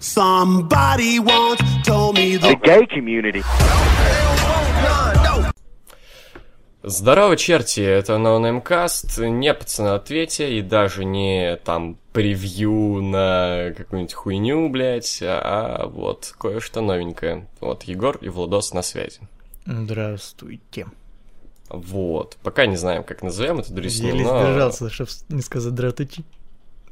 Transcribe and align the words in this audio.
Somebody 0.00 1.18
once 1.20 1.60
told 1.84 2.16
me 2.16 2.38
the 2.38 2.56
gay 2.62 2.86
community. 2.86 3.44
Здорово, 6.82 7.36
черти, 7.36 7.80
это 7.80 8.14
NoNameCast, 8.14 9.28
не 9.28 9.52
пацаны 9.52 9.88
ответе, 9.88 10.56
и 10.56 10.62
даже 10.62 11.04
не 11.04 11.56
там 11.56 11.98
превью 12.14 13.02
на 13.02 13.74
какую-нибудь 13.76 14.14
хуйню, 14.14 14.70
блядь, 14.70 15.18
а 15.22 15.86
вот 15.86 16.34
кое-что 16.38 16.80
новенькое. 16.80 17.46
Вот, 17.60 17.82
Егор 17.82 18.16
и 18.22 18.30
Владос 18.30 18.72
на 18.72 18.80
связи. 18.80 19.20
Здравствуйте. 19.66 20.86
Вот, 21.68 22.38
пока 22.42 22.64
не 22.64 22.76
знаем, 22.76 23.04
как 23.04 23.22
назовем 23.22 23.58
эту 23.58 23.74
дресню, 23.74 24.14
Еле 24.14 24.24
но... 24.24 24.40
сдержался, 24.40 24.88
чтобы 24.88 25.10
не 25.28 25.42
сказать 25.42 25.72
здравствуйте. 25.74 26.24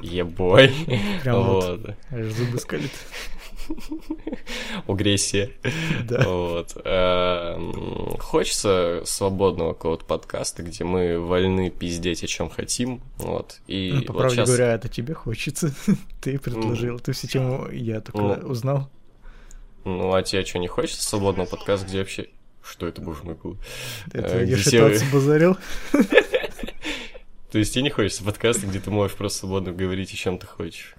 Ебой. 0.00 0.72
Прям 1.22 1.42
вот. 1.42 1.80
Вот. 1.80 1.90
Аж 2.10 2.26
зубы 2.32 2.58
скалит. 2.58 2.90
Агрессия. 4.86 5.50
Да. 6.04 6.22
Вот. 6.26 6.76
Эм, 6.84 8.16
Хочется 8.18 9.02
свободного 9.04 9.74
какого-то 9.74 10.04
подкаста, 10.04 10.62
где 10.62 10.84
мы 10.84 11.18
вольны 11.18 11.70
пиздеть 11.70 12.24
о 12.24 12.26
чем 12.26 12.48
хотим. 12.48 13.00
Вот. 13.18 13.60
И 13.66 13.92
Ну, 13.94 14.02
по 14.02 14.12
вот 14.12 14.18
правде 14.20 14.36
щас- 14.36 14.48
говоря, 14.48 14.72
это 14.74 14.88
тебе 14.88 15.14
хочется. 15.14 15.74
Ты 16.20 16.38
предложил. 16.38 16.98
Ты 17.00 17.12
все, 17.12 17.28
чем 17.28 17.70
я 17.72 18.00
только 18.00 18.18
Ну. 18.42 18.48
узнал. 18.48 18.88
Ну, 19.84 20.14
а 20.14 20.22
тебе 20.22 20.44
что, 20.44 20.58
не 20.58 20.68
хочется 20.68 21.02
свободного 21.06 21.46
подкаста, 21.48 21.86
где 21.86 21.98
вообще... 22.00 22.26
Что 22.62 22.86
это, 22.86 23.00
боже 23.00 23.22
мой, 23.22 23.34
было? 23.34 23.56
Это 24.12 24.40
Э, 24.40 24.44
я 24.44 24.56
шататься 24.58 25.04
базарил. 25.12 25.56
То 27.50 27.58
есть 27.58 27.72
тебе 27.74 27.84
не 27.84 27.90
хочется 27.90 28.24
подкаста, 28.24 28.66
где 28.66 28.78
ты 28.80 28.90
можешь 28.90 29.16
просто 29.16 29.40
свободно 29.40 29.72
говорить, 29.72 30.12
о 30.12 30.16
чем 30.16 30.38
ты 30.38 30.46
хочешь? 30.46 30.94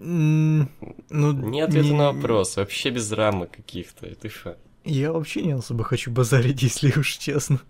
Ну, 0.00 0.66
Не 1.10 1.60
ответа 1.60 1.88
не- 1.88 1.92
на 1.96 2.12
вопрос, 2.12 2.56
вообще 2.56 2.90
без 2.90 3.10
рамок 3.12 3.50
каких-то. 3.50 4.06
Ты 4.14 4.28
что? 4.28 4.56
Я 4.84 5.12
вообще 5.12 5.42
не 5.42 5.52
особо 5.52 5.84
хочу 5.84 6.10
базарить, 6.10 6.62
если 6.62 6.92
уж 6.98 7.16
честно. 7.16 7.60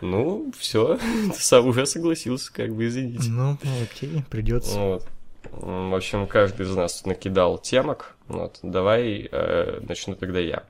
Ну, 0.00 0.52
все, 0.56 0.98
ты 0.98 1.32
сам 1.38 1.66
уже 1.66 1.86
согласился, 1.86 2.52
как 2.52 2.74
бы, 2.74 2.86
извините. 2.86 3.28
Ну, 3.30 3.56
окей, 3.82 4.22
придется. 4.30 4.78
Вот. 4.78 5.08
В 5.52 5.94
общем, 5.96 6.26
каждый 6.26 6.66
из 6.66 6.74
нас 6.74 6.98
тут 6.98 7.06
накидал 7.06 7.58
темок. 7.58 8.14
Вот. 8.28 8.58
Давай 8.62 9.28
э, 9.30 9.80
начну 9.88 10.14
тогда 10.14 10.38
я. 10.38 10.64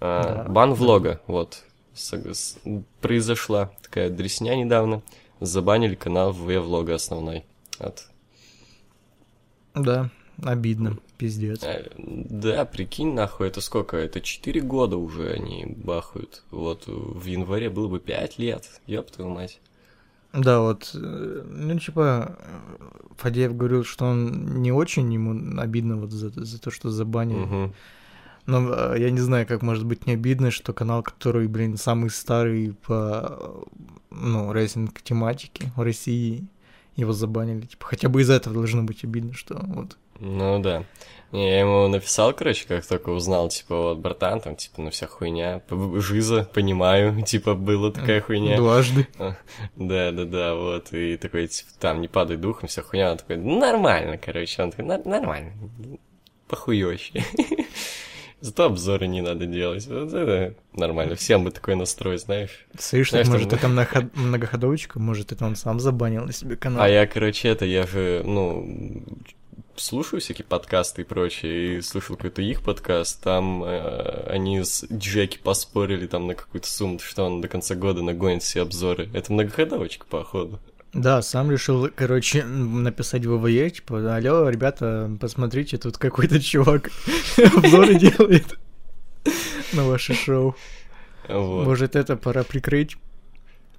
А, 0.00 0.44
Да. 0.44 0.50
Бан 0.50 0.74
влога, 0.74 1.20
вот. 1.26 1.64
Произошла 3.00 3.70
такая 3.82 4.10
дресня 4.10 4.54
недавно. 4.56 5.02
Забанили 5.40 5.94
канал 5.94 6.32
влога 6.32 6.94
основной. 6.94 7.44
Вот. 7.78 8.08
Да, 9.74 10.10
обидно, 10.42 10.98
пиздец. 11.16 11.62
Э, 11.62 11.88
Да, 11.96 12.64
прикинь, 12.64 13.14
нахуй, 13.14 13.46
это 13.48 13.60
сколько? 13.60 13.96
Это 13.96 14.20
4 14.20 14.60
года 14.60 14.96
уже 14.96 15.30
они 15.30 15.64
бахают. 15.66 16.42
Вот 16.50 16.84
в 16.86 17.24
январе 17.24 17.70
было 17.70 17.88
бы 17.88 18.00
5 18.00 18.38
лет. 18.38 18.80
Ёб 18.86 19.10
твою 19.10 19.30
мать. 19.30 19.60
Да, 20.32 20.60
вот, 20.60 20.90
э, 20.94 21.42
ну, 21.46 21.78
типа, 21.78 22.36
Фадеев 23.16 23.56
говорил, 23.56 23.84
что 23.84 24.04
он 24.04 24.60
не 24.60 24.72
очень 24.72 25.12
ему 25.12 25.58
обидно 25.60 25.96
вот 25.96 26.10
за, 26.10 26.30
за 26.30 26.60
то, 26.60 26.70
что 26.70 26.90
забанили. 26.90 27.38
Мгм. 27.38 27.74
Но 28.48 28.94
э, 28.94 28.96
я 28.98 29.10
не 29.10 29.20
знаю, 29.20 29.46
как 29.46 29.60
может 29.60 29.84
быть 29.84 30.06
не 30.06 30.14
обидно, 30.14 30.50
что 30.50 30.72
канал, 30.72 31.02
который, 31.02 31.46
блин, 31.48 31.76
самый 31.76 32.08
старый 32.08 32.74
по, 32.86 33.62
ну, 34.10 34.50
racing 34.54 35.02
тематике 35.02 35.70
в 35.76 35.82
России, 35.82 36.46
его 36.96 37.12
забанили. 37.12 37.66
Типа, 37.66 37.84
хотя 37.84 38.08
бы 38.08 38.22
из-за 38.22 38.32
этого 38.32 38.54
должно 38.54 38.84
быть 38.84 39.04
обидно, 39.04 39.34
что 39.34 39.60
вот. 39.66 39.98
Ну 40.18 40.60
да. 40.60 40.84
Не, 41.30 41.46
я 41.46 41.60
ему 41.60 41.88
написал, 41.88 42.32
короче, 42.32 42.66
как 42.66 42.86
только 42.86 43.10
узнал, 43.10 43.50
типа, 43.50 43.76
вот, 43.76 43.98
братан, 43.98 44.40
там, 44.40 44.56
типа, 44.56 44.80
ну 44.80 44.90
вся 44.90 45.06
хуйня, 45.06 45.60
жиза, 45.96 46.48
понимаю, 46.54 47.20
типа, 47.26 47.54
была 47.54 47.90
такая 47.92 48.22
хуйня. 48.22 48.56
Дважды. 48.56 49.08
Да, 49.76 50.10
да, 50.10 50.24
да, 50.24 50.54
вот, 50.54 50.94
и 50.94 51.18
такой, 51.18 51.48
типа, 51.48 51.70
там, 51.78 52.00
не 52.00 52.08
падай 52.08 52.38
духом, 52.38 52.70
вся 52.70 52.80
хуйня, 52.80 53.12
он 53.12 53.18
такой, 53.18 53.36
«Ну, 53.36 53.60
нормально, 53.60 54.16
короче, 54.16 54.62
он 54.62 54.70
такой, 54.70 54.86
«На- 54.86 55.04
нормально, 55.04 55.52
похуёще. 56.48 57.22
Зато 58.40 58.66
обзоры 58.66 59.08
не 59.08 59.20
надо 59.20 59.46
делать, 59.46 59.86
вот 59.88 60.12
это 60.12 60.54
нормально, 60.72 61.16
всем 61.16 61.42
бы 61.44 61.50
такой 61.50 61.74
настрой, 61.74 62.18
знаешь. 62.18 62.66
Слышишь, 62.78 63.10
Знаешь, 63.10 63.26
может, 63.28 63.50
там- 63.50 63.58
это 63.58 63.68
мноход- 63.68 64.10
многоходовочка, 64.16 65.00
может, 65.00 65.32
это 65.32 65.44
он 65.44 65.56
сам 65.56 65.80
забанил 65.80 66.24
на 66.24 66.32
себе 66.32 66.56
канал. 66.56 66.82
А 66.82 66.88
я, 66.88 67.06
короче, 67.08 67.48
это, 67.48 67.64
я 67.64 67.84
же, 67.86 68.22
ну, 68.24 69.02
слушаю 69.74 70.20
всякие 70.20 70.44
подкасты 70.44 71.02
и 71.02 71.04
прочее, 71.04 71.78
и 71.78 71.80
слушал 71.80 72.16
какой-то 72.16 72.42
их 72.42 72.62
подкаст, 72.62 73.20
там 73.22 73.64
э, 73.64 74.26
они 74.30 74.62
с 74.62 74.84
Джеки 74.92 75.38
поспорили 75.38 76.06
там 76.06 76.26
на 76.28 76.34
какую-то 76.34 76.68
сумму, 76.68 76.98
что 77.00 77.24
он 77.24 77.40
до 77.40 77.48
конца 77.48 77.74
года 77.74 78.02
нагонит 78.02 78.42
все 78.42 78.62
обзоры. 78.62 79.08
Это 79.14 79.32
многоходовочка, 79.32 80.06
походу. 80.06 80.60
Да, 80.94 81.20
сам 81.22 81.50
решил, 81.50 81.88
короче, 81.94 82.44
написать 82.44 83.26
в 83.26 83.36
ВВЕ, 83.38 83.70
типа, 83.70 84.16
алло, 84.16 84.48
ребята, 84.48 85.10
посмотрите, 85.20 85.76
тут 85.76 85.98
какой-то 85.98 86.40
чувак 86.40 86.90
обзоры 87.56 87.94
делает 87.98 88.58
на 89.74 89.84
ваше 89.84 90.14
шоу. 90.14 90.56
Вот. 91.28 91.66
Может, 91.66 91.94
это 91.94 92.16
пора 92.16 92.42
прикрыть? 92.42 92.96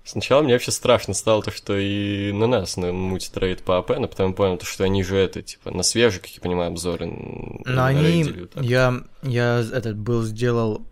Сначала 0.03 0.41
мне 0.43 0.53
вообще 0.53 0.71
страшно 0.71 1.13
стало 1.13 1.41
то, 1.43 1.51
что 1.51 1.77
и 1.77 2.31
на 2.31 2.47
нас 2.47 2.77
на 2.77 2.91
мутит 2.91 3.35
рейд 3.37 3.63
по 3.63 3.77
АП, 3.79 3.89
но 3.99 4.07
потом 4.07 4.29
я 4.29 4.35
понял, 4.35 4.57
то, 4.57 4.65
что 4.65 4.83
они 4.83 5.03
же 5.03 5.17
это, 5.17 5.41
типа, 5.41 5.71
на 5.71 5.83
свежие, 5.83 6.21
как 6.21 6.29
я 6.29 6.41
понимаю, 6.41 6.69
обзоры 6.71 7.07
Но 7.07 7.83
они, 7.85 8.01
рейдили 8.03 8.41
вот 8.41 8.51
так. 8.51 8.63
я, 8.63 9.01
я 9.23 9.59
этот 9.59 9.97
был 9.97 10.23
сделал 10.23 10.83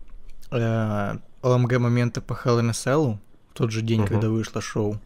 э, 0.50 1.14
ОМГ 1.42 1.78
моменты 1.78 2.20
по 2.20 2.32
Hell 2.34 2.60
in 2.60 2.68
a 2.68 2.72
Cell 2.72 3.18
в 3.52 3.56
тот 3.58 3.70
же 3.72 3.82
день, 3.82 4.00
Мгм. 4.00 4.08
когда 4.08 4.28
вышло 4.28 4.60
шоу, 4.60 5.00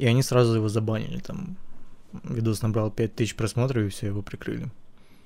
и 0.00 0.06
они 0.06 0.22
сразу 0.22 0.56
его 0.56 0.68
забанили, 0.70 1.18
там 1.18 1.58
видос 2.24 2.62
набрал 2.62 2.90
5000 2.90 3.34
просмотров, 3.34 3.84
и 3.84 3.88
все 3.90 4.06
его 4.06 4.22
прикрыли. 4.22 4.70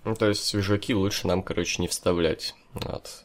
Ну, 0.05 0.17
то 0.17 0.29
есть 0.29 0.45
свежаки 0.45 0.93
лучше 0.95 1.29
нам, 1.29 1.45
короче, 1.45 1.81
не 1.81 1.87
вставлять. 1.87 2.57
Вот. 2.73 3.25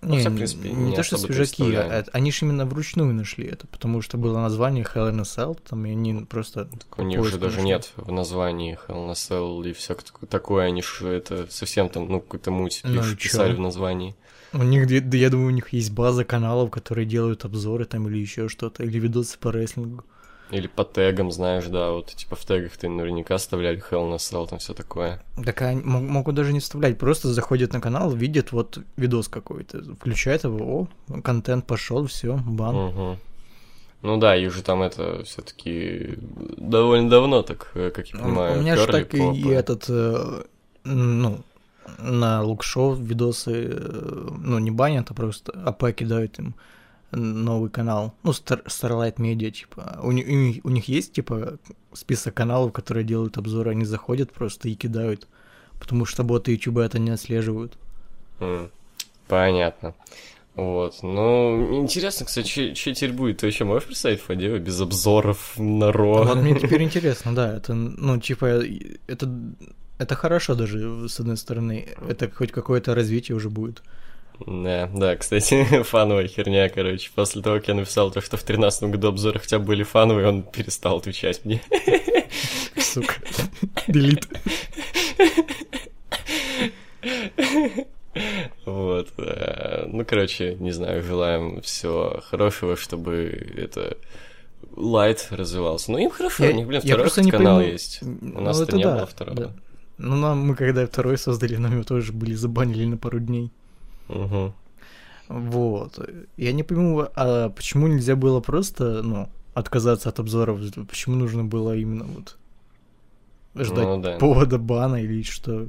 Ну, 0.00 0.10
Не, 0.10 0.18
хотя, 0.18 0.30
в 0.30 0.36
принципе, 0.36 0.70
не 0.70 0.90
не 0.90 0.96
то, 0.96 1.02
что 1.02 1.18
свежаки, 1.18 1.74
а 1.74 2.04
они 2.12 2.30
же 2.30 2.46
именно 2.46 2.66
вручную 2.66 3.12
нашли 3.12 3.48
это, 3.48 3.66
потому 3.66 4.00
что 4.00 4.16
было 4.16 4.38
название 4.38 4.84
Hell 4.84 5.10
in 5.10 5.18
a 5.18 5.22
Cell, 5.22 5.58
там, 5.68 5.84
и 5.84 5.90
они 5.90 6.24
просто... 6.24 6.66
Так 6.66 7.00
у 7.00 7.02
них 7.02 7.22
же 7.24 7.36
даже 7.36 7.56
нашли. 7.56 7.68
нет 7.68 7.92
в 7.96 8.12
названии 8.12 8.78
Hell 8.86 9.08
in 9.08 9.10
a 9.10 9.14
Cell 9.14 9.68
и 9.68 9.72
все 9.72 9.96
такое, 10.28 10.66
они 10.66 10.82
же 10.82 11.08
это 11.08 11.48
совсем 11.50 11.88
там, 11.88 12.08
ну, 12.08 12.20
какую-то 12.20 12.52
муть 12.52 12.80
Ну 12.84 13.02
писали 13.16 13.54
в 13.54 13.60
названии. 13.60 14.14
У 14.52 14.62
них, 14.62 14.86
да, 14.86 15.16
я 15.16 15.30
думаю, 15.30 15.48
у 15.48 15.54
них 15.54 15.72
есть 15.72 15.90
база 15.90 16.24
каналов, 16.24 16.70
которые 16.70 17.06
делают 17.06 17.44
обзоры 17.44 17.86
там 17.86 18.08
или 18.08 18.18
еще 18.18 18.48
что-то, 18.48 18.84
или 18.84 19.00
видосы 19.00 19.36
по 19.36 19.50
рестлингу. 19.50 20.04
Или 20.50 20.66
по 20.66 20.84
тегам, 20.84 21.30
знаешь, 21.30 21.66
да, 21.66 21.90
вот 21.92 22.06
типа 22.06 22.34
в 22.34 22.44
тегах 22.44 22.76
ты 22.76 22.88
наверняка 22.88 23.36
оставляли 23.36 23.82
Hell 23.90 24.14
Cell, 24.16 24.48
там 24.48 24.58
все 24.58 24.74
такое. 24.74 25.22
Так 25.44 25.62
они 25.62 25.80
мо- 25.82 26.00
могут 26.00 26.34
даже 26.34 26.52
не 26.52 26.58
вставлять, 26.60 26.98
просто 26.98 27.28
заходят 27.32 27.72
на 27.72 27.80
канал, 27.80 28.10
видят 28.10 28.52
вот 28.52 28.78
видос 28.96 29.28
какой-то, 29.28 29.82
включают 29.94 30.44
его, 30.44 30.88
о, 31.08 31.20
контент 31.22 31.66
пошел, 31.66 32.06
все, 32.06 32.36
бан. 32.36 32.74
Мгм. 32.76 33.18
Ну 34.02 34.16
да, 34.16 34.34
их 34.34 34.52
же 34.52 34.62
там 34.62 34.82
это 34.82 35.22
все-таки 35.24 36.18
довольно 36.56 37.10
давно 37.10 37.42
так, 37.42 37.70
э, 37.74 37.90
как 37.90 38.08
я 38.08 38.18
понимаю, 38.18 38.58
у 38.58 38.62
меня 38.62 38.76
же 38.76 38.86
так 38.86 39.14
и, 39.14 39.18
по- 39.18 39.32
и 39.34 39.48
этот, 39.48 39.84
э, 39.88 40.42
ну, 40.84 41.40
на 41.98 42.42
лук-шоу 42.42 42.94
видосы, 42.94 43.68
э, 43.70 44.28
ну, 44.38 44.58
не 44.58 44.70
банят, 44.70 45.10
а 45.10 45.14
просто 45.14 45.52
АП 45.52 45.92
кидают 45.92 46.38
им 46.38 46.54
новый 47.12 47.70
канал, 47.70 48.14
ну, 48.22 48.30
Star- 48.32 48.64
Starlight 48.66 49.16
Media, 49.16 49.50
типа. 49.50 49.98
У, 50.02 50.08
у 50.08 50.12
них- 50.12 50.64
у 50.64 50.68
них 50.70 50.88
есть, 50.88 51.12
типа, 51.12 51.58
список 51.92 52.34
каналов, 52.34 52.72
которые 52.72 53.04
делают 53.04 53.36
обзоры, 53.38 53.70
они 53.72 53.84
заходят 53.84 54.32
просто 54.32 54.68
и 54.68 54.74
кидают, 54.74 55.26
потому 55.78 56.04
что 56.06 56.22
боты 56.24 56.52
YouTube 56.52 56.78
это 56.78 56.98
не 56.98 57.10
отслеживают. 57.10 57.76
Понятно. 59.28 59.94
Вот. 60.56 61.02
Ну, 61.02 61.80
интересно, 61.82 62.26
кстати, 62.26 62.74
что 62.74 62.94
теперь 62.94 63.12
будет? 63.12 63.38
Ты 63.38 63.46
вообще 63.46 63.64
можешь 63.64 63.86
представить 63.86 64.20
Фадеева 64.20 64.58
без 64.58 64.80
обзоров 64.80 65.54
на 65.56 65.92
Ро? 65.92 66.24
Вот 66.24 66.36
мне 66.38 66.54
теперь 66.60 66.82
интересно, 66.82 67.34
да, 67.34 67.56
это, 67.56 67.72
ну, 67.74 68.18
типа, 68.18 68.60
это, 69.06 69.30
это 69.98 70.14
хорошо 70.16 70.54
даже, 70.56 71.08
с 71.08 71.20
одной 71.20 71.36
стороны, 71.36 71.88
это 72.08 72.28
хоть 72.30 72.50
какое-то 72.52 72.94
развитие 72.94 73.36
уже 73.36 73.48
будет. 73.48 73.82
Да, 74.46 74.88
да, 74.94 75.16
кстати, 75.16 75.64
фановая 75.84 76.26
херня, 76.28 76.68
короче. 76.68 77.10
После 77.14 77.42
того, 77.42 77.56
как 77.56 77.68
я 77.68 77.74
написал 77.74 78.10
то, 78.10 78.20
что 78.20 78.36
в 78.36 78.42
тринадцатом 78.42 78.90
году 78.90 79.08
обзоры 79.08 79.38
хотя 79.38 79.58
бы 79.58 79.66
были 79.66 79.82
фановые, 79.82 80.28
он 80.28 80.42
перестал 80.42 80.96
отвечать 80.98 81.44
мне. 81.44 81.60
Сука. 82.76 83.14
Делит. 83.86 84.26
Вот. 88.66 89.08
э, 89.18 89.84
Ну, 89.86 90.04
короче, 90.04 90.54
не 90.56 90.72
знаю, 90.72 91.02
желаем 91.02 91.60
всего 91.62 92.20
хорошего, 92.28 92.76
чтобы 92.76 93.52
это 93.56 93.96
лайт 94.76 95.28
развивался. 95.30 95.92
Ну, 95.92 95.98
им 95.98 96.10
хорошо, 96.10 96.44
Я- 96.44 96.50
у 96.50 96.54
них, 96.54 96.66
блин, 96.66 96.80
второй 96.80 97.10
канал 97.30 97.56
пойму. 97.58 97.72
есть. 97.72 98.02
У 98.02 98.06
Ну, 98.06 98.40
нас-то 98.40 98.64
это 98.64 98.76
не 98.76 98.84
да, 98.84 98.96
было 98.96 99.06
второго. 99.06 99.36
да. 99.36 99.52
Ну, 99.98 100.16
нам, 100.16 100.38
мы 100.46 100.54
когда 100.54 100.86
второй 100.86 101.18
создали, 101.18 101.56
нам 101.56 101.72
его 101.74 101.84
тоже 101.84 102.12
были 102.12 102.34
забанили 102.34 102.84
на 102.86 102.96
пару 102.96 103.20
дней. 103.20 103.52
Угу. 104.10 104.52
Вот. 105.28 106.10
Я 106.36 106.52
не 106.52 106.62
пойму, 106.62 107.06
а 107.14 107.50
почему 107.50 107.86
нельзя 107.86 108.16
было 108.16 108.40
просто, 108.40 109.02
ну, 109.02 109.28
отказаться 109.54 110.08
от 110.08 110.18
обзоров? 110.18 110.60
Почему 110.88 111.16
нужно 111.16 111.44
было 111.44 111.76
именно 111.76 112.04
вот 112.04 112.36
ждать 113.54 113.86
Ну 113.86 114.00
да. 114.00 114.16
повода 114.18 114.58
бана 114.58 114.96
или 114.96 115.22
что? 115.22 115.68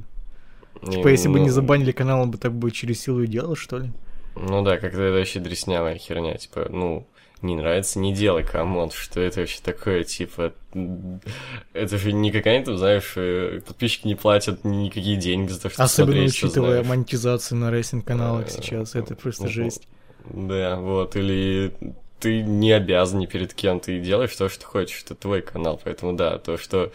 И, 0.82 0.90
Типа, 0.90 1.08
если 1.08 1.28
бы 1.28 1.38
не 1.38 1.46
ну, 1.46 1.52
забанили 1.52 1.92
канал, 1.92 2.22
он 2.22 2.30
бы 2.30 2.38
так 2.38 2.52
бы 2.52 2.70
через 2.70 3.00
силу 3.00 3.22
и 3.22 3.26
делал, 3.26 3.54
что 3.54 3.78
ли? 3.78 3.92
Ну 4.34 4.62
да, 4.62 4.78
как-то 4.78 5.00
это 5.00 5.18
вообще 5.18 5.38
дреснявая 5.38 5.96
херня, 5.96 6.36
типа, 6.36 6.66
ну, 6.70 7.06
не 7.42 7.56
нравится, 7.56 7.98
не 7.98 8.14
делай, 8.14 8.44
come 8.44 8.70
on, 8.70 8.90
что 8.90 9.20
это 9.20 9.40
вообще 9.40 9.58
такое, 9.62 10.04
типа, 10.04 10.52
это 11.72 11.98
же 11.98 12.12
не 12.12 12.30
какая-то, 12.30 12.76
знаешь, 12.76 13.12
э, 13.16 13.60
подписчики 13.66 14.06
не 14.06 14.14
платят 14.14 14.64
никакие 14.64 15.16
деньги 15.16 15.50
за 15.50 15.60
то, 15.60 15.70
что 15.70 15.82
Особенно 15.82 16.12
смотреть, 16.12 16.36
что 16.36 16.46
учитывая 16.46 16.70
знаешь. 16.70 16.86
монетизацию 16.86 17.58
на 17.58 17.70
рейсинг-каналах 17.70 18.46
Э, 18.46 18.50
сейчас, 18.50 18.94
это 18.94 19.14
просто 19.14 19.48
жесть. 19.48 19.88
Да, 20.24 20.76
вот, 20.76 21.16
или 21.16 21.74
ты 22.20 22.42
не 22.42 22.70
обязан 22.70 23.18
ни 23.18 23.26
перед 23.26 23.52
кем, 23.52 23.80
ты 23.80 23.98
делаешь 23.98 24.36
то, 24.36 24.48
что 24.48 24.64
хочешь, 24.64 25.02
это 25.04 25.14
твой 25.16 25.42
канал, 25.42 25.80
поэтому 25.82 26.12
да, 26.12 26.38
то, 26.38 26.56
что 26.56 26.92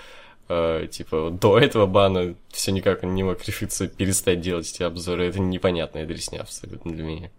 э, 0.47 0.87
типа 0.89 1.29
до 1.29 1.59
этого 1.59 1.85
бана 1.85 2.35
все 2.49 2.71
никак 2.71 3.03
не 3.03 3.23
мог 3.23 3.43
решиться 3.45 3.87
перестать 3.87 4.39
делать 4.39 4.71
эти 4.73 4.83
обзоры, 4.83 5.27
это 5.27 5.39
непонятная 5.39 6.05
дресня 6.05 6.39
абсолютно 6.39 6.93
для 6.93 7.03
меня. 7.03 7.31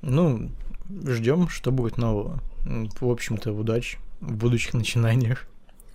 Ну, 0.00 0.50
ждем, 1.06 1.48
что 1.48 1.70
будет 1.72 1.96
нового. 1.98 2.40
В 2.64 3.10
общем-то, 3.10 3.52
удачи 3.52 3.98
в 4.20 4.34
будущих 4.34 4.74
начинаниях. 4.74 5.46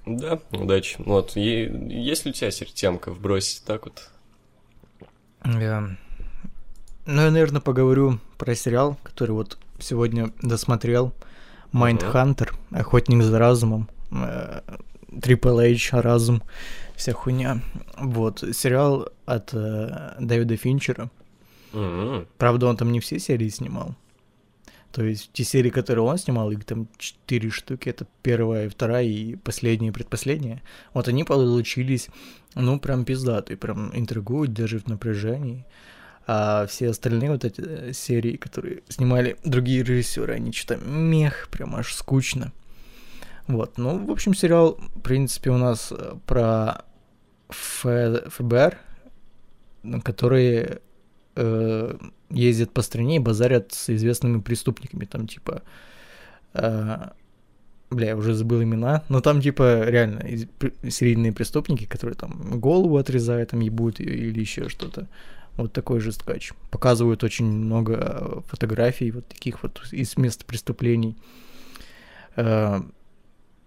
Да, 0.05 0.39
удачи. 0.51 0.95
Вот, 0.99 1.35
е- 1.35 1.71
есть 1.89 2.25
ли 2.25 2.31
у 2.31 2.33
тебя 2.33 2.51
теперь 2.51 2.71
темка 2.73 3.11
вбросить 3.11 3.63
так 3.65 3.85
вот? 3.85 4.09
Я... 5.45 5.95
Ну, 7.05 7.21
я, 7.21 7.31
наверное, 7.31 7.61
поговорю 7.61 8.19
про 8.37 8.53
сериал, 8.55 8.97
который 9.03 9.31
вот 9.31 9.57
сегодня 9.79 10.31
досмотрел. 10.41 11.13
Майндхантер, 11.71 12.55
Охотник 12.71 13.23
за 13.23 13.37
разумом, 13.37 13.89
э, 14.11 14.61
Triple 15.11 15.71
H, 15.75 15.93
Разум, 16.01 16.41
вся 16.95 17.13
хуйня. 17.13 17.61
Вот, 17.97 18.43
сериал 18.53 19.09
от 19.25 19.51
э, 19.53 20.15
Дэвида 20.19 20.57
Финчера. 20.57 21.09
М, 21.73 22.25
Правда, 22.39 22.65
он 22.67 22.77
там 22.77 22.91
не 22.91 22.99
все 22.99 23.19
серии 23.19 23.49
снимал. 23.49 23.93
То 24.91 25.03
есть 25.03 25.29
те 25.33 25.43
серии, 25.43 25.69
которые 25.69 26.03
он 26.03 26.17
снимал, 26.17 26.49
их 26.51 26.65
там 26.65 26.87
четыре 26.97 27.49
штуки, 27.51 27.89
это 27.89 28.07
первая, 28.23 28.69
вторая 28.69 29.05
и 29.05 29.35
последняя, 29.35 29.89
и 29.89 29.91
предпоследняя. 29.91 30.63
Вот 30.93 31.07
они 31.07 31.23
получились, 31.23 32.07
ну, 32.55 32.79
прям 32.79 33.05
пиздатые, 33.05 33.57
прям 33.57 33.95
интригуют, 33.95 34.53
даже 34.53 34.79
в 34.79 34.87
напряжении. 34.87 35.65
А 36.25 36.65
все 36.67 36.89
остальные 36.89 37.31
вот 37.31 37.45
эти 37.45 37.61
э, 37.61 37.93
серии, 37.93 38.37
которые 38.37 38.83
снимали 38.87 39.37
другие 39.43 39.83
режиссеры, 39.83 40.33
они 40.33 40.51
что-то 40.51 40.77
мех, 40.83 41.49
прям 41.51 41.75
аж 41.75 41.93
скучно. 41.93 42.51
Вот, 43.47 43.77
ну, 43.79 44.05
в 44.05 44.11
общем, 44.11 44.35
сериал, 44.35 44.79
в 44.95 45.01
принципе, 45.01 45.49
у 45.49 45.57
нас 45.57 45.91
э, 45.91 46.15
про 46.25 46.85
ФБР, 47.49 48.77
которые 50.03 50.81
э, 51.35 51.97
ездят 52.29 52.71
по 52.71 52.81
стране 52.81 53.15
и 53.17 53.19
базарят 53.19 53.71
с 53.73 53.89
известными 53.89 54.41
преступниками, 54.41 55.05
там 55.05 55.27
типа, 55.27 55.61
э, 56.53 56.97
бля, 57.91 58.07
я 58.07 58.15
уже 58.15 58.33
забыл 58.33 58.61
имена, 58.63 59.03
но 59.09 59.21
там 59.21 59.41
типа 59.41 59.83
реально 59.89 60.19
из- 60.27 60.45
пр- 60.59 60.73
серийные 60.89 61.31
преступники, 61.33 61.85
которые 61.85 62.15
там 62.15 62.59
голову 62.59 62.97
отрезают, 62.97 63.49
там 63.51 63.61
ебут 63.61 63.99
или 63.99 64.39
еще 64.39 64.69
что-то. 64.69 65.07
Вот 65.57 65.73
такой 65.73 65.99
же 65.99 66.11
скач. 66.11 66.53
Показывают 66.71 67.23
очень 67.23 67.45
много 67.45 68.43
фотографий 68.47 69.11
вот 69.11 69.27
таких 69.27 69.63
вот 69.63 69.81
из 69.91 70.15
мест 70.17 70.45
преступлений. 70.45 71.15
Э, 72.35 72.81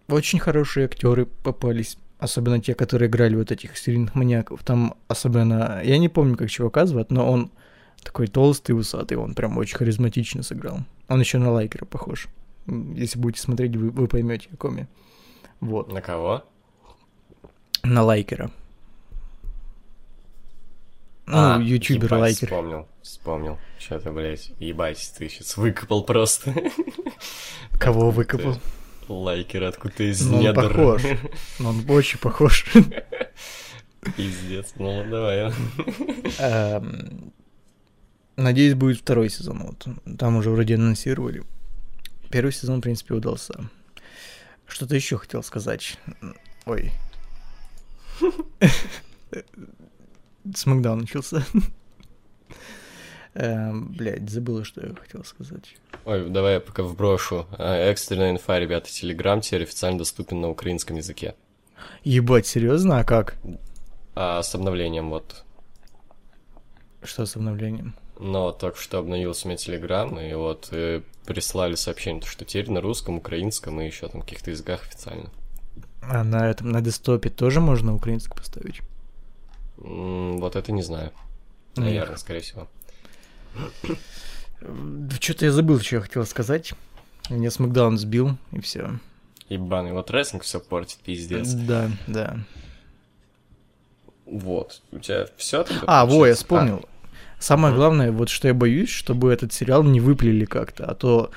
Очень 0.08 0.41
хорошие 0.41 0.85
актеры 0.87 1.26
попались. 1.26 1.97
Особенно 2.22 2.60
те, 2.60 2.76
которые 2.76 3.08
играли 3.08 3.34
вот 3.34 3.50
этих 3.50 3.76
серийных 3.76 4.14
маньяков. 4.14 4.62
Там 4.62 4.94
особенно... 5.08 5.80
Я 5.82 5.98
не 5.98 6.08
помню, 6.08 6.36
как 6.36 6.48
чувака 6.50 6.86
зовут, 6.86 7.10
но 7.10 7.28
он 7.28 7.50
такой 8.00 8.28
толстый, 8.28 8.78
усатый. 8.78 9.16
Он 9.16 9.34
прям 9.34 9.58
очень 9.58 9.76
харизматично 9.76 10.44
сыграл. 10.44 10.78
Он 11.08 11.19
еще 11.19 11.38
на 11.38 11.50
Лайкера 11.50 11.84
похож. 11.84 12.28
Если 12.94 13.19
будете 13.19 13.42
смотреть, 13.42 13.74
вы, 13.74 13.90
вы 13.90 14.06
поймете, 14.06 14.48
о 14.52 14.56
ком 14.56 14.76
я. 14.76 14.86
Вот. 15.58 15.92
На 15.92 16.00
кого? 16.00 16.44
На 17.82 18.04
Лайкера. 18.04 18.52
Ну, 21.26 21.36
А, 21.36 21.58
ютубер 21.60 22.04
ебать, 22.04 22.20
Лайкер. 22.20 22.46
Вспомнил, 22.46 22.88
вспомнил. 23.02 23.58
Что-то, 23.80 24.12
блядь, 24.12 24.52
ебать, 24.60 25.12
ты 25.19 25.28
сейчас 25.28 25.56
выкопал 25.56 26.04
просто. 26.04 26.54
Кого 27.80 28.12
выкопал? 28.12 28.58
Лайкер 29.08 29.64
откуда 29.64 30.04
из 30.10 30.20
Ну, 30.26 30.37
он 30.37 30.43
недр. 30.43 30.69
похож. 30.69 31.02
Ну, 31.58 31.69
Он 31.69 31.84
очень 31.90 32.19
похож. 32.19 32.66
Пиздец, 34.16 34.72
ну 34.76 35.04
давай. 35.08 35.52
Эм, 36.38 37.32
Надеюсь, 38.37 38.75
будет 38.75 38.99
второй 38.99 39.28
сезон. 39.31 39.58
Вот. 39.62 39.87
Там 40.19 40.37
уже 40.37 40.50
вроде 40.50 40.75
анонсировали. 40.75 41.43
Первый 42.31 42.52
сезон, 42.52 42.78
в 42.78 42.82
принципе, 42.82 43.14
удался. 43.14 43.54
Что-то 44.66 44.94
еще 44.96 45.19
хотел 45.19 45.43
сказать. 45.43 45.98
Ой. 46.64 46.90
Смакдаун 50.55 51.00
начался. 51.00 51.44
Эм, 53.34 53.88
Блядь, 53.93 54.29
забыл, 54.29 54.62
что 54.64 54.87
я 54.87 54.94
хотел 54.94 55.25
сказать. 55.25 55.76
Ой, 56.05 56.29
давай 56.29 56.55
я 56.55 56.61
пока 56.61 56.82
вброшу. 56.82 57.46
А, 57.58 57.76
Экстренная 57.90 58.31
инфа, 58.32 58.58
ребята, 58.58 58.90
Телеграм 58.90 59.40
теперь 59.40 59.62
официально 59.62 59.99
доступен 59.99 60.40
на 60.40 60.50
украинском 60.50 60.96
языке. 60.96 61.34
Ебать, 62.05 62.46
серьезно? 62.46 62.99
А 63.00 63.05
как? 63.05 63.37
А 64.14 64.43
с 64.43 64.55
обновлением 64.55 65.11
вот. 65.11 65.44
Что 67.02 67.25
с 67.26 67.37
обновлением? 67.37 67.94
Но 68.19 68.52
только 68.52 68.79
что 68.79 68.99
обновился 68.99 69.46
у 69.46 69.49
меня 69.49 69.56
Телеграм, 69.56 70.19
и 70.20 70.32
вот 70.34 70.69
э, 70.70 71.00
прислали 71.26 71.75
сообщение, 71.75 72.20
то, 72.20 72.29
что 72.29 72.44
теперь 72.44 72.70
на 72.70 72.81
русском, 72.81 73.17
украинском 73.17 73.81
и 73.81 73.87
еще 73.87 74.06
там 74.08 74.20
каких-то 74.20 74.50
языках 74.50 74.82
официально. 74.82 75.31
А 76.02 76.23
на 76.23 76.49
этом, 76.49 76.70
на 76.70 76.81
десктопе 76.81 77.31
тоже 77.31 77.61
можно 77.61 77.94
украинский 77.94 78.34
поставить? 78.37 78.81
М, 79.79 80.38
вот 80.38 80.55
это 80.55 80.70
не 80.70 80.82
знаю. 80.82 81.11
Эх. 81.76 81.82
Наверное, 81.84 82.17
скорее 82.17 82.41
всего. 82.41 82.69
Что-то 85.21 85.44
я 85.44 85.53
забыл, 85.53 85.81
что 85.81 85.97
я 85.97 86.03
хотел 86.03 86.25
сказать. 86.27 86.73
Меня 87.31 87.51
Смакдаун 87.51 87.99
сбил, 87.99 88.37
и 88.53 88.61
все. 88.61 88.99
Ебаный, 89.49 89.93
вот 89.93 90.11
рестлинг 90.11 90.43
все 90.44 90.61
портит, 90.61 90.99
пиздец. 90.99 91.53
Да, 91.53 91.91
да. 92.06 92.39
Вот. 94.25 94.81
У 94.93 94.99
тебя 94.99 95.27
все 95.37 95.65
А, 95.87 96.06
во, 96.06 96.27
я 96.27 96.35
вспомнил. 96.35 96.85
Самое 97.39 97.75
главное, 97.75 98.13
вот 98.13 98.29
что 98.29 98.49
я 98.49 98.55
боюсь, 98.55 98.89
чтобы 98.89 99.32
этот 99.32 99.53
сериал 99.53 99.82
не 99.82 100.01
выплели 100.01 100.44
как-то, 100.44 100.87
а 100.87 100.94
то... 100.94 101.32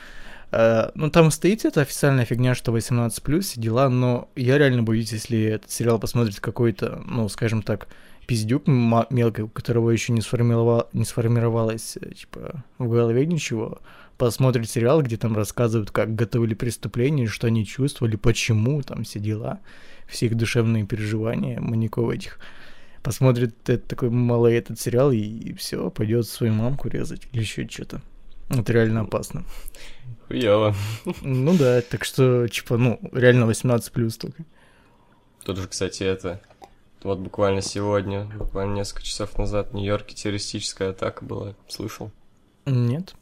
э, 0.51 0.91
ну, 0.93 1.09
там 1.09 1.31
стоит 1.31 1.65
эта 1.65 1.81
официальная 1.81 2.25
фигня, 2.25 2.53
что 2.53 2.71
18 2.71 3.23
плюс 3.23 3.47
все 3.47 3.59
дела, 3.59 3.89
но 3.89 4.29
я 4.35 4.59
реально 4.59 4.83
боюсь, 4.83 5.11
если 5.11 5.41
этот 5.41 5.71
сериал 5.71 5.97
посмотрит 5.97 6.39
какой-то, 6.39 7.01
ну, 7.05 7.27
скажем 7.27 7.63
так, 7.63 7.87
пиздюк 8.25 8.67
мелкий, 8.67 9.43
у 9.43 9.47
которого 9.47 9.89
еще 9.89 10.13
не, 10.13 10.21
сформировал, 10.21 10.89
не 10.93 11.05
сформировалось, 11.05 11.97
э, 12.01 12.13
типа, 12.13 12.63
в 12.77 12.89
голове 12.89 13.25
ничего, 13.25 13.79
посмотрит 14.17 14.69
сериал, 14.69 15.01
где 15.01 15.17
там 15.17 15.35
рассказывают, 15.35 15.91
как 15.91 16.15
готовили 16.15 16.53
преступления, 16.53 17.27
что 17.27 17.47
они 17.47 17.65
чувствовали, 17.65 18.15
почему, 18.15 18.81
там 18.81 19.03
все 19.03 19.19
дела, 19.19 19.59
все 20.07 20.27
их 20.27 20.35
душевные 20.35 20.85
переживания 20.85 21.59
маньяков 21.59 22.11
этих 22.11 22.39
посмотрит 23.05 23.69
этот 23.69 23.87
такой 23.87 24.09
малый 24.09 24.55
этот 24.55 24.79
сериал 24.79 25.11
и, 25.11 25.53
все, 25.53 25.91
пойдет 25.91 26.27
свою 26.27 26.53
мамку 26.53 26.89
резать 26.89 27.21
или 27.31 27.41
еще 27.41 27.67
что-то. 27.67 28.01
Это 28.49 28.73
реально 28.73 29.01
опасно. 29.01 29.43
Хуёво. 30.27 30.73
Ну 31.21 31.55
да, 31.55 31.81
так 31.81 32.03
что, 32.03 32.47
типа, 32.47 32.77
ну, 32.77 32.99
реально 33.13 33.45
18 33.45 33.91
плюс 33.91 34.17
только. 34.17 34.43
Тут 35.43 35.57
же, 35.57 35.67
кстати, 35.67 36.01
это... 36.01 36.41
Вот 37.05 37.19
буквально 37.19 37.61
сегодня, 37.61 38.25
буквально 38.35 38.77
несколько 38.77 39.03
часов 39.03 39.37
назад 39.37 39.69
в 39.69 39.73
Нью-Йорке 39.75 40.15
террористическая 40.15 40.89
атака 40.89 41.23
была. 41.23 41.53
Слышал? 41.67 42.09
Нет. 42.65 43.13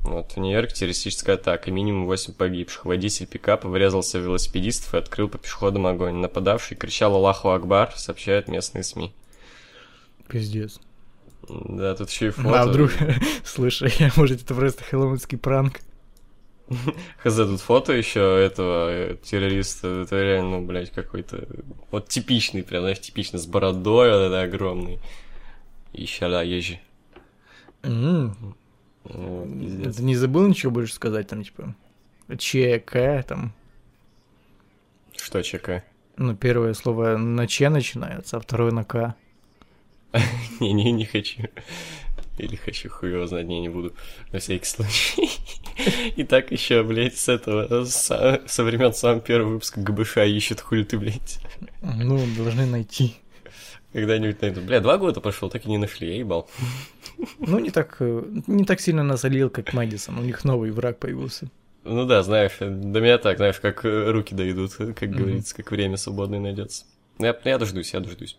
Вот, 0.00 0.32
в 0.32 0.36
Нью-Йорке 0.38 0.74
террористическая 0.74 1.36
атака, 1.36 1.70
минимум 1.70 2.06
8 2.06 2.34
погибших. 2.34 2.86
Водитель 2.86 3.28
пикапа 3.28 3.68
врезался 3.68 4.18
в 4.18 4.22
велосипедистов 4.22 4.94
и 4.94 4.96
открыл 4.96 5.28
по 5.28 5.38
пешеходам 5.38 5.86
огонь. 5.86 6.16
Нападавший 6.16 6.76
кричал 6.76 7.14
«Аллаху 7.14 7.50
Акбар», 7.50 7.92
сообщают 7.94 8.48
местные 8.48 8.82
СМИ. 8.82 9.14
Пиздец. 10.28 10.80
Да, 11.48 11.94
тут 11.94 12.10
еще 12.10 12.26
и 12.26 12.30
фото. 12.30 12.62
А 12.62 12.66
вдруг, 12.66 12.90
слушай, 13.44 13.92
может 14.16 14.42
это 14.42 14.56
просто 14.56 14.82
хэллоуинский 14.82 15.38
пранк? 15.38 15.82
Хз, 17.24 17.36
тут 17.36 17.60
фото 17.60 17.92
еще 17.92 18.20
этого 18.20 18.90
э, 18.90 19.16
террориста, 19.22 20.02
это 20.02 20.22
реально, 20.22 20.60
ну, 20.60 20.66
блядь, 20.66 20.90
какой-то, 20.90 21.46
вот 21.90 22.08
типичный, 22.08 22.62
прям, 22.62 22.82
знаешь, 22.82 23.00
типичный, 23.00 23.40
с 23.40 23.46
бородой 23.46 24.10
вот 24.10 24.18
это 24.18 24.42
огромный. 24.42 25.00
И 25.92 26.06
щаля 26.06 26.42
ежи. 26.42 26.78
Вот. 27.82 29.48
Ты 29.96 30.02
не 30.02 30.14
забыл 30.14 30.46
ничего 30.46 30.70
больше 30.70 30.94
сказать, 30.94 31.26
там, 31.26 31.42
типа, 31.42 31.74
ЧК, 32.38 33.22
там, 33.24 33.52
Что, 35.16 35.42
ЧК? 35.42 35.82
ну, 36.16 36.36
первое 36.36 36.74
слово 36.74 37.16
на 37.16 37.48
Ч 37.48 37.68
начинается, 37.68 38.36
а 38.36 38.40
второе 38.40 38.70
на 38.70 38.84
К. 38.84 39.14
Не-не, 40.60 40.92
не 40.92 41.04
хочу. 41.06 41.48
Или 42.40 42.56
хочу, 42.56 42.88
хуй 42.90 43.10
его 43.12 43.26
знать, 43.26 43.46
не, 43.46 43.60
не 43.60 43.68
буду. 43.68 43.92
На 44.32 44.38
всякий 44.38 44.66
случай. 44.66 45.30
И 46.16 46.24
так 46.24 46.50
еще, 46.52 46.82
блядь, 46.82 47.16
с 47.16 47.28
этого, 47.28 47.84
со, 47.84 48.42
со 48.46 48.64
времен 48.64 48.92
самого 48.92 49.20
первого 49.20 49.52
выпуска 49.54 49.80
ГБШ 49.80 50.18
ищет 50.18 50.60
хули 50.60 50.84
ты, 50.84 50.98
блядь. 50.98 51.38
Ну, 51.82 52.18
должны 52.36 52.66
найти. 52.66 53.14
Когда-нибудь 53.92 54.40
найду. 54.40 54.60
Бля, 54.60 54.80
два 54.80 54.98
года 54.98 55.20
прошло, 55.20 55.48
так 55.48 55.66
и 55.66 55.68
не 55.68 55.78
нашли, 55.78 56.08
я 56.08 56.16
ебал. 56.18 56.48
Ну, 57.38 57.58
не 57.58 57.70
так, 57.70 57.96
э, 58.00 58.22
не 58.46 58.64
так 58.64 58.80
сильно 58.80 59.02
насолил, 59.02 59.50
как 59.50 59.72
Мэдисон. 59.72 60.18
У 60.18 60.22
них 60.22 60.44
новый 60.44 60.70
враг 60.70 60.98
появился. 60.98 61.50
Ну 61.82 62.04
да, 62.06 62.22
знаешь, 62.22 62.56
до 62.60 63.00
меня 63.00 63.18
так, 63.18 63.38
знаешь, 63.38 63.58
как 63.58 63.84
э, 63.84 64.10
руки 64.10 64.34
дойдут, 64.34 64.74
как 64.74 65.02
Мгм. 65.02 65.12
говорится, 65.12 65.56
как 65.56 65.70
время 65.70 65.96
свободное 65.96 66.38
найдется. 66.38 66.84
Я, 67.18 67.36
я 67.44 67.58
дождусь, 67.58 67.92
я 67.92 68.00
дождусь. 68.00 68.36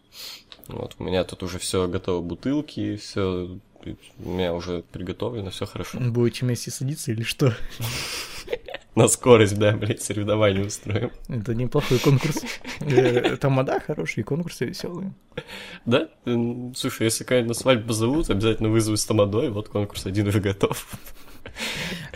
Вот, 0.67 0.95
у 0.99 1.03
меня 1.03 1.23
тут 1.23 1.43
уже 1.43 1.59
все 1.59 1.87
готово, 1.87 2.21
бутылки, 2.21 2.95
все 2.95 3.57
у 3.85 4.29
меня 4.29 4.53
уже 4.53 4.83
приготовлено, 4.91 5.49
все 5.49 5.65
хорошо. 5.65 5.99
Будете 5.99 6.45
вместе 6.45 6.71
садиться 6.71 7.11
или 7.11 7.23
что? 7.23 7.53
На 8.93 9.07
скорость, 9.07 9.57
да, 9.57 9.71
блядь, 9.71 10.01
соревнования 10.01 10.65
устроим. 10.65 11.11
Это 11.29 11.55
неплохой 11.55 11.97
конкурс. 11.99 12.43
Э, 12.81 13.37
Тамада 13.37 13.79
хорошие, 13.79 14.25
конкурсы 14.25 14.65
веселые. 14.65 15.13
Да? 15.85 16.09
Слушай, 16.75 17.03
если 17.03 17.23
кого-нибудь 17.23 17.47
на 17.49 17.53
свадьбу 17.53 17.87
позовут, 17.87 18.29
обязательно 18.29 18.67
вызову 18.69 18.97
с 18.97 19.05
тамадой, 19.05 19.49
вот 19.49 19.69
конкурс 19.69 20.05
один 20.05 20.27
уже 20.27 20.41
готов. 20.41 20.85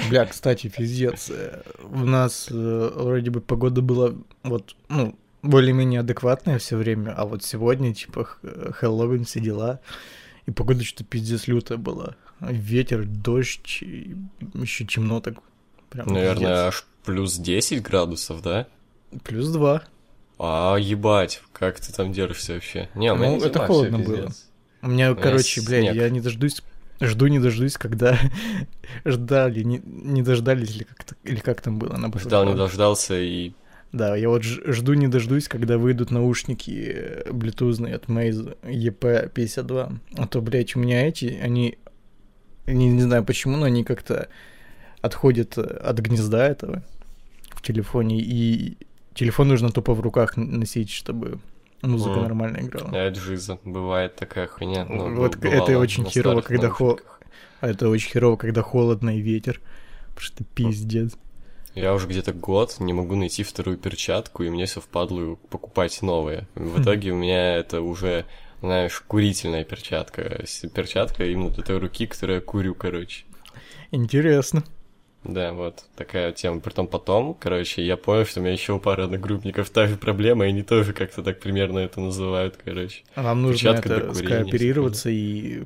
Бля, 0.09 0.25
кстати, 0.25 0.67
пиздец. 0.67 1.29
э, 1.29 1.61
У 1.81 1.99
нас 2.05 2.49
э, 2.51 2.91
вроде 2.95 3.31
бы 3.31 3.39
погода 3.39 3.81
была 3.81 4.13
вот, 4.43 4.75
ну, 4.89 5.17
более-менее 5.43 6.01
адекватная 6.01 6.59
все 6.59 6.75
время, 6.75 7.13
а 7.15 7.25
вот 7.25 7.43
сегодня, 7.43 7.93
типа, 7.93 8.25
Хэллоуин, 8.25 9.23
все 9.23 9.39
дела, 9.39 9.79
и 10.45 10.51
погода 10.51 10.83
что-то 10.83 11.03
пиздец 11.03 11.47
лютая 11.47 11.77
была. 11.77 12.15
Ветер, 12.41 13.05
дождь, 13.05 13.81
еще 13.81 14.85
темно 14.85 15.21
так. 15.21 15.35
Прям 15.89 16.07
Наверное, 16.07 16.67
аж 16.67 16.85
плюс 17.05 17.37
10 17.37 17.81
градусов, 17.81 18.41
да? 18.41 18.67
пиздец. 19.11 19.23
Плюс 19.23 19.49
два. 19.49 19.83
А, 20.37 20.75
ебать, 20.75 21.41
как 21.53 21.79
ты 21.79 21.93
там 21.93 22.11
держишься 22.11 22.53
вообще? 22.55 22.89
Не, 22.95 23.13
у 23.13 23.15
меня 23.15 23.29
Ну, 23.31 23.37
не 23.37 23.45
это 23.45 23.65
холодно 23.65 23.97
всё, 23.99 24.07
было. 24.07 24.17
пиздец. 24.27 24.45
У 24.81 24.87
меня, 24.87 25.09
меня 25.09 25.21
короче, 25.21 25.61
блядь, 25.61 25.83
снег. 25.83 25.95
я 25.95 26.09
не 26.09 26.19
дождусь, 26.19 26.61
жду 26.99 27.27
не 27.27 27.39
дождусь, 27.39 27.77
когда 27.77 28.19
ждали, 29.05 29.63
не, 29.63 29.81
не 29.85 30.21
дождались, 30.21 30.75
или 30.75 30.83
как, 30.83 31.17
или 31.23 31.37
как 31.39 31.61
там 31.61 31.79
было. 31.79 31.95
на 31.95 32.11
Ждал, 32.19 32.45
не 32.45 32.53
дождался 32.55 33.19
и... 33.19 33.53
Да, 33.91 34.15
я 34.15 34.27
вот 34.29 34.43
жду 34.43 34.93
не 34.93 35.07
дождусь, 35.07 35.47
когда 35.47 35.77
выйдут 35.77 36.11
наушники 36.11 36.91
э, 36.93 37.31
блютузные 37.31 37.95
от 37.95 38.05
Maze 38.05 38.57
EP52. 38.63 39.97
А 40.17 40.27
то, 40.27 40.41
блядь, 40.41 40.75
у 40.75 40.79
меня 40.79 41.07
эти, 41.07 41.25
они, 41.41 41.77
не, 42.67 42.89
не 42.89 43.01
знаю 43.01 43.23
почему, 43.23 43.55
но 43.57 43.65
они 43.65 43.83
как-то 43.85 44.27
отходят 45.01 45.57
э, 45.57 45.61
от 45.61 45.99
гнезда 45.99 46.45
этого 46.47 46.83
в 47.51 47.61
телефоне, 47.61 48.19
и 48.19 48.77
телефон 49.13 49.47
нужно 49.47 49.69
тупо 49.71 49.93
в 49.93 50.01
руках 50.01 50.35
носить, 50.35 50.89
чтобы 50.91 51.39
музыка 51.81 52.15
Мгм. 52.15 52.23
нормально 52.23 52.57
играла. 52.61 52.89
А, 52.91 53.13
жиза, 53.13 53.59
бывает 53.63 54.15
такая 54.15 54.47
хуйня. 54.47 54.85
ну, 54.89 55.15
Вот 55.15 55.37
б- 55.37 55.47
это 55.47 55.65
бывало 55.67 55.81
очень 55.81 56.05
херово, 56.05 56.41
когда 56.41 56.69
хо- 56.69 56.85
наушниках. 56.87 57.21
А 57.61 57.69
это 57.69 57.87
очень 57.87 58.09
херово, 58.11 58.35
когда 58.35 58.61
холодно 58.61 59.17
и 59.17 59.21
ветер. 59.21 59.61
Потому 60.09 60.19
что 60.25 60.43
пиздец. 60.43 61.13
Я 61.75 61.93
уже 61.93 62.07
где-то 62.07 62.31
год 62.31 62.77
не 62.79 62.93
могу 62.93 63.15
найти 63.15 63.43
вторую 63.43 63.77
перчатку, 63.77 64.43
и 64.43 64.49
мне 64.49 64.65
все 64.65 64.79
впадлую 64.79 65.35
покупать 65.49 66.01
новые. 66.01 66.47
В 66.55 66.81
итоге 66.81 67.11
у 67.11 67.15
меня 67.15 67.57
это 67.57 67.81
уже, 67.81 68.25
знаешь, 68.61 69.03
курительная 69.05 69.65
перчатка. 69.65 70.45
Перчатка 70.73 71.25
именно 71.25 71.49
для 71.49 71.63
той 71.63 71.79
руки, 71.79 72.07
которую 72.07 72.37
я 72.37 72.41
курю, 72.41 72.75
короче. 72.75 73.25
Интересно. 73.91 74.63
Да, 75.25 75.53
вот 75.53 75.85
такая 75.95 76.31
тема. 76.31 76.61
Притом 76.61 76.87
потом, 76.87 77.33
короче, 77.33 77.83
я 77.83 77.97
понял, 77.97 78.25
что 78.25 78.39
у 78.39 78.43
меня 78.43 78.53
еще 78.53 78.73
у 78.73 78.79
пары 78.79 79.03
одногруппников 79.03 79.69
та 79.69 79.87
же 79.87 79.97
проблема, 79.97 80.45
и 80.45 80.49
они 80.49 80.61
тоже 80.61 80.93
как-то 80.93 81.23
так 81.23 81.39
примерно 81.39 81.79
это 81.79 81.99
называют, 81.99 82.57
короче. 82.63 83.03
А 83.15 83.23
нам 83.23 83.41
нужно 83.41 83.73
Перчатка 83.73 83.93
это 83.93 84.07
курения, 84.07 84.27
скооперироваться 84.27 85.09
и 85.09 85.63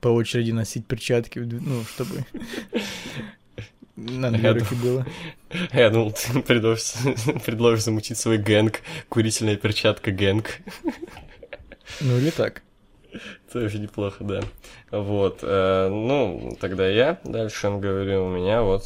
по 0.00 0.08
очереди 0.08 0.50
носить 0.52 0.86
перчатки, 0.86 1.38
ну, 1.38 1.84
чтобы 1.84 2.24
на 3.96 4.30
две 4.30 4.52
руки 4.52 4.74
было. 4.74 5.06
Я 5.72 5.90
думал, 5.90 6.12
ты 6.12 6.40
предложишь, 6.42 6.94
предложишь 7.46 7.84
замутить 7.84 8.18
свой 8.18 8.38
гэнг, 8.38 8.80
курительная 9.08 9.56
перчатка 9.56 10.12
гэнг. 10.12 10.60
Ну 12.00 12.18
или 12.18 12.30
так. 12.30 12.62
Тоже 13.52 13.78
неплохо, 13.78 14.24
да. 14.24 14.42
Вот, 14.90 15.38
э, 15.42 15.88
ну, 15.88 16.56
тогда 16.60 16.88
я 16.88 17.18
дальше 17.24 17.68
говорю, 17.70 18.26
у 18.26 18.28
меня 18.28 18.62
вот 18.62 18.84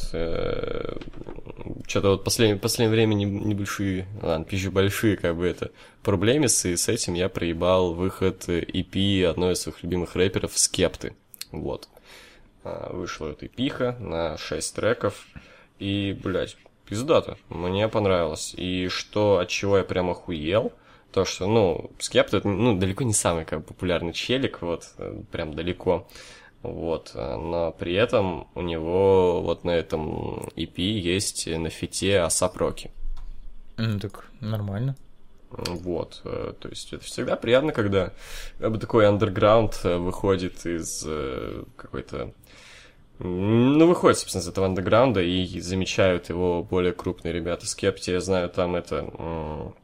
что-то 1.87 2.09
вот 2.09 2.23
последнее, 2.23 2.57
последнее 2.57 2.95
время 2.95 3.13
не- 3.13 3.25
небольшие, 3.25 4.07
ладно, 4.21 4.45
пизжу 4.45 4.71
большие, 4.71 5.17
как 5.17 5.35
бы 5.35 5.45
это, 5.45 5.71
проблемисы, 6.03 6.73
и 6.73 6.77
с 6.77 6.87
этим 6.87 7.13
я 7.13 7.29
проебал 7.29 7.93
выход 7.93 8.47
EP 8.47 9.25
одной 9.25 9.53
из 9.53 9.61
своих 9.61 9.83
любимых 9.83 10.15
рэперов 10.15 10.57
Скепты. 10.57 11.13
Вот. 11.51 11.89
А, 12.63 12.93
Вышла 12.93 13.27
эта 13.27 13.47
эпиха 13.47 13.95
на 13.99 14.37
6 14.37 14.75
треков, 14.75 15.27
и, 15.79 16.17
блядь, 16.23 16.57
пиздато, 16.85 17.37
мне 17.49 17.87
понравилось. 17.87 18.53
И 18.55 18.87
что, 18.89 19.39
от 19.39 19.49
чего 19.49 19.77
я 19.77 19.83
прям 19.83 20.09
охуел, 20.09 20.73
то, 21.11 21.25
что, 21.25 21.47
ну, 21.47 21.91
Скепта, 21.99 22.37
это, 22.37 22.47
ну, 22.47 22.77
далеко 22.77 23.03
не 23.03 23.13
самый, 23.13 23.45
как 23.45 23.65
популярный 23.65 24.13
челик, 24.13 24.61
вот, 24.61 24.85
э, 24.97 25.21
прям 25.31 25.53
далеко. 25.53 26.07
Вот, 26.61 27.11
э, 27.15 27.35
но 27.35 27.71
при 27.71 27.93
этом 27.93 28.47
у 28.55 28.61
него 28.61 29.41
вот 29.41 29.63
на 29.63 29.71
этом 29.71 30.49
EP 30.55 30.81
есть 30.81 31.47
на 31.47 31.69
фите 31.69 32.19
Асап 32.19 32.57
Роки. 32.57 32.91
Ну 33.77 33.99
так 33.99 34.27
нормально. 34.39 34.95
Вот, 35.49 36.21
э, 36.23 36.53
то 36.59 36.69
есть 36.69 36.93
это 36.93 37.03
всегда 37.03 37.35
приятно, 37.35 37.73
когда 37.73 38.13
такой 38.59 39.07
андерграунд 39.07 39.83
выходит 39.83 40.65
из 40.65 41.05
какой-то... 41.75 42.33
Ну, 43.23 43.87
выходит, 43.87 44.17
собственно, 44.17 44.41
из 44.41 44.47
этого 44.47 44.65
андерграунда 44.65 45.21
и 45.21 45.59
замечают 45.59 46.29
его 46.29 46.63
более 46.63 46.91
крупные 46.93 47.33
ребята. 47.33 47.67
Скепти, 47.67 48.11
я 48.11 48.19
знаю, 48.19 48.49
там 48.49 48.75
это 48.75 48.95
м, 48.97 49.75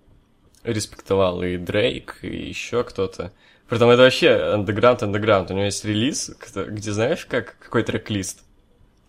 респектовал 0.63 1.43
и 1.43 1.57
Дрейк, 1.57 2.17
и 2.23 2.27
еще 2.47 2.83
кто-то. 2.83 3.31
Притом 3.69 3.89
это 3.89 4.01
вообще 4.03 4.31
андеграунд, 4.31 5.03
андеграунд. 5.03 5.51
У 5.51 5.53
него 5.53 5.65
есть 5.65 5.85
релиз, 5.85 6.31
где 6.55 6.91
знаешь, 6.91 7.25
как 7.25 7.57
какой 7.59 7.83
трек-лист? 7.83 8.43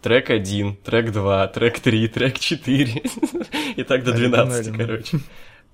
Трек 0.02 0.30
1, 0.30 0.76
трек 0.76 1.10
2, 1.10 1.46
трек 1.48 1.80
3, 1.80 2.08
трек 2.08 2.38
4. 2.38 3.02
И 3.76 3.82
так 3.84 4.04
до 4.04 4.12
12, 4.12 4.66
Оригинально. 4.68 4.86
короче. 4.86 5.18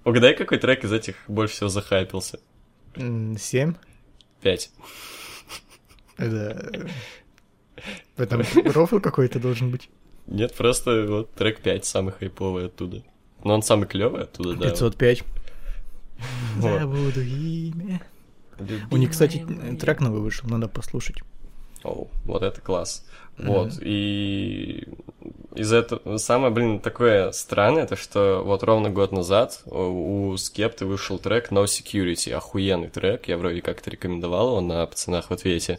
Угадай, 0.05 0.35
какой 0.35 0.59
трек 0.59 0.85
из 0.85 0.93
этих 0.93 1.17
больше 1.29 1.55
всего 1.55 1.69
захайпился? 1.71 2.39
М, 2.95 3.37
Семь? 3.39 3.75
5. 4.43 4.71
Это... 6.19 6.89
В 8.17 8.21
этом 8.21 8.43
рофл 8.65 9.01
какой-то 9.01 9.41
должен 9.41 9.71
быть. 9.71 9.89
Нет, 10.27 10.55
просто 10.55 11.07
вот 11.09 11.33
трек 11.35 11.61
5 11.61 11.85
самый 11.85 12.13
хайповый 12.13 12.67
оттуда. 12.67 13.03
Но 13.43 13.55
он 13.55 13.63
самый 13.63 13.87
клевый 13.87 14.23
оттуда, 14.23 14.55
да. 14.55 14.71
505. 14.71 15.23
Вот. 16.57 16.81
Забуду 16.81 17.21
имя. 17.21 18.01
У 18.91 18.97
них, 18.97 19.11
кстати, 19.11 19.45
трек 19.81 20.01
новый 20.01 20.21
вышел, 20.21 20.49
надо 20.49 20.69
послушать. 20.69 21.17
Оу, 21.83 22.09
вот 22.25 22.43
это 22.43 22.61
класс. 22.63 23.05
Мгм. 23.37 23.49
Вот, 23.49 23.73
и 23.83 24.89
из 25.55 25.73
этого... 25.73 26.17
Самое, 26.19 26.53
блин, 26.53 26.81
такое 26.81 27.33
странное, 27.33 27.83
это 27.83 27.97
что 27.97 28.43
вот 28.45 28.63
ровно 28.63 28.91
год 28.91 29.13
назад 29.13 29.61
у 29.67 30.15
у 30.35 30.37
Скепты 30.37 30.87
вышел 30.87 31.19
трек 31.19 31.53
No 31.53 31.65
Security, 31.65 32.33
охуенный 32.33 32.89
трек, 32.89 33.29
я 33.29 33.37
вроде 33.37 33.61
как-то 33.61 33.91
рекомендовал 33.91 34.49
его 34.49 34.61
на 34.61 34.87
пацанах 34.87 35.31
в 35.31 35.33
ответе. 35.33 35.79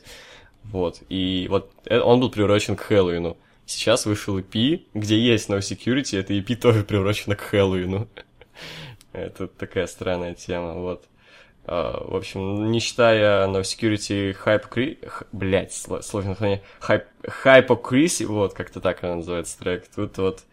Вот, 0.72 1.01
и 1.10 1.48
вот 1.50 1.72
э- 1.86 2.00
он 2.00 2.19
был 2.19 2.29
приурочен 2.29 2.75
к 2.75 2.81
Хэллоуину. 2.81 3.38
Сейчас 3.65 4.05
вышел 4.05 4.38
EP, 4.38 4.86
где 4.93 5.19
есть 5.19 5.50
No 5.50 5.60
Security, 5.60 6.19
это 6.19 6.34
EP 6.34 6.55
тоже 6.55 6.84
приурочено 6.84 7.36
к 7.36 7.41
Хэллоуину. 7.41 8.07
Это 9.13 9.48
такая 9.48 9.88
странная 9.88 10.34
тема, 10.34 10.74
вот. 10.74 11.05
А, 11.65 12.03
в 12.05 12.15
общем, 12.15 12.69
не 12.69 12.79
считая 12.79 13.48
No 13.48 13.62
Security 13.62 14.36
Hypocrisy, 14.45 14.98
блять, 15.31 15.74
сложно 15.74 16.31
название, 16.31 16.62
Hypocrisy, 16.81 18.25
вот, 18.25 18.53
как-то 18.53 18.81
так 18.81 19.03
она 19.03 19.15
называется 19.15 19.57
трек, 19.57 19.88
тут 19.88 20.17
вот 20.17 20.43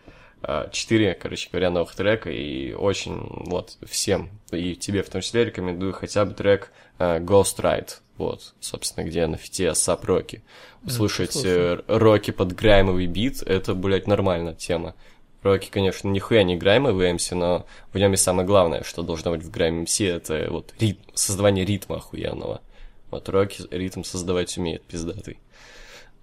а, 0.42 0.68
четыре, 0.70 1.14
короче 1.14 1.48
говоря, 1.50 1.70
новых 1.70 1.94
трека, 1.94 2.30
и 2.30 2.72
очень, 2.72 3.26
вот, 3.46 3.76
всем, 3.86 4.30
и 4.50 4.74
тебе 4.74 5.02
в 5.02 5.08
том 5.08 5.20
числе 5.20 5.44
рекомендую 5.44 5.92
хотя 5.92 6.24
бы 6.24 6.34
трек 6.34 6.72
uh, 6.98 7.24
Ghost 7.24 7.60
Ride, 7.60 7.90
вот, 8.16 8.54
собственно, 8.60 9.04
где 9.04 9.26
на 9.26 9.36
фите 9.36 9.72
Сап 9.74 10.04
Роки. 10.04 10.42
Слушать 10.88 11.40
э, 11.44 11.80
роки 11.86 12.32
под 12.32 12.54
граймовый 12.54 13.06
бит, 13.06 13.42
это, 13.42 13.74
блядь, 13.74 14.08
нормальная 14.08 14.54
тема. 14.54 14.96
Роки, 15.42 15.70
конечно, 15.70 16.08
нихуя 16.08 16.42
не 16.42 16.56
граймовый 16.56 17.12
МС, 17.12 17.30
но 17.30 17.66
в 17.92 17.98
нем 17.98 18.12
и 18.14 18.16
самое 18.16 18.46
главное, 18.46 18.82
что 18.82 19.02
должно 19.02 19.30
быть 19.30 19.42
в 19.42 19.50
грайме 19.50 19.82
МС, 19.82 20.00
это 20.00 20.48
вот 20.50 20.74
ритм, 20.80 21.02
создавание 21.14 21.64
ритма 21.64 21.96
охуенного. 21.96 22.62
Вот 23.10 23.28
Роки 23.28 23.62
ритм 23.70 24.02
создавать 24.02 24.56
умеет, 24.58 24.82
пиздатый. 24.82 25.38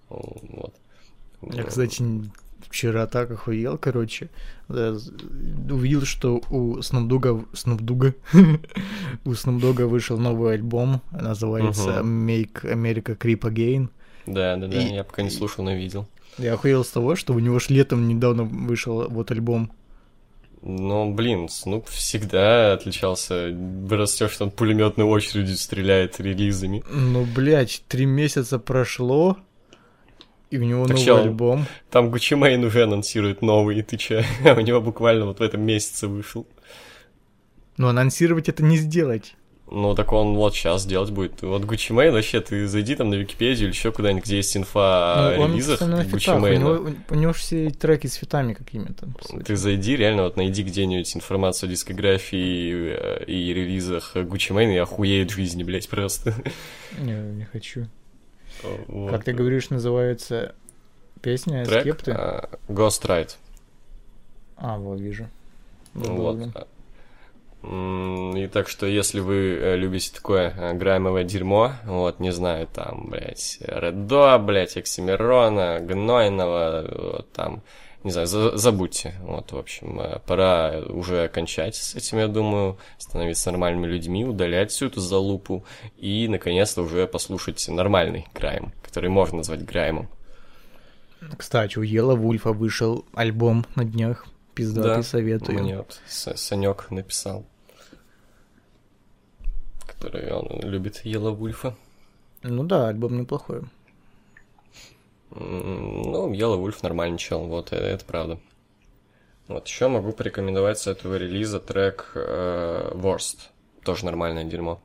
Вот. 0.09 0.73
Я, 1.41 1.63
кстати, 1.63 2.03
вчера 2.69 3.07
так 3.07 3.31
охуел, 3.31 3.77
короче. 3.77 4.29
Увидел, 4.67 6.03
что 6.03 6.41
у 6.49 6.81
Снупдуга... 6.81 7.45
Снупдуга? 7.53 8.15
у 9.25 9.33
Снупдуга 9.33 9.87
вышел 9.87 10.17
новый 10.17 10.55
альбом, 10.55 11.01
называется 11.11 12.01
Make 12.03 12.63
America 12.63 13.17
Creep 13.17 13.41
Again. 13.41 13.89
Да, 14.25 14.55
да, 14.57 14.67
да, 14.67 14.79
я 14.79 15.03
пока 15.03 15.23
не 15.23 15.29
слушал, 15.29 15.63
но 15.63 15.73
видел. 15.73 16.07
Я 16.37 16.53
охуел 16.53 16.83
с 16.83 16.89
того, 16.89 17.15
что 17.15 17.33
у 17.33 17.39
него 17.39 17.59
ж 17.59 17.69
летом 17.69 18.07
недавно 18.07 18.43
вышел 18.43 19.09
вот 19.09 19.31
альбом. 19.31 19.71
Ну, 20.61 21.13
блин, 21.13 21.47
Снуп 21.47 21.87
всегда 21.87 22.73
отличался. 22.73 23.55
Растешь, 23.89 24.31
что 24.31 24.45
он 24.45 24.51
пулеметной 24.51 25.05
очередью 25.05 25.55
стреляет 25.55 26.19
релизами. 26.19 26.83
Ну, 26.89 27.25
блядь, 27.25 27.81
три 27.87 28.05
месяца 28.05 28.59
прошло, 28.59 29.37
и 30.49 30.57
у 30.57 30.63
него 30.63 30.87
так 30.87 30.97
новый 30.97 31.05
чё, 31.05 31.17
альбом. 31.17 31.65
Там 31.91 32.09
Гуччи 32.09 32.33
Мэйн 32.33 32.63
уже 32.63 32.83
анонсирует 32.83 33.41
новый, 33.41 33.79
и 33.79 33.81
ты 33.81 33.97
чё? 33.97 34.23
А 34.45 34.53
у 34.53 34.61
него 34.61 34.81
буквально 34.81 35.25
вот 35.25 35.39
в 35.39 35.41
этом 35.43 35.61
месяце 35.61 36.07
вышел. 36.07 36.47
Но 37.77 37.89
анонсировать 37.89 38.49
это 38.49 38.63
не 38.63 38.77
сделать. 38.77 39.35
Ну, 39.71 39.93
так 39.93 40.11
он 40.13 40.35
вот 40.35 40.55
сейчас 40.55 40.85
делать 40.85 41.11
будет. 41.11 41.43
Вот 41.43 41.63
Гуччи 41.63 41.91
Мэйн, 41.91 42.11
вообще, 42.11 42.41
ты 42.41 42.67
зайди 42.67 42.95
там 42.95 43.11
на 43.11 43.15
Википедию 43.15 43.67
или 43.67 43.75
еще 43.75 43.91
куда-нибудь, 43.91 44.25
где 44.25 44.37
есть 44.37 44.57
инфа 44.57 45.33
ну, 45.37 45.43
о 45.43 45.47
релизах 45.47 45.79
Гуччи 46.09 46.31
Мэйна. 46.31 46.69
У 46.69 46.73
него, 46.73 46.95
у 47.09 47.15
него 47.15 47.33
все 47.33 47.69
треки 47.69 48.07
с 48.07 48.15
фитами 48.15 48.53
какими-то. 48.53 49.07
Ты 49.45 49.55
зайди, 49.55 49.95
реально, 49.95 50.23
вот 50.23 50.37
найди 50.37 50.63
где-нибудь 50.63 51.15
информацию 51.15 51.67
о 51.67 51.71
дискографии 51.71 52.37
и, 52.37 52.73
э, 52.73 53.25
и 53.27 53.53
релизах 53.53 54.15
Гуччи 54.15 54.53
Мэйна 54.53 54.71
и 54.71 54.77
охуеет 54.77 55.29
жизни, 55.29 55.61
блядь, 55.61 55.87
просто. 55.87 56.33
Не, 56.97 57.13
не 57.13 57.45
хочу. 57.45 57.85
Вот. 58.87 59.11
Как 59.11 59.23
ты 59.23 59.33
говоришь, 59.33 59.69
называется 59.69 60.55
песня 61.21 61.65
Трек? 61.65 61.81
Скепты? 61.81 62.11
Uh, 62.11 62.59
Ghost 62.67 63.05
Ride. 63.05 63.35
А, 64.57 64.77
вот 64.77 64.99
вижу. 64.99 65.27
Вот. 65.93 66.37
И 67.61 68.49
так 68.53 68.69
что, 68.69 68.85
если 68.85 69.19
вы 69.19 69.35
э, 69.35 69.75
любите 69.75 70.13
такое 70.15 70.53
э, 70.55 70.73
граймовое 70.73 71.25
дерьмо, 71.25 71.73
вот, 71.83 72.21
не 72.21 72.31
знаю, 72.31 72.67
там, 72.67 73.09
блядь, 73.09 73.57
Редо, 73.59 74.37
блядь, 74.37 74.77
Оксимирона, 74.77 75.79
Гнойного, 75.81 76.85
вот, 76.89 77.31
там, 77.33 77.61
не 78.03 78.11
знаю, 78.11 78.27
за 78.27 78.57
забудьте. 78.57 79.15
Вот, 79.21 79.51
в 79.51 79.57
общем, 79.57 79.99
э, 79.99 80.19
пора 80.25 80.79
уже 80.87 81.27
кончать 81.27 81.75
с 81.75 81.95
этим, 81.95 82.19
я 82.19 82.27
думаю, 82.27 82.77
становиться 82.97 83.51
нормальными 83.51 83.87
людьми, 83.87 84.25
удалять 84.25 84.71
всю 84.71 84.87
эту 84.87 85.01
залупу 85.01 85.65
и, 85.97 86.27
наконец-то, 86.27 86.81
уже 86.81 87.07
послушать 87.07 87.67
нормальный 87.67 88.27
грайм, 88.33 88.71
который 88.83 89.09
можно 89.09 89.37
назвать 89.37 89.65
граймом. 89.65 90.07
Кстати, 91.37 91.77
у 91.77 91.81
Ела 91.81 92.15
Вульфа 92.15 92.53
вышел 92.53 93.05
альбом 93.13 93.65
на 93.75 93.83
днях 93.83 94.25
пиздатый, 94.55 94.95
да, 94.95 95.03
советую. 95.03 95.59
Мне 95.59 95.77
вот 95.77 95.99
Санек 96.07 96.91
написал, 96.91 97.45
который 99.85 100.31
он 100.31 100.61
любит 100.61 101.01
Ела 101.03 101.31
Вульфа. 101.31 101.75
Ну 102.43 102.63
да, 102.63 102.87
альбом 102.87 103.17
неплохой. 103.17 103.63
Ну, 105.31 106.31
Yellow 106.31 106.57
Вульф 106.57 106.81
нормальный 106.81 107.17
чел, 107.17 107.41
вот, 107.41 107.71
э, 107.71 107.75
это 107.75 108.03
правда. 108.05 108.39
Вот, 109.47 109.67
еще 109.67 109.87
могу 109.87 110.11
порекомендовать 110.11 110.79
с 110.79 110.87
этого 110.87 111.15
релиза 111.15 111.59
трек 111.59 112.11
э, 112.15 112.91
Worst. 112.93 113.37
Тоже 113.83 114.05
нормальное 114.05 114.43
дерьмо. 114.43 114.81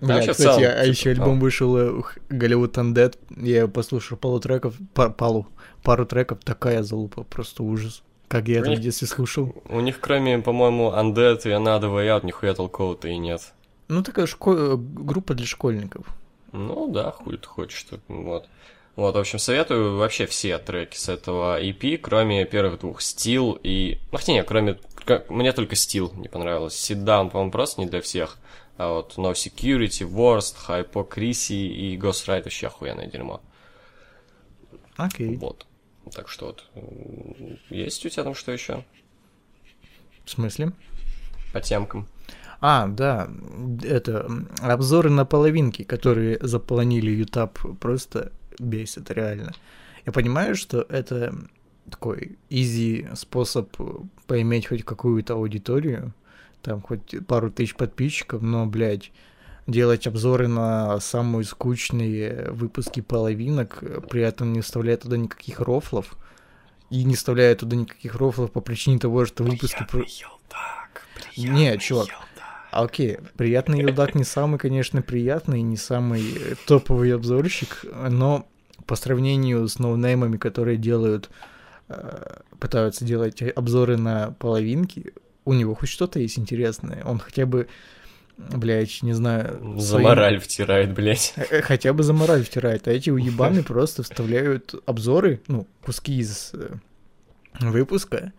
Да, 0.00 0.20
кстати, 0.20 0.36
целом, 0.36 0.62
а 0.64 0.80
типа, 0.80 0.90
еще 0.90 1.10
альбом 1.10 1.38
вышел 1.38 1.76
э, 1.76 2.02
Голливуд 2.28 2.76
Undead. 2.76 3.16
Я 3.36 3.68
послушал 3.68 4.18
пару 4.18 4.40
треков, 4.40 4.74
пару, 4.94 5.46
пару 5.82 6.06
треков, 6.06 6.40
такая 6.44 6.82
залупа, 6.82 7.22
просто 7.22 7.62
ужас. 7.62 8.02
Как 8.28 8.48
я 8.48 8.58
у 8.58 8.60
это 8.62 8.70
них, 8.70 8.78
в 8.80 8.82
детстве 8.82 9.06
слушал. 9.06 9.54
У 9.68 9.80
них, 9.80 10.00
кроме, 10.00 10.38
по-моему, 10.38 10.90
Undead 10.90 11.42
и 11.44 11.50
Another 11.50 11.92
Way 11.92 12.08
Out, 12.08 12.26
нихуя 12.26 12.54
толкового-то 12.54 13.06
и 13.06 13.16
нет. 13.16 13.52
Ну, 13.86 14.02
такая 14.02 14.26
шко... 14.26 14.76
группа 14.76 15.34
для 15.34 15.46
школьников. 15.46 16.06
Ну 16.54 16.86
да, 16.86 17.10
хуй 17.10 17.36
ты 17.36 17.48
хочешь. 17.48 17.84
Вот. 18.06 18.48
Вот, 18.94 19.16
в 19.16 19.18
общем, 19.18 19.40
советую 19.40 19.96
вообще 19.96 20.26
все 20.26 20.56
треки 20.58 20.96
с 20.96 21.08
этого 21.08 21.60
EP, 21.60 21.98
кроме 21.98 22.44
первых 22.44 22.78
двух. 22.78 23.00
Steel 23.00 23.60
и... 23.60 23.98
Ну, 24.12 24.18
хотя 24.18 24.32
нет, 24.32 24.46
кроме... 24.46 24.78
Мне 25.28 25.52
только 25.52 25.74
Steel 25.74 26.16
не 26.16 26.28
понравилось. 26.28 26.74
Sit 26.74 27.02
Down, 27.02 27.30
по-моему, 27.30 27.50
просто 27.50 27.80
не 27.80 27.88
для 27.88 28.00
всех. 28.00 28.38
А 28.76 28.92
вот 28.92 29.14
No 29.16 29.32
Security, 29.32 30.08
Worst, 30.08 30.54
Hypocrisy 30.68 31.56
и 31.56 31.96
Ghost 31.96 32.28
Ride 32.28 32.44
вообще 32.44 32.68
охуенное 32.68 33.08
дерьмо. 33.08 33.40
Окей. 34.96 35.30
Okay. 35.30 35.38
Вот. 35.38 35.66
Так 36.12 36.28
что 36.28 36.46
вот. 36.46 36.64
Есть 37.68 38.06
у 38.06 38.08
тебя 38.08 38.22
там 38.22 38.36
что 38.36 38.52
еще? 38.52 38.84
В 40.24 40.30
смысле? 40.30 40.70
По 41.52 41.60
темкам. 41.60 42.06
А, 42.66 42.86
да, 42.86 43.28
это 43.82 44.26
обзоры 44.62 45.10
на 45.10 45.26
половинки, 45.26 45.82
которые 45.82 46.38
заполонили 46.40 47.10
YouTube, 47.10 47.78
просто 47.78 48.32
бесит 48.58 49.10
реально. 49.10 49.52
Я 50.06 50.12
понимаю, 50.12 50.54
что 50.54 50.80
это 50.88 51.34
такой 51.90 52.38
изи 52.48 53.06
способ 53.16 53.68
поиметь 54.26 54.68
хоть 54.68 54.82
какую-то 54.82 55.34
аудиторию, 55.34 56.14
там 56.62 56.80
хоть 56.80 57.14
пару 57.26 57.50
тысяч 57.50 57.74
подписчиков, 57.74 58.40
но, 58.40 58.64
блядь, 58.64 59.12
делать 59.66 60.06
обзоры 60.06 60.48
на 60.48 60.98
самые 61.00 61.44
скучные 61.44 62.50
выпуски 62.50 63.02
половинок, 63.02 63.84
при 64.08 64.22
этом 64.22 64.54
не 64.54 64.62
вставляя 64.62 64.96
туда 64.96 65.18
никаких 65.18 65.60
рофлов, 65.60 66.16
и 66.88 67.04
не 67.04 67.14
вставляя 67.14 67.54
туда 67.56 67.76
никаких 67.76 68.14
рофлов 68.14 68.52
по 68.52 68.62
причине 68.62 68.98
того, 68.98 69.26
что 69.26 69.44
выпуски... 69.44 69.86
Про... 69.86 70.06
Не, 71.36 71.76
чувак, 71.78 72.08
Окей, 72.74 73.18
приятный 73.36 73.82
Елдак 73.82 74.16
не 74.16 74.24
самый, 74.24 74.58
конечно, 74.58 75.00
приятный, 75.00 75.62
не 75.62 75.76
самый 75.76 76.22
э, 76.34 76.54
топовый 76.66 77.14
обзорщик, 77.14 77.84
но 78.10 78.48
по 78.86 78.96
сравнению 78.96 79.68
с 79.68 79.78
ноунеймами, 79.78 80.38
которые 80.38 80.76
делают, 80.76 81.30
э, 81.88 82.40
пытаются 82.58 83.04
делать 83.04 83.40
обзоры 83.54 83.96
на 83.96 84.32
половинки, 84.32 85.12
у 85.44 85.52
него 85.52 85.76
хоть 85.76 85.88
что-то 85.88 86.18
есть 86.18 86.36
интересное. 86.36 87.04
Он 87.04 87.20
хотя 87.20 87.46
бы, 87.46 87.68
блядь, 88.36 89.02
не 89.02 89.12
знаю... 89.12 89.76
За 89.78 89.90
своим... 89.90 90.08
мораль 90.08 90.40
втирает, 90.40 90.92
блядь. 90.94 91.32
Э, 91.36 91.62
хотя 91.62 91.92
бы 91.92 92.02
за 92.02 92.12
мораль 92.12 92.42
втирает. 92.42 92.88
А 92.88 92.90
эти 92.90 93.08
уебаны 93.10 93.62
просто 93.62 94.02
вставляют 94.02 94.74
обзоры, 94.84 95.40
ну, 95.46 95.68
куски 95.84 96.18
из 96.18 96.52
выпуска, 97.60 98.32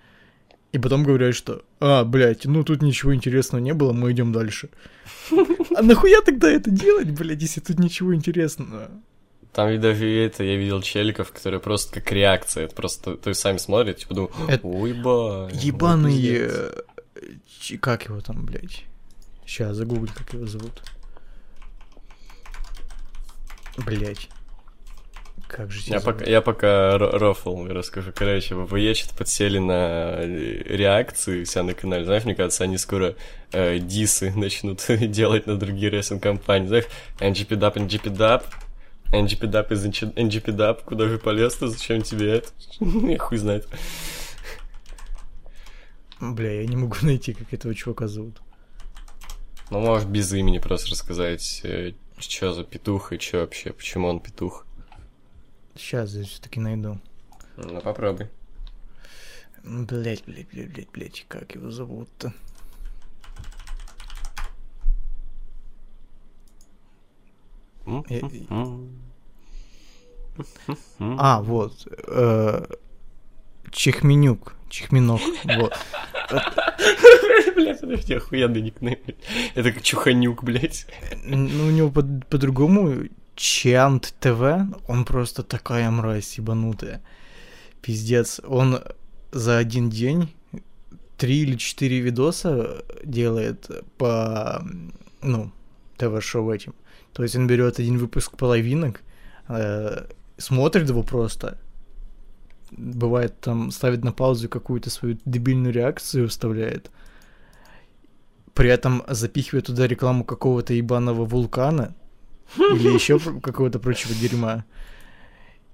и 0.76 0.78
потом 0.78 1.06
говорят, 1.06 1.34
что, 1.34 1.62
а, 1.80 2.04
блядь, 2.04 2.44
ну 2.44 2.66
тут 2.66 2.82
ничего 2.82 3.16
интересного 3.16 3.62
не 3.62 3.74
было, 3.74 3.94
мы 3.94 4.12
идем 4.12 4.34
дальше. 4.34 4.70
А 5.74 5.82
нахуя 5.82 6.20
тогда 6.20 6.52
это 6.52 6.70
делать, 6.70 7.12
блядь, 7.12 7.42
если 7.42 7.62
тут 7.62 7.80
ничего 7.80 8.14
интересного? 8.14 8.92
Там 9.54 9.70
и 9.70 9.78
даже 9.78 10.06
это 10.06 10.44
я 10.44 10.58
видел 10.58 10.82
челиков, 10.82 11.32
которые 11.32 11.62
просто 11.62 12.02
как 12.02 12.12
реакция, 12.12 12.66
это 12.66 12.76
просто, 12.76 13.16
то 13.16 13.30
есть 13.30 13.40
сами 13.40 13.58
смотрят, 13.58 14.00
типа 14.00 14.14
думают, 14.16 14.60
ой, 14.64 14.92
ба. 14.92 15.50
Ебаный, 15.54 16.22
э, 16.26 16.72
как 17.80 18.04
его 18.10 18.20
там, 18.20 18.46
блядь? 18.46 18.84
Сейчас 19.46 19.78
загуглю, 19.78 20.12
как 20.14 20.34
его 20.34 20.46
зовут. 20.46 20.84
Блять. 23.78 24.28
Как 25.48 25.72
же 25.72 25.82
я 25.86 26.00
пока, 26.00 26.26
я 26.26 26.42
пока 26.42 26.98
рофл 26.98 27.66
расскажу. 27.68 28.12
Короче, 28.14 28.56
ВВЕ 28.56 28.94
что-то 28.96 29.16
подсели 29.16 29.60
на 29.60 30.18
э, 30.18 30.64
реакции 30.66 31.44
себя 31.44 31.64
на 31.64 31.74
канале. 31.74 32.04
Знаешь, 32.06 32.26
мне 32.26 32.36
кажется, 32.36 32.64
они 32.64 32.78
скоро 32.78 33.16
э, 33.52 33.78
дисы 33.80 34.32
начнут 34.36 34.84
делать 34.90 35.46
на 35.46 35.58
другие 35.58 35.92
рестлинг-компании. 35.92 36.68
Знаешь, 36.68 36.86
NGP-Dub, 37.20 37.76
NGP-Dub, 37.76 38.44
NGP-Dub 39.12 39.74
из 39.74 39.86
NGP-Dub. 39.86 40.84
Куда 40.84 41.08
же 41.08 41.20
полез-то? 41.20 41.68
Зачем 41.68 42.02
тебе 42.02 42.38
это? 42.38 42.50
Я 42.80 43.18
хуй 43.20 43.38
знает. 43.38 43.68
Бля, 46.20 46.62
я 46.62 46.66
не 46.66 46.78
могу 46.78 46.96
найти, 47.02 47.34
как 47.34 47.54
этого 47.54 47.76
чувака 47.76 48.08
зовут. 48.08 48.42
Ну, 49.70 49.82
можешь 49.82 50.08
без 50.08 50.32
имени 50.34 50.60
просто 50.60 50.90
рассказать, 50.92 51.62
что 52.18 52.54
за 52.54 52.64
петух 52.64 53.12
и 53.12 53.20
что 53.20 53.40
вообще, 53.40 53.74
почему 53.74 54.08
он 54.08 54.22
петух. 54.22 54.65
Сейчас 55.76 56.14
я 56.14 56.24
все-таки 56.24 56.60
найду. 56.60 57.00
Ну, 57.58 57.82
попробуй. 57.82 58.30
Блять, 59.64 60.24
блять, 60.26 60.48
блять, 60.50 60.70
блять, 60.72 60.90
блять, 60.92 61.26
как 61.28 61.56
его 61.56 61.72
зовут-то? 61.72 62.34
А, 71.00 71.42
вот. 71.42 71.88
э, 72.08 72.66
Чехменюк. 73.72 74.54
Чехменок. 74.70 75.22
Вот. 75.46 75.74
Блять, 77.56 77.80
подожди, 77.82 78.14
охуенный 78.16 78.62
никнейм. 78.62 79.00
Это 79.54 79.72
как 79.72 79.82
Чуханюк, 79.82 80.44
блять. 80.44 80.88
Ну, 81.24 81.68
у 81.68 81.72
него 81.72 81.90
по- 81.92 82.02
по-другому 82.30 83.06
Чант 83.36 84.14
ТВ, 84.20 84.42
он 84.88 85.06
просто 85.06 85.44
такая 85.44 85.90
мразь 85.92 86.38
ебанутая. 86.38 87.02
Пиздец. 87.82 88.40
Он 88.46 88.80
за 89.32 89.58
один 89.58 89.90
день 89.90 90.34
три 91.18 91.42
или 91.42 91.58
четыре 91.58 92.00
видоса 92.00 92.84
делает 93.04 93.70
по, 93.98 94.64
ну, 95.22 95.52
ТВ-шоу 95.98 96.52
этим. 96.52 96.76
То 97.14 97.24
есть 97.24 97.36
он 97.36 97.48
берет 97.48 97.80
один 97.80 97.98
выпуск 97.98 98.38
половинок, 98.38 99.02
э, 99.48 100.06
смотрит 100.38 100.90
его 100.90 101.04
просто, 101.04 101.58
бывает 102.72 103.40
там 103.40 103.72
ставит 103.72 104.04
на 104.04 104.12
паузу 104.12 104.50
какую-то 104.50 104.90
свою 104.90 105.18
дебильную 105.26 105.74
реакцию 105.74 106.28
вставляет, 106.28 106.92
при 108.54 108.70
этом 108.70 109.04
запихивает 109.08 109.68
туда 109.68 109.88
рекламу 109.88 110.24
какого-то 110.24 110.74
ебаного 110.74 111.26
вулкана 111.26 111.96
или 112.58 112.94
еще 112.94 113.20
какого-то 113.20 113.80
прочего 113.80 114.14
дерьма. 114.14 114.66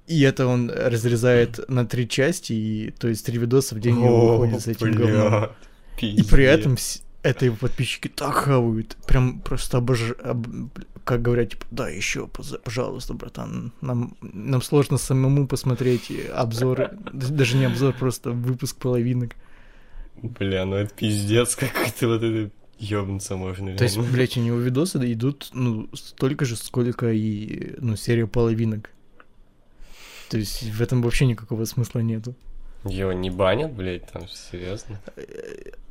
И 0.07 0.21
это 0.21 0.47
он 0.47 0.69
разрезает 0.69 1.69
на 1.69 1.85
три 1.85 2.07
части, 2.09 2.53
и 2.53 2.91
то 2.91 3.07
есть 3.07 3.25
три 3.25 3.37
видоса 3.37 3.75
в 3.75 3.79
день 3.79 3.95
у 3.95 4.03
него 4.03 4.31
выходит 4.31 4.61
с 4.61 4.67
этим 4.67 4.91
говном. 4.91 5.49
И 5.99 6.23
при 6.23 6.43
этом 6.45 6.77
это 7.23 7.45
его 7.45 7.55
подписчики 7.55 8.07
так 8.07 8.33
хавают, 8.33 8.97
прям 9.05 9.39
просто 9.41 9.77
обож... 9.77 10.13
об- 10.23 10.71
как 11.03 11.21
говорят, 11.21 11.49
типа, 11.49 11.65
да, 11.71 11.89
еще, 11.89 12.27
пожалуйста, 12.63 13.13
братан, 13.13 13.73
нам, 13.81 14.15
нам 14.21 14.61
сложно 14.61 14.97
самому 14.97 15.47
посмотреть 15.47 16.11
обзоры, 16.33 16.91
даже 17.11 17.57
не 17.57 17.65
обзор, 17.65 17.93
просто 17.93 18.31
выпуск 18.31 18.77
половинок. 18.77 19.35
Бля, 20.21 20.65
ну 20.65 20.75
это 20.75 20.93
пиздец, 20.93 21.55
какой-то 21.55 22.07
вот 22.07 22.23
это 22.23 22.51
ёбнуться 22.81 23.35
можно. 23.37 23.77
То 23.77 23.83
есть, 23.83 23.97
блядь, 23.97 24.37
у 24.37 24.41
него 24.41 24.57
видосы 24.57 24.97
идут, 25.13 25.49
ну, 25.53 25.87
столько 25.93 26.45
же, 26.45 26.55
сколько 26.55 27.11
и, 27.11 27.75
ну, 27.77 27.95
серия 27.95 28.27
половинок. 28.27 28.89
То 30.29 30.37
есть 30.37 30.63
в 30.63 30.81
этом 30.81 31.01
вообще 31.01 31.25
никакого 31.25 31.65
смысла 31.65 31.99
нету. 31.99 32.33
Его 32.85 33.13
не 33.13 33.29
банят, 33.29 33.71
блядь, 33.73 34.09
там, 34.11 34.27
серьезно? 34.27 34.99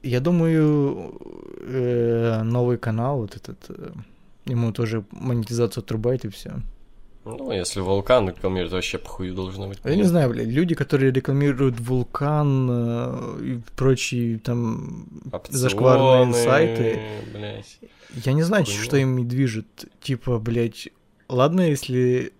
Я 0.02 0.20
думаю, 0.20 1.14
э, 1.60 2.42
новый 2.42 2.78
канал, 2.78 3.18
вот 3.18 3.36
этот, 3.36 3.58
э, 3.68 3.92
ему 4.46 4.72
тоже 4.72 5.04
монетизацию 5.12 5.82
отрубает 5.82 6.24
и 6.24 6.28
все. 6.28 6.60
Ну, 7.24 7.52
если 7.52 7.80
вулкан 7.80 8.30
рекламирует, 8.30 8.72
вообще 8.72 8.96
похуй 8.98 9.30
должно 9.30 9.68
быть. 9.68 9.78
Я 9.84 9.94
не 9.94 10.04
знаю, 10.04 10.30
блядь, 10.30 10.48
люди, 10.48 10.74
которые 10.74 11.12
рекламируют 11.12 11.78
вулкан 11.78 12.68
э, 12.70 13.40
и 13.42 13.60
прочие 13.76 14.38
там 14.38 15.06
зашкварные 15.48 16.28
Опционы, 16.28 16.44
сайты, 16.44 17.00
Блядь. 17.32 17.78
я 18.24 18.32
не 18.32 18.42
знаю, 18.42 18.64
Хуйня. 18.64 18.82
что 18.82 18.96
ими 18.96 19.22
движет. 19.22 19.66
Типа, 20.00 20.38
блядь, 20.38 20.88
ладно, 21.28 21.60
если 21.60 22.32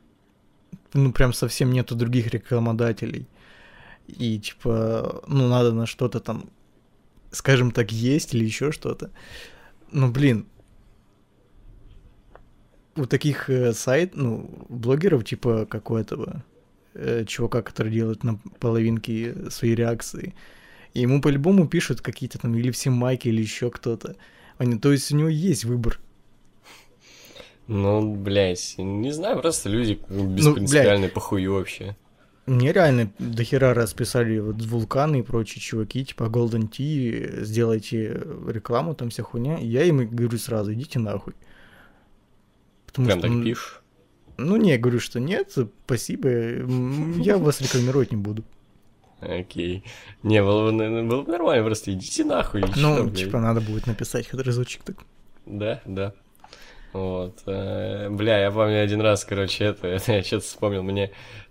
ну 0.95 1.13
прям 1.13 1.33
совсем 1.33 1.73
нету 1.73 1.95
других 1.95 2.29
рекламодателей. 2.29 3.29
И 4.07 4.39
типа, 4.39 5.23
ну 5.27 5.47
надо 5.49 5.73
на 5.73 5.87
что-то 5.87 6.21
там, 6.21 6.49
скажем 7.31 7.71
так, 7.71 7.93
есть 7.93 8.35
или 8.35 8.45
еще 8.45 8.73
что-то. 8.73 9.11
Но, 9.93 10.09
блин, 10.09 10.47
у 12.97 13.07
таких 13.07 13.49
э, 13.51 13.73
сайт, 13.73 14.17
ну, 14.17 14.67
блогеров, 14.69 15.25
типа, 15.25 15.67
как 15.67 15.91
у 15.91 15.97
этого 15.97 16.43
э, 16.95 17.25
чувака, 17.27 17.63
который 17.63 17.93
делает 17.93 18.25
на 18.25 18.39
половинке 18.59 19.51
свои 19.51 19.75
реакции, 19.75 20.35
и 20.95 21.01
ему 21.01 21.21
по-любому 21.21 21.69
пишут 21.69 22.01
какие-то 22.01 22.39
там 22.39 22.55
или 22.57 22.71
все 22.71 22.91
майки, 22.91 23.29
или 23.29 23.41
еще 23.43 23.71
кто-то. 23.71 24.17
Они- 24.59 24.79
То 24.79 24.93
есть 24.93 25.13
у 25.13 25.17
него 25.17 25.29
есть 25.29 25.65
выбор. 25.65 25.99
Ну, 27.69 28.17
блядь, 28.17 28.75
не 28.79 29.13
знаю, 29.13 29.41
просто 29.41 29.69
люди 29.69 29.99
беспринципиальные 30.09 31.09
похую 31.11 31.53
вообще. 31.55 31.97
Мне 32.47 32.73
реально 32.73 33.13
дохера 33.21 33.75
раз 33.75 33.93
писали 33.95 34.41
вот 34.41 34.61
вулканы 34.63 35.21
и 35.21 35.23
прочие 35.23 35.61
чуваки, 35.63 36.05
типа 36.05 36.25
Golden 36.25 36.69
Tea, 36.69 37.45
сделайте 37.45 38.21
рекламу, 38.49 38.95
там 38.95 39.11
вся 39.11 39.23
хуйня. 39.23 39.59
И 39.59 39.67
я 39.69 39.85
им 39.85 40.05
говорю 40.09 40.37
сразу, 40.39 40.73
идите 40.73 40.99
нахуй. 40.99 41.35
Потому 42.91 43.07
Прям 43.07 43.19
что, 43.21 43.29
так 43.29 43.45
пишешь? 43.45 43.81
Ну, 44.37 44.57
не, 44.57 44.77
говорю, 44.79 45.01
что 45.01 45.21
нет, 45.21 45.57
спасибо, 45.85 46.29
я 46.29 47.39
вас 47.39 47.61
рекламировать 47.61 48.11
не 48.11 48.17
буду. 48.17 48.45
Окей. 49.21 49.85
Не, 50.23 50.43
было 50.43 50.67
бы, 50.67 50.73
наверное, 50.73 51.03
было 51.05 51.23
бы 51.23 51.31
нормально, 51.31 51.65
просто 51.65 51.93
идите 51.93 52.25
нахуй. 52.25 52.65
Ну, 52.77 53.05
блядь. 53.05 53.19
типа, 53.19 53.39
надо 53.39 53.61
будет 53.61 53.87
написать 53.87 54.29
хоть 54.31 54.41
разочек 54.41 54.83
так. 54.83 54.97
Да, 55.45 55.83
да. 55.85 56.15
Вот. 56.93 57.39
э, 57.47 58.09
Бля, 58.11 58.39
я 58.39 58.51
помню 58.51 58.83
один 58.83 59.01
раз, 59.01 59.25
короче, 59.25 59.65
это, 59.65 59.87
это 59.87 60.13
я 60.15 60.23
что-то 60.23 60.45
вспомнил, 60.47 60.83
мне 60.83 61.11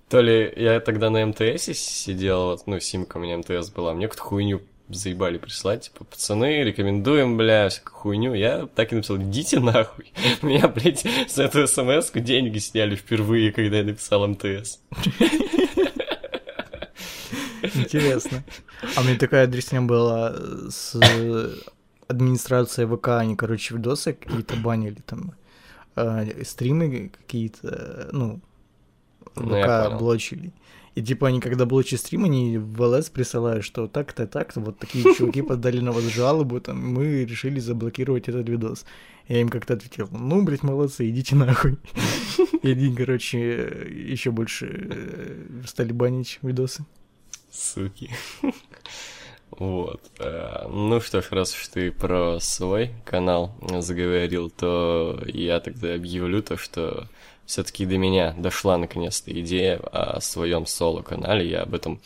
то 0.09 0.21
ли 0.21 0.51
я 0.55 0.79
тогда 0.79 1.11
на 1.11 1.23
МТС 1.25 1.65
сидел, 1.65 2.45
вот, 2.45 2.65
ну, 2.65 2.79
симка 2.79 3.17
у 3.17 3.19
меня 3.19 3.37
МТС 3.37 3.69
была, 3.69 3.93
мне 3.93 4.07
какую-то 4.07 4.23
хуйню 4.23 4.61
заебали 4.89 5.37
прислать, 5.37 5.83
типа, 5.85 6.03
пацаны, 6.03 6.63
рекомендуем, 6.63 7.37
бля, 7.37 7.69
всякую 7.69 7.95
хуйню. 7.95 8.33
Я 8.33 8.67
так 8.67 8.91
и 8.91 8.95
написал, 8.95 9.17
идите 9.17 9.59
нахуй. 9.59 10.11
Меня, 10.41 10.67
блядь, 10.67 11.05
за 11.27 11.43
эту 11.43 11.67
смс 11.67 12.11
деньги 12.13 12.57
сняли 12.59 12.95
впервые, 12.95 13.51
когда 13.51 13.77
я 13.77 13.83
написал 13.83 14.27
МТС. 14.27 14.79
Интересно. 17.75 18.43
А 18.95 19.01
у 19.01 19.03
меня 19.03 19.17
такая 19.17 19.43
адресня 19.43 19.81
была 19.81 20.33
с 20.69 20.97
администрацией 22.07 22.87
ВК, 22.87 23.09
они, 23.09 23.35
короче, 23.35 23.75
видосы 23.75 24.13
какие-то 24.13 24.55
банили 24.55 25.01
там, 25.05 25.33
э, 25.95 26.43
стримы 26.43 27.09
какие-то, 27.09 28.09
ну, 28.11 28.41
Ну, 29.35 29.55
я 29.55 29.63
ВК 29.63 29.99
понял. 29.99 30.51
И 30.99 31.01
типа 31.01 31.29
они, 31.29 31.39
когда 31.39 31.65
блочат 31.65 32.01
стрим, 32.01 32.25
они 32.25 32.57
в 32.57 32.81
ЛС 32.81 33.09
присылают, 33.09 33.63
что 33.63 33.87
так-то, 33.87 34.27
так-то, 34.27 34.59
вот 34.59 34.79
такие 34.79 35.01
чуваки 35.17 35.41
подали 35.41 35.79
на 35.79 35.93
вас 35.93 36.03
жалобу, 36.03 36.59
там, 36.59 36.77
мы 36.77 37.23
решили 37.23 37.61
заблокировать 37.61 38.27
этот 38.27 38.49
видос. 38.49 38.85
Я 39.29 39.39
им 39.39 39.47
как-то 39.47 39.75
ответил, 39.75 40.09
ну, 40.11 40.43
блядь, 40.43 40.61
молодцы, 40.61 41.09
идите 41.09 41.37
нахуй. 41.37 41.77
И 42.63 42.71
они, 42.71 42.93
короче, 42.93 43.39
еще 43.89 44.31
больше 44.31 44.89
э, 44.91 45.45
стали 45.65 45.93
банить 45.93 46.39
видосы. 46.41 46.83
Суки. 47.49 48.09
Вот. 49.51 50.01
э, 50.19 50.67
Ну 50.69 50.99
что 50.99 51.21
ж, 51.21 51.31
раз 51.31 51.55
уж 51.55 51.65
ты 51.69 51.93
про 51.93 52.39
свой 52.41 52.91
канал 53.05 53.55
заговорил, 53.79 54.49
то 54.49 55.17
я 55.27 55.61
тогда 55.61 55.93
объявлю 55.93 56.43
то, 56.43 56.57
что 56.57 57.07
все-таки 57.49 57.83
до 57.87 57.97
меня 57.97 58.35
дошла 58.37 58.77
наконец-то 58.77 59.31
идея 59.31 59.77
о 59.77 60.21
своем 60.21 60.67
соло-канале. 60.67 61.49
Я 61.49 61.63
об 61.63 61.73
этом 61.73 61.99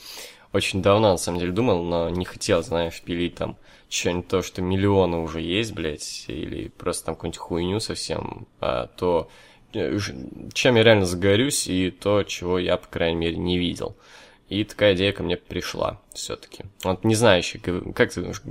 очень 0.53 0.81
давно, 0.81 1.11
на 1.11 1.17
самом 1.17 1.39
деле, 1.39 1.51
думал, 1.51 1.83
но 1.83 2.09
не 2.09 2.23
хотел, 2.23 2.63
знаешь, 2.63 3.01
пилить 3.01 3.35
там 3.35 3.57
что-нибудь 3.89 4.29
то, 4.29 4.41
что 4.41 4.61
миллионы 4.61 5.17
уже 5.17 5.41
есть, 5.41 5.73
блядь, 5.73 6.23
или 6.29 6.69
просто 6.69 7.07
там 7.07 7.15
какую-нибудь 7.15 7.39
хуйню 7.39 7.79
совсем, 7.81 8.47
а 8.61 8.87
то, 8.87 9.29
э, 9.73 9.97
чем 10.53 10.75
я 10.77 10.83
реально 10.83 11.05
загорюсь, 11.05 11.67
и 11.67 11.91
то, 11.91 12.23
чего 12.23 12.57
я, 12.57 12.77
по 12.77 12.87
крайней 12.87 13.17
мере, 13.17 13.35
не 13.35 13.57
видел. 13.57 13.97
И 14.53 14.63
такая 14.65 14.93
идея 14.93 15.11
ко 15.13 15.23
мне 15.23 15.35
пришла 15.35 15.99
все-таки. 16.13 16.63
Вот 16.83 17.03
не 17.03 17.15
знаю 17.15 17.39
еще, 17.39 17.57
как 17.57 18.13
ты 18.13 18.21
думаешь, 18.21 18.41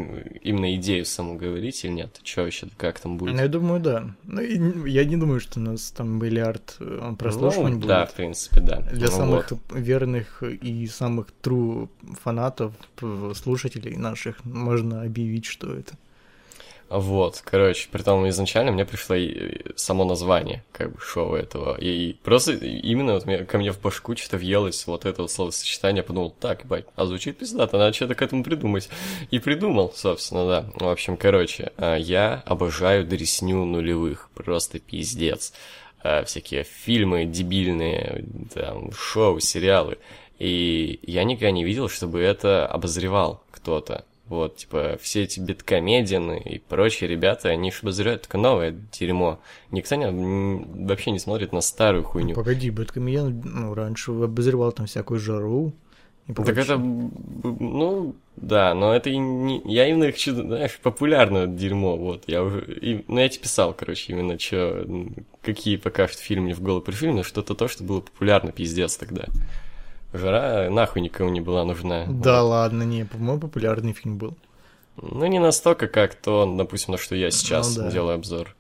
именно 0.43 0.75
идею 0.75 1.05
саму 1.05 1.37
говорить 1.37 1.85
или 1.85 1.93
нет? 1.93 2.21
Что 2.25 2.43
вообще, 2.43 2.67
как 2.77 2.99
там 2.99 3.19
будет? 3.19 3.35
Ну, 3.37 3.41
я 3.41 3.47
думаю, 3.47 3.81
да. 3.81 4.11
Ну, 4.25 4.41
я 4.85 5.05
не 5.05 5.17
думаю, 5.17 5.39
что 5.39 5.61
у 5.61 5.63
нас 5.63 5.93
там 5.93 6.19
миллиард 6.19 6.77
э, 6.81 7.15
прослушиваний 7.17 7.75
Ну, 7.75 7.79
будет. 7.79 7.89
Да, 7.89 8.07
в 8.07 8.15
принципе, 8.15 8.61
да. 8.61 8.81
Для 8.81 9.07
Ну 9.07 9.13
самых 9.13 9.51
вот. 9.53 9.61
верных 9.71 10.43
и 10.43 10.89
самых 10.89 11.29
true 11.41 11.89
фанатов, 12.21 12.73
э, 13.01 13.33
слушателей 13.37 13.95
наших, 13.95 14.45
можно 14.45 15.03
объявить, 15.03 15.45
что 15.45 15.73
это. 15.73 15.95
Вот, 16.95 17.41
короче, 17.43 17.89
при 17.91 18.03
том 18.03 18.29
изначально 18.29 18.71
мне 18.71 18.85
пришло 18.85 19.17
и 19.17 19.63
само 19.77 20.05
название, 20.05 20.63
как 20.73 20.93
бы, 20.93 21.01
шоу 21.01 21.35
этого. 21.35 21.75
И 21.81 22.13
просто 22.23 22.53
именно 22.53 23.15
вот 23.15 23.25
ко 23.47 23.57
мне 23.57 23.73
в 23.73 23.81
башку 23.81 24.15
что-то 24.15 24.37
въелось 24.37 24.87
вот 24.87 25.07
это 25.07 25.23
вот 25.23 25.31
словосочетание, 25.31 26.03
подумал, 26.03 26.35
так, 26.39 26.67
бать, 26.67 26.85
а 26.95 27.07
звучит 27.07 27.39
пиздато, 27.39 27.79
надо 27.79 27.95
что-то 27.95 28.15
к 28.15 28.21
этому 28.21 28.45
придумать. 28.45 28.91
И 29.31 29.39
придумал, 29.39 29.91
собственно, 29.97 30.47
да. 30.47 30.67
В 30.75 30.87
общем, 30.87 31.17
короче, 31.17 31.73
а, 31.79 31.97
я 31.97 32.43
обожаю 32.45 33.07
дресню 33.07 33.65
нулевых, 33.65 34.29
просто 34.35 34.79
пиздец. 34.79 35.55
А, 36.03 36.25
всякие 36.25 36.65
фильмы 36.65 37.25
дебильные, 37.25 38.27
там, 38.53 38.93
шоу, 38.93 39.41
сериалы. 39.41 39.97
И 40.39 41.01
я 41.05 41.25
никогда 41.25 41.53
не 41.53 41.65
видел, 41.65 41.89
чтобы 41.89 42.21
это 42.21 42.67
обозревал 42.67 43.43
кто-то. 43.51 44.05
Вот, 44.29 44.57
типа, 44.57 44.99
все 45.01 45.25
эти 45.25 45.41
биткомедианы 45.41 46.41
и 46.41 46.59
прочие 46.59 47.09
ребята, 47.09 47.49
они 47.49 47.71
ж 47.71 47.81
обозревают 47.83 48.23
только 48.23 48.39
новое 48.39 48.75
дерьмо. 48.99 49.41
Никто 49.71 49.97
не, 49.97 50.11
вообще 50.87 51.11
не 51.11 51.19
смотрит 51.19 51.53
на 51.53 51.61
старую 51.61 52.05
хуйню. 52.05 52.35
Погоди, 52.35 52.71
Бэткомедиан, 52.71 53.43
ну, 53.45 53.75
раньше 53.75 54.13
обозревал 54.13 54.73
там 54.73 54.87
всякую 54.87 55.21
жару. 55.21 55.73
и 56.29 56.33
Так 56.33 56.57
это, 56.57 56.79
ну, 56.79 58.15
да, 58.37 58.75
но 58.75 58.95
это 58.95 59.11
и 59.11 59.19
не... 59.19 59.61
Я 59.65 59.89
именно 59.89 60.07
хочу, 60.07 60.35
знаешь, 60.35 60.79
популярное 60.83 61.47
дерьмо, 61.47 61.97
вот. 61.97 62.25
Я 62.27 62.43
уже... 62.43 62.65
И, 62.81 63.05
ну, 63.09 63.19
я 63.19 63.29
тебе 63.29 63.43
писал, 63.43 63.75
короче, 63.75 64.13
именно 64.13 64.39
что... 64.39 64.87
Какие 65.43 65.77
пока 65.77 66.07
что 66.09 66.23
фильмы 66.23 66.47
мне 66.47 66.55
в 66.55 66.63
голову 66.63 66.81
пришли, 66.81 67.11
но 67.11 67.25
что-то 67.25 67.55
то, 67.55 67.69
что 67.69 67.83
было 67.85 68.01
популярно, 68.01 68.53
пиздец 68.53 68.97
тогда. 68.97 69.27
Жара 70.13 70.69
нахуй 70.71 71.01
никому 71.03 71.31
не 71.31 71.41
была 71.41 71.65
нужна. 71.65 72.07
Да 72.09 72.43
ладно, 72.43 72.83
не, 72.83 73.05
по-моему, 73.05 73.41
популярный 73.41 73.93
фильм 73.93 74.19
был. 74.19 74.37
Ну, 74.97 75.25
не 75.27 75.39
настолько, 75.39 75.89
как 75.89 76.15
то, 76.15 76.53
допустим, 76.57 76.93
на 76.93 76.99
что 76.99 77.15
я 77.15 77.31
сейчас 77.31 77.77
Ну 77.77 77.85
да. 77.85 77.91
делаю 77.91 78.15
обзор. 78.17 78.55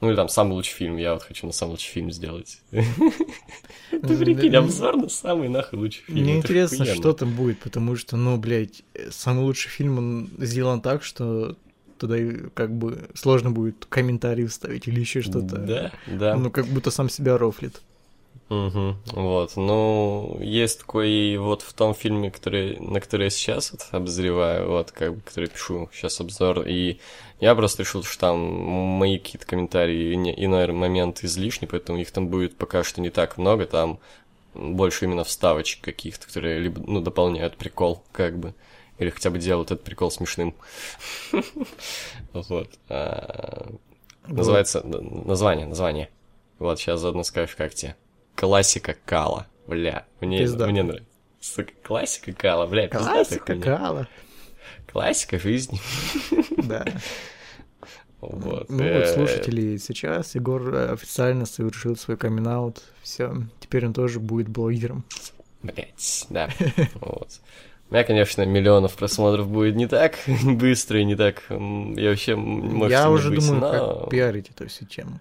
Ну, 0.00 0.10
или 0.10 0.16
там 0.16 0.28
самый 0.28 0.52
лучший 0.52 0.74
фильм, 0.74 0.98
я 0.98 1.14
вот 1.14 1.22
хочу 1.22 1.46
на 1.46 1.52
самый 1.52 1.72
лучший 1.72 1.90
фильм 1.92 2.10
сделать. 2.10 2.60
Ты 2.70 4.18
прикинь, 4.18 4.54
обзор 4.54 4.96
на 4.96 5.08
самый 5.08 5.48
нахуй 5.48 5.78
лучший 5.78 6.04
фильм. 6.04 6.20
Мне 6.20 6.36
интересно, 6.36 6.84
что 6.84 7.14
там 7.14 7.32
будет, 7.34 7.58
потому 7.60 7.96
что, 7.96 8.16
ну, 8.18 8.36
блядь, 8.36 8.82
самый 9.10 9.44
лучший 9.44 9.70
фильм, 9.70 9.96
он 9.98 10.28
сделан 10.38 10.82
так, 10.82 11.02
что 11.02 11.56
туда 11.98 12.16
как 12.52 12.76
бы 12.76 13.08
сложно 13.14 13.50
будет 13.50 13.86
комментарий 13.88 14.46
вставить 14.46 14.88
или 14.88 15.00
еще 15.00 15.22
что-то. 15.22 15.56
Да, 15.56 15.92
да. 16.06 16.36
Ну, 16.36 16.50
как 16.50 16.66
будто 16.66 16.90
сам 16.90 17.08
себя 17.08 17.38
рофлит. 17.38 17.80
Мгм, 18.54 18.96
Вот, 19.06 19.56
ну, 19.56 20.38
есть 20.40 20.80
такой 20.80 21.10
и 21.10 21.36
вот 21.38 21.62
в 21.62 21.72
том 21.72 21.94
фильме, 21.94 22.30
который, 22.30 22.78
на 22.78 23.00
который 23.00 23.24
я 23.24 23.30
сейчас 23.30 23.72
вот 23.72 23.86
обозреваю, 23.90 24.68
вот, 24.68 24.92
как 24.92 25.14
бы, 25.14 25.20
который 25.22 25.48
пишу 25.48 25.88
сейчас 25.92 26.20
обзор, 26.20 26.62
и 26.66 26.98
я 27.40 27.54
просто 27.54 27.82
решил, 27.82 28.04
что 28.04 28.18
там 28.18 28.38
мои 28.38 29.18
какие-то 29.18 29.46
комментарии 29.46 30.12
и, 30.12 30.16
не- 30.16 30.44
иной 30.44 30.70
момент 30.72 31.24
излишни, 31.24 31.66
поэтому 31.66 31.98
их 31.98 32.10
там 32.12 32.28
будет 32.28 32.56
пока 32.56 32.84
что 32.84 33.00
не 33.00 33.10
так 33.10 33.38
много, 33.38 33.66
там 33.66 33.98
больше 34.54 35.06
именно 35.06 35.24
вставочек 35.24 35.82
каких-то, 35.82 36.26
которые 36.26 36.60
либо, 36.60 36.80
ну, 36.86 37.00
дополняют 37.00 37.56
прикол, 37.56 38.04
как 38.12 38.38
бы, 38.38 38.54
или 38.98 39.10
хотя 39.10 39.30
бы 39.30 39.38
делают 39.38 39.70
этот 39.72 39.84
прикол 39.84 40.10
смешным. 40.10 40.54
Вот. 42.32 42.68
А, 42.88 43.72
Называется, 44.26 44.82
название, 44.84 45.66
название. 45.66 46.08
Вот, 46.58 46.78
сейчас 46.78 47.00
заодно 47.00 47.24
скажешь, 47.24 47.56
как 47.56 47.74
тебе. 47.74 47.96
Классика 48.34 48.96
Кала. 49.04 49.46
Бля, 49.66 50.04
мне, 50.20 50.40
Пиздато. 50.40 50.70
мне 50.70 50.82
нравится. 50.82 51.08
Сука, 51.40 51.72
классика 51.82 52.32
Кала, 52.32 52.66
бля, 52.66 52.88
Классика, 52.88 53.56
кала. 53.56 54.08
Классика 54.90 55.38
жизни. 55.38 55.80
Да. 56.56 56.84
Вот. 58.20 58.70
Ну 58.70 58.82
э, 58.82 59.00
вот, 59.00 59.08
слушатели, 59.08 59.76
сейчас 59.76 60.34
Егор 60.34 60.74
э, 60.74 60.92
официально 60.92 61.44
совершил 61.44 61.94
свой 61.94 62.16
камин 62.16 62.72
Все, 63.02 63.34
теперь 63.60 63.84
он 63.86 63.92
тоже 63.92 64.18
будет 64.18 64.48
блогером. 64.48 65.04
Блять, 65.62 66.26
да. 66.30 66.48
Вот. 66.94 67.28
У 67.90 67.94
меня, 67.94 68.04
конечно, 68.04 68.46
миллионов 68.46 68.94
просмотров 68.94 69.48
будет 69.48 69.76
не 69.76 69.86
так 69.86 70.18
быстро 70.44 71.00
и 71.00 71.04
не 71.04 71.16
так... 71.16 71.42
Я 71.50 72.08
вообще, 72.08 72.34
может, 72.34 72.90
Я 72.90 73.10
уже 73.10 73.30
думаю, 73.30 73.60
но- 73.60 74.00
как 74.00 74.10
пиарить 74.10 74.48
эту 74.48 74.68
всю 74.68 74.86
тему. 74.86 75.20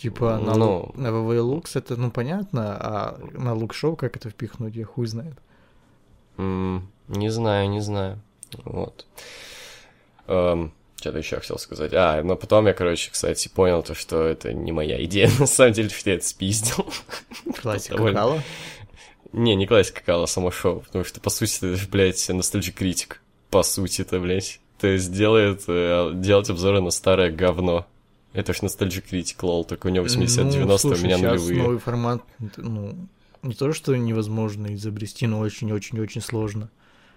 Типа 0.00 0.38
на, 0.38 0.54
Ну. 0.54 0.92
на 0.94 1.42
Лукс 1.42 1.76
это, 1.76 1.96
ну, 1.96 2.10
понятно, 2.10 2.76
а 2.80 3.18
на 3.32 3.54
Лук-шоу 3.54 3.96
как 3.96 4.16
это 4.16 4.30
впихнуть, 4.30 4.74
я 4.74 4.86
хуй 4.86 5.06
знает. 5.06 5.34
Не 6.38 7.28
знаю, 7.28 7.68
не 7.68 7.80
знаю. 7.80 8.18
Вот. 8.64 9.06
что-то 10.24 11.18
еще 11.18 11.36
хотел 11.36 11.58
сказать. 11.58 11.92
А, 11.92 12.22
но 12.22 12.36
потом 12.36 12.66
я, 12.66 12.72
короче, 12.72 13.10
кстати, 13.10 13.48
понял 13.48 13.82
то, 13.82 13.94
что 13.94 14.24
это 14.24 14.54
не 14.54 14.72
моя 14.72 15.02
идея, 15.04 15.30
на 15.38 15.46
самом 15.46 15.72
деле, 15.72 15.90
что 15.90 16.08
я 16.10 16.16
это 16.16 16.26
спиздил. 16.26 16.86
Классика 17.60 17.96
Довольно. 17.96 18.18
Кала. 18.18 18.42
Не, 19.32 19.54
не 19.54 19.66
классика 19.66 20.02
Кала, 20.04 20.24
а 20.24 20.26
само 20.26 20.50
шоу, 20.50 20.80
потому 20.80 21.04
что, 21.04 21.20
по 21.20 21.30
сути, 21.30 21.74
это, 21.74 21.90
блядь, 21.90 22.26
ностальджи 22.28 22.72
критик. 22.72 23.20
По 23.50 23.62
сути 23.62 24.02
это, 24.02 24.18
блядь. 24.18 24.60
То 24.78 24.86
есть 24.86 25.12
делает, 25.12 25.64
э, 25.68 26.12
делать 26.14 26.48
обзоры 26.48 26.80
на 26.80 26.90
старое 26.90 27.30
говно. 27.30 27.86
Это 28.32 28.52
ж 28.52 28.62
ностальджи 28.62 29.00
критик, 29.00 29.42
лол, 29.42 29.64
только 29.64 29.88
у 29.88 29.90
него 29.90 30.06
80-90, 30.06 30.64
Ну, 30.64 30.74
у 30.74 30.78
слушай, 30.78 31.04
меня 31.04 31.18
щас 31.18 31.30
нулевые. 31.40 31.62
новый 31.62 31.78
формат, 31.78 32.22
ну, 32.56 32.94
не 33.42 33.54
то, 33.54 33.72
что 33.72 33.96
невозможно 33.96 34.72
изобрести, 34.74 35.26
но 35.26 35.40
очень-очень-очень 35.40 36.20
сложно. 36.20 36.68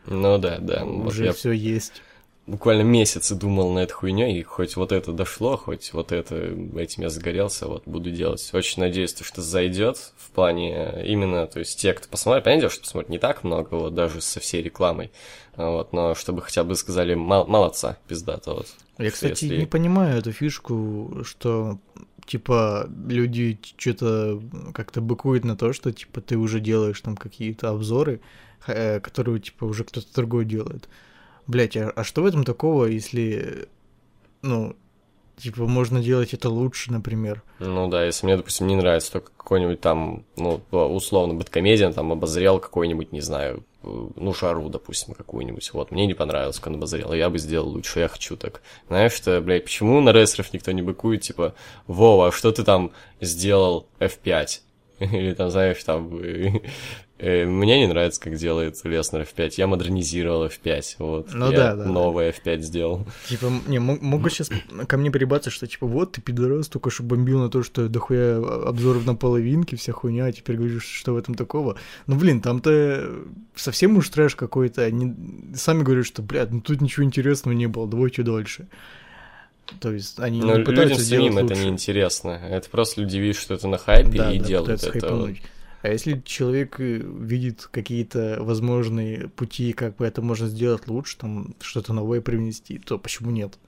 Ну 0.07 0.37
да, 0.37 0.57
да. 0.59 0.83
вот 0.85 1.07
Уже 1.07 1.25
я 1.25 1.33
все 1.33 1.51
есть. 1.51 2.01
Буквально 2.45 2.81
месяцы 2.81 3.35
думал 3.35 3.71
на 3.73 3.79
эту 3.79 3.93
хуйню, 3.95 4.27
и 4.27 4.41
хоть 4.43 4.75
вот 4.75 4.91
это 4.91 5.11
дошло, 5.13 5.55
хоть 5.57 5.93
вот 5.93 6.11
это, 6.11 6.35
этим 6.75 7.03
я 7.03 7.09
загорелся, 7.09 7.67
вот 7.67 7.83
буду 7.85 8.11
делать. 8.11 8.49
Очень 8.53 8.81
надеюсь, 8.81 9.13
то, 9.13 9.23
что 9.23 9.41
зайдет 9.41 9.97
в 10.17 10.31
плане 10.31 11.03
именно, 11.05 11.47
то 11.47 11.59
есть 11.59 11.79
те, 11.79 11.93
кто 11.93 12.07
посмотрит, 12.09 12.43
понятно, 12.43 12.69
что 12.69 12.81
посмотрит 12.81 13.09
не 13.09 13.17
так 13.19 13.43
много, 13.43 13.75
вот 13.75 13.95
даже 13.95 14.21
со 14.21 14.39
всей 14.39 14.61
рекламой, 14.61 15.11
а 15.55 15.69
вот, 15.69 15.93
но 15.93 16.15
чтобы 16.15 16.41
хотя 16.41 16.63
бы 16.63 16.75
сказали 16.75 17.13
«Мол- 17.13 17.47
молодца, 17.47 17.97
пиздата, 18.07 18.53
вот. 18.53 18.67
Я, 18.97 19.09
кстати, 19.11 19.45
если- 19.45 19.57
не 19.57 19.65
понимаю 19.65 20.19
эту 20.19 20.31
фишку, 20.31 21.21
что 21.23 21.79
типа 22.25 22.89
люди 23.07 23.59
что-то 23.77 24.41
как-то 24.73 25.01
быкуют 25.01 25.43
на 25.45 25.55
то, 25.57 25.73
что 25.73 25.91
типа 25.91 26.21
ты 26.21 26.37
уже 26.37 26.59
делаешь 26.59 27.01
там 27.01 27.17
какие-то 27.17 27.69
обзоры, 27.69 28.21
э, 28.67 28.99
которые 28.99 29.39
типа 29.39 29.65
уже 29.65 29.83
кто-то 29.83 30.07
другой 30.15 30.45
делает. 30.45 30.87
Блять, 31.47 31.75
а, 31.77 31.91
а 31.95 32.03
что 32.03 32.21
в 32.21 32.25
этом 32.25 32.43
такого, 32.43 32.85
если 32.85 33.67
ну 34.41 34.75
типа 35.37 35.65
можно 35.67 36.01
делать 36.01 36.33
это 36.33 36.49
лучше, 36.49 36.91
например? 36.91 37.43
Ну 37.59 37.87
да, 37.89 38.05
если 38.05 38.25
мне, 38.25 38.37
допустим, 38.37 38.67
не 38.67 38.75
нравится 38.75 39.13
только 39.13 39.31
какой-нибудь 39.35 39.81
там, 39.81 40.25
ну, 40.35 40.61
условно, 40.71 41.33
бэткомедиан, 41.33 41.93
там, 41.93 42.11
обозрел 42.11 42.59
какой-нибудь, 42.59 43.11
не 43.11 43.21
знаю, 43.21 43.63
э, 43.83 44.07
ну, 44.15 44.33
шару, 44.33 44.69
допустим, 44.69 45.13
какую-нибудь, 45.13 45.73
вот, 45.73 45.91
мне 45.91 46.05
не 46.05 46.13
понравилось, 46.13 46.59
как 46.59 46.67
он 46.67 46.75
обозрел, 46.75 47.13
я 47.13 47.29
бы 47.29 47.39
сделал 47.39 47.69
лучше, 47.69 47.99
я 47.99 48.07
хочу 48.07 48.37
так. 48.37 48.61
Знаешь, 48.87 49.13
что, 49.13 49.39
блядь, 49.41 49.65
почему 49.65 49.99
на 50.01 50.11
рестлеров 50.11 50.53
никто 50.53 50.71
не 50.71 50.81
быкует, 50.81 51.21
типа, 51.21 51.55
Вова, 51.87 52.27
а 52.27 52.31
что 52.31 52.51
ты 52.51 52.63
там 52.63 52.91
сделал 53.19 53.87
F5? 53.99 54.59
Или 54.99 55.33
там, 55.33 55.49
знаешь, 55.49 55.83
там, 55.83 56.09
мне 57.45 57.79
не 57.79 57.87
нравится, 57.87 58.19
как 58.19 58.35
делает 58.35 58.77
Леснер 58.83 59.21
F5, 59.21 59.53
я 59.57 59.67
модернизировал 59.67 60.45
F5, 60.47 60.83
вот, 60.99 61.33
Ну 61.33 61.51
я 61.51 61.57
да, 61.57 61.75
да, 61.75 61.83
да. 61.83 61.89
новое 61.89 62.31
F5 62.33 62.59
сделал. 62.59 63.05
Типа, 63.29 63.51
не, 63.67 63.79
мо- 63.79 63.97
могут 64.01 64.33
сейчас 64.33 64.49
ко 64.87 64.97
мне 64.97 65.09
прибаться, 65.11 65.49
что 65.49 65.65
типа 65.67 65.87
вот 65.87 66.13
ты 66.13 66.21
пидорас, 66.21 66.67
только 66.67 66.89
что 66.89 67.03
бомбил 67.03 67.39
на 67.39 67.49
то, 67.49 67.63
что 67.63 67.87
дохуя 67.87 68.37
обзоров 68.67 69.05
на 69.05 69.15
половинки, 69.15 69.75
вся 69.75 69.93
хуйня, 69.93 70.25
а 70.25 70.31
теперь 70.31 70.57
говоришь, 70.57 70.83
что 70.85 71.13
в 71.13 71.17
этом 71.17 71.35
такого. 71.35 71.77
Ну, 72.07 72.15
блин, 72.15 72.41
там-то 72.41 73.09
совсем 73.55 73.95
уж 73.97 74.09
трэш 74.09 74.35
какой-то. 74.35 74.81
Они 74.83 75.13
сами 75.55 75.83
говорят, 75.83 76.05
что, 76.05 76.21
блядь, 76.21 76.51
ну 76.51 76.61
тут 76.61 76.81
ничего 76.81 77.03
интересного 77.05 77.53
не 77.55 77.67
было, 77.67 77.87
давайте 77.87 78.23
дальше. 78.23 78.67
То 79.79 79.91
есть 79.93 80.19
они 80.19 80.39
Но 80.41 80.47
не 80.47 80.51
людям 80.59 80.65
пытаются 80.65 81.01
самим 81.03 81.31
сделать 81.31 81.45
это 81.45 81.53
лучше. 81.53 81.63
не 81.65 81.69
интересно. 81.71 82.29
Это 82.31 82.69
просто 82.69 83.01
люди 83.01 83.17
видят, 83.17 83.37
что 83.37 83.53
это 83.53 83.67
на 83.69 83.77
хайпе 83.77 84.17
Да, 84.17 84.31
и 84.31 84.39
да, 84.39 84.45
делают 84.45 84.83
это. 84.83 84.91
хайпануть. 84.91 85.41
А 85.83 85.89
если 85.89 86.21
человек 86.25 86.79
э, 86.79 87.01
видит 87.03 87.67
какие-то 87.69 88.37
возможные 88.39 89.27
пути, 89.27 89.73
как 89.73 89.97
бы 89.97 90.05
это 90.05 90.21
можно 90.21 90.47
сделать 90.47 90.87
лучше, 90.87 91.17
там 91.17 91.55
что-то 91.59 91.91
новое 91.91 92.21
привнести, 92.21 92.79
то 92.79 92.97
почему 92.97 93.31
нет? 93.31 93.59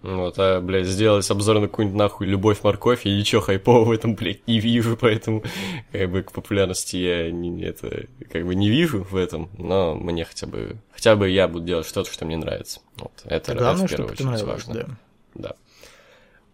Вот, 0.00 0.36
а, 0.38 0.62
блядь, 0.62 0.86
сделать 0.86 1.30
обзор 1.30 1.60
на 1.60 1.68
какую-нибудь 1.68 1.98
нахуй 1.98 2.26
любовь-морковь, 2.26 3.04
я 3.04 3.14
ничего 3.14 3.42
хайпового 3.42 3.84
в 3.84 3.90
этом, 3.90 4.14
блядь, 4.14 4.48
не 4.48 4.58
вижу, 4.58 4.96
поэтому, 4.96 5.44
как 5.92 6.10
бы, 6.10 6.22
к 6.22 6.32
популярности 6.32 6.96
я 6.96 7.30
не, 7.30 7.62
это, 7.62 8.06
как 8.32 8.46
бы, 8.46 8.54
не 8.54 8.70
вижу 8.70 9.02
в 9.02 9.14
этом, 9.14 9.50
но 9.58 9.94
мне 9.94 10.24
хотя 10.24 10.46
бы, 10.46 10.78
хотя 10.90 11.14
бы 11.14 11.28
я 11.28 11.46
буду 11.46 11.66
делать 11.66 11.86
что-то, 11.86 12.10
что 12.10 12.24
мне 12.24 12.38
нравится. 12.38 12.80
Вот, 12.96 13.12
это, 13.26 13.54
Главное, 13.54 13.84
это 13.84 13.94
в 13.94 13.96
первую 13.96 14.12
очередь 14.14 14.46
важно. 14.46 14.74
да. 14.74 14.86
Да. 15.34 15.54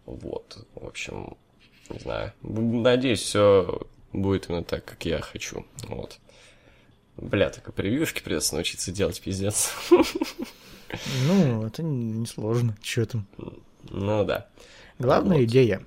Вот, 0.05 0.65
в 0.75 0.85
общем, 0.85 1.37
не 1.89 1.99
знаю. 1.99 2.33
Надеюсь, 2.41 3.21
все 3.21 3.87
будет 4.13 4.49
именно 4.49 4.63
так, 4.63 4.85
как 4.85 5.05
я 5.05 5.19
хочу. 5.21 5.65
Вот. 5.83 6.19
Бля, 7.17 7.49
только 7.49 7.71
превьюшки 7.71 8.21
придется 8.21 8.53
научиться 8.55 8.91
делать, 8.91 9.19
пиздец. 9.21 9.71
Ну, 11.27 11.65
это 11.65 11.83
несложно. 11.83 12.75
Чё 12.81 13.05
там? 13.05 13.25
Ну 13.89 14.23
да. 14.23 14.47
Главная 14.99 15.37
Вот. 15.37 15.43
идея. 15.45 15.83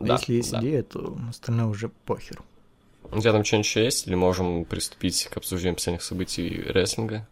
А 0.00 0.04
Да, 0.04 0.14
Если 0.14 0.34
есть 0.34 0.50
да. 0.52 0.60
идея, 0.60 0.82
то 0.82 1.16
остальное 1.30 1.66
уже 1.66 1.88
похер. 1.88 2.42
У 3.10 3.20
тебя 3.20 3.32
там 3.32 3.44
что-нибудь 3.44 3.66
еще 3.66 3.84
есть? 3.84 4.06
Или 4.06 4.14
можем 4.16 4.64
приступить 4.64 5.24
к 5.30 5.36
обсуждению 5.36 5.76
последних 5.76 6.02
событий 6.02 6.48
рестлинга? 6.66 7.26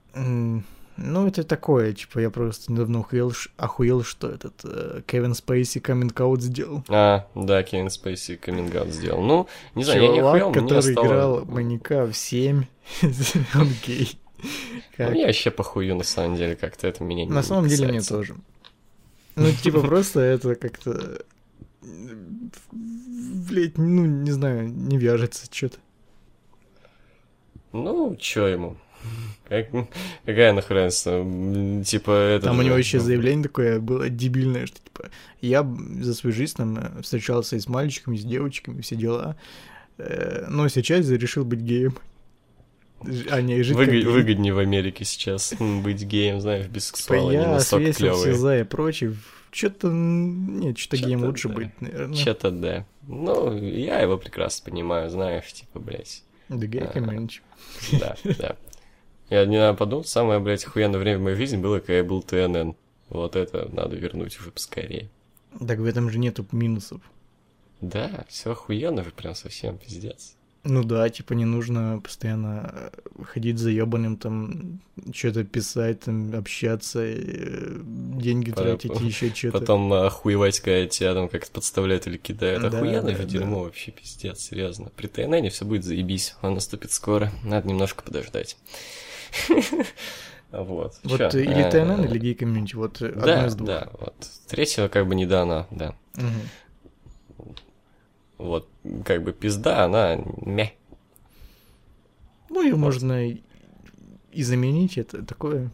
Ну, 0.96 1.26
это 1.26 1.44
такое, 1.44 1.92
типа, 1.92 2.20
я 2.20 2.30
просто 2.30 2.72
недавно 2.72 3.00
охуел, 3.00 3.32
охуел 3.58 4.02
что 4.02 4.28
этот 4.28 4.54
э, 4.64 5.02
Кевин 5.06 5.34
Спейси 5.34 5.78
каминг 5.78 6.18
сделал. 6.40 6.84
А, 6.88 7.26
да, 7.34 7.62
Кевин 7.62 7.90
Спейси 7.90 8.36
каминг 8.36 8.72
сделал. 8.92 9.20
Ну, 9.22 9.46
не 9.74 9.84
знаю, 9.84 10.02
я 10.02 10.08
не 10.08 10.18
Чувак, 10.18 10.34
охуел, 10.36 10.50
мне 10.50 10.60
который 10.62 10.92
стало... 10.92 11.06
играл 11.06 11.44
маньяка 11.44 12.06
в 12.06 12.16
7, 12.16 12.64
он 13.54 13.68
гей. 13.86 14.18
Ну, 14.42 14.48
Как? 14.96 15.10
Мне 15.10 15.26
вообще 15.26 15.50
похую, 15.50 15.96
на 15.96 16.04
самом 16.04 16.36
деле, 16.36 16.56
как-то 16.56 16.86
это 16.86 17.04
меня 17.04 17.24
не 17.24 17.30
На 17.30 17.42
самом 17.42 17.68
деле 17.68 17.88
мне 17.88 17.98
касается. 17.98 18.14
тоже. 18.14 18.36
Ну, 19.34 19.52
типа, 19.52 19.80
просто 19.80 20.20
это 20.20 20.54
как-то... 20.54 21.22
Блять, 22.72 23.76
ну, 23.76 24.06
не 24.06 24.30
знаю, 24.30 24.68
не 24.68 24.96
вяжется 24.96 25.46
что-то. 25.50 25.78
Ну, 27.72 28.16
чё 28.16 28.46
ему? 28.46 28.76
Как- 29.48 29.68
какая? 30.24 30.52
М, 31.10 31.84
Типа, 31.84 32.10
это... 32.10 32.46
Там 32.46 32.58
у 32.58 32.62
него 32.62 32.76
еще 32.76 32.98
заявление 33.00 33.44
такое 33.44 33.78
было 33.80 34.08
дебильное, 34.08 34.66
что 34.66 34.78
типа 34.80 35.10
я 35.40 35.66
за 36.00 36.14
свою 36.14 36.34
жизнь 36.34 36.56
там 36.56 36.76
э, 36.78 37.02
встречался 37.02 37.56
и 37.56 37.60
с 37.60 37.68
мальчиками, 37.68 38.16
и 38.16 38.18
с 38.18 38.24
девочками, 38.24 38.80
все 38.80 38.96
дела. 38.96 39.36
Э, 39.98 40.46
Но 40.48 40.66
сейчас 40.68 41.08
решил 41.08 41.44
быть 41.44 41.60
геем. 41.60 41.96
А 43.30 43.40
не, 43.42 43.62
жить 43.62 43.76
как 43.76 43.86
Выгод- 43.86 43.92
гей. 44.02 44.04
Выгоднее 44.04 44.54
в 44.54 44.58
Америке 44.58 45.04
сейчас 45.04 45.54
быть 45.58 46.02
геем, 46.02 46.40
знаешь, 46.40 46.64
Типа 46.64 46.74
бисексуал, 46.74 47.28
они 47.28 47.36
я 47.38 47.46
настолько 47.48 47.92
клевые. 47.92 48.34
за 48.34 48.58
и 48.60 48.64
прочее. 48.64 49.14
Что-то, 49.52 49.88
нет, 49.90 50.76
что-то 50.76 51.02
геем 51.02 51.22
лучше 51.24 51.48
да. 51.48 51.54
быть, 51.54 51.80
наверное. 51.80 52.16
Че-то 52.16 52.50
да. 52.50 52.84
Ну, 53.06 53.56
я 53.56 54.00
его 54.00 54.18
прекрасно 54.18 54.70
понимаю, 54.70 55.08
знаешь, 55.08 55.50
типа, 55.52 55.78
блядь. 55.78 56.22
Да 56.48 56.66
гей 56.66 56.80
Ага. 56.82 56.92
комьюнити. 56.92 57.40
Да, 57.92 58.16
да. 58.24 58.56
Я 59.28 59.44
не 59.44 59.74
подумал, 59.74 60.04
самое, 60.04 60.38
блядь, 60.38 60.64
охуенное 60.64 61.00
время 61.00 61.18
в 61.18 61.22
моей 61.22 61.36
жизни 61.36 61.56
было, 61.56 61.78
когда 61.80 61.94
я 61.94 62.04
был 62.04 62.22
ТНН. 62.22 62.74
Вот 63.08 63.36
это 63.36 63.68
надо 63.72 63.96
вернуть 63.96 64.38
уже 64.38 64.50
поскорее. 64.50 65.08
Так 65.66 65.78
в 65.78 65.84
этом 65.84 66.10
же 66.10 66.18
нету 66.18 66.46
минусов. 66.52 67.00
Да, 67.80 68.24
все 68.28 68.52
охуенно 68.52 69.04
же 69.04 69.10
прям 69.10 69.34
совсем, 69.34 69.78
пиздец. 69.78 70.34
Ну 70.68 70.82
да, 70.82 71.08
типа 71.08 71.34
не 71.34 71.44
нужно 71.44 72.00
постоянно 72.02 72.72
э, 72.74 73.22
ходить 73.22 73.56
заебанным, 73.58 74.16
там, 74.16 74.80
что-то 75.12 75.44
писать, 75.44 76.00
там, 76.00 76.34
общаться, 76.34 77.02
э, 77.04 77.76
деньги 77.84 78.50
Потом- 78.50 78.76
тратить, 78.76 79.00
еще 79.00 79.32
что-то. 79.32 79.60
Потом 79.60 79.92
охуевать, 79.92 80.58
когда 80.58 80.88
тебя 80.88 81.14
там 81.14 81.28
как-то 81.28 81.52
подставляют 81.52 82.08
или 82.08 82.16
кидают. 82.16 82.62
Да, 82.62 82.68
Охуенное 82.78 83.02
да, 83.02 83.10
же 83.12 83.18
да. 83.18 83.24
дерьмо 83.24 83.62
вообще, 83.62 83.92
пиздец, 83.92 84.40
серьезно. 84.40 84.90
При 84.96 85.06
ТНН 85.06 85.48
все 85.50 85.64
будет 85.64 85.84
заебись, 85.84 86.34
он 86.42 86.54
наступит 86.54 86.90
скоро, 86.90 87.30
надо 87.44 87.68
немножко 87.68 88.02
подождать. 88.02 88.56
Вот. 90.52 90.94
Вот 91.02 91.18
Чё? 91.18 91.28
э, 91.32 91.42
или 91.42 91.62
Э, 91.62 91.70
ТНН, 91.70 92.04
или 92.04 92.18
гей 92.18 92.34
комьюнити, 92.34 92.74
вот 92.76 93.02
э, 93.02 93.08
одно 93.08 93.24
Да, 93.26 93.46
из 93.46 93.54
двух. 93.54 93.68
да, 93.68 93.88
вот. 93.98 94.14
Третьего 94.48 94.88
как 94.88 95.06
бы 95.06 95.14
не 95.14 95.26
дана, 95.26 95.66
да. 95.70 95.94
Мгм. 96.14 97.54
Вот, 98.38 98.68
как 99.04 99.22
бы 99.22 99.32
пизда, 99.32 99.84
она 99.84 100.16
мя. 100.44 100.70
Ну, 102.50 102.62
ее 102.62 102.76
можно 102.76 103.28
и, 103.28 103.42
и 104.32 104.42
заменить, 104.42 104.98
это 104.98 105.22
такое. 105.24 105.70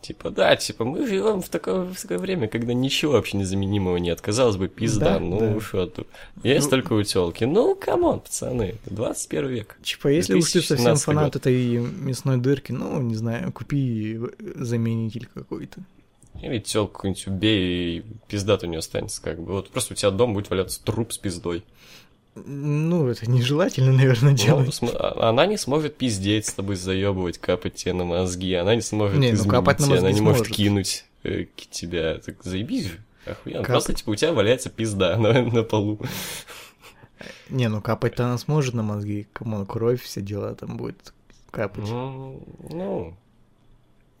Типа, 0.00 0.30
да, 0.30 0.54
типа, 0.56 0.84
мы 0.84 1.06
живем 1.06 1.42
в 1.42 1.48
такое, 1.48 1.82
в 1.92 2.00
такое 2.00 2.18
время, 2.18 2.46
когда 2.46 2.72
ничего 2.72 3.12
вообще 3.12 3.36
незаменимого 3.36 3.96
нет. 3.96 4.20
Казалось 4.20 4.56
бы, 4.56 4.68
пизда, 4.68 5.14
Да, 5.14 5.20
ну 5.20 5.38
да. 5.54 5.60
что 5.60 5.86
тут. 5.86 6.06
Есть 6.44 6.66
Ну- 6.66 6.70
только 6.70 6.92
у 6.92 6.99
телки. 6.99 7.44
Ну, 7.44 7.74
come 7.74 8.00
on, 8.00 8.20
пацаны, 8.20 8.76
21 8.86 9.48
век. 9.48 9.76
Типа, 9.82 10.08
если 10.08 10.34
уж 10.34 10.44
ты 10.52 10.60
совсем 10.60 10.76
2017 10.76 11.04
фанат 11.04 11.24
год. 11.32 11.36
этой 11.36 11.78
мясной 11.78 12.36
дырки, 12.36 12.70
ну, 12.72 13.00
не 13.02 13.16
знаю, 13.16 13.52
купи 13.52 14.18
заменитель 14.54 15.28
какой-то. 15.34 15.80
Или 16.40 16.60
телку 16.60 16.92
какую-нибудь 16.94 17.26
убей, 17.26 17.98
и 17.98 18.04
пизда-то 18.28 18.62
у 18.62 18.66
нее 18.68 18.78
останется, 18.78 19.20
как 19.20 19.40
бы. 19.40 19.52
Вот 19.52 19.70
просто 19.70 19.94
у 19.94 19.96
тебя 19.96 20.12
дома 20.12 20.34
будет 20.34 20.48
валяться 20.50 20.82
труп 20.84 21.12
с 21.12 21.18
пиздой. 21.18 21.64
Ну, 22.46 23.08
это 23.08 23.30
нежелательно, 23.30 23.92
наверное, 23.96 24.30
Ну, 24.32 24.36
делать. 24.36 24.78
а- 24.82 25.28
она 25.30 25.46
не 25.46 25.56
сможет 25.56 25.96
пиздеть 25.96 26.46
с 26.46 26.52
тобой, 26.52 26.76
заебывать, 26.76 27.38
капать 27.38 27.74
тебе 27.74 27.92
на 27.94 28.04
мозги. 28.04 28.54
Она 28.54 28.74
не 28.74 28.82
сможет 28.82 29.18
Не, 29.18 29.32
ну, 29.32 29.44
капать 29.46 29.80
на 29.80 29.86
тебя, 29.86 29.96
она 29.98 30.02
мозги 30.08 30.14
не 30.20 30.24
может 30.24 30.38
сможет. 30.46 30.56
кинуть 30.56 31.04
э, 31.24 31.44
к 31.44 31.70
тебя. 31.70 32.18
Так 32.18 32.42
заебись. 32.44 32.90
Охуенно. 33.26 33.58
Капать. 33.62 33.72
Просто, 33.72 33.92
типа, 33.94 34.10
у 34.10 34.14
тебя 34.14 34.32
валяется 34.32 34.70
пизда 34.70 35.16
на, 35.18 35.42
на 35.42 35.62
полу. 35.62 35.98
Не, 37.50 37.68
ну 37.68 37.80
капать-то 37.82 38.24
она 38.24 38.38
сможет 38.38 38.74
на 38.74 38.82
мозги. 38.82 39.26
Кому 39.32 39.64
кровь, 39.66 40.02
все 40.02 40.20
дела 40.20 40.54
там 40.54 40.76
будет 40.76 41.12
капать. 41.50 41.84
Ну, 41.88 42.42
ну, 42.70 43.16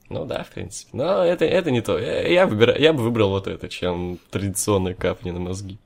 ну 0.08 0.24
да, 0.24 0.42
в 0.42 0.50
принципе. 0.50 0.90
Но 0.94 1.22
это, 1.24 1.44
это 1.44 1.70
не 1.70 1.80
то. 1.80 1.98
Я, 1.98 2.26
я, 2.26 2.46
выбира- 2.46 2.78
я 2.80 2.92
бы 2.92 3.02
выбрал 3.02 3.30
вот 3.30 3.46
это, 3.46 3.68
чем 3.68 4.18
традиционное 4.30 4.94
капни 4.94 5.30
на 5.30 5.38
мозги. 5.38 5.78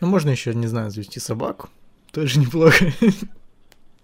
Ну, 0.00 0.06
можно 0.06 0.30
еще, 0.30 0.54
не 0.54 0.66
знаю, 0.66 0.90
завести 0.90 1.20
собаку. 1.20 1.68
Тоже 2.12 2.38
неплохо. 2.38 2.92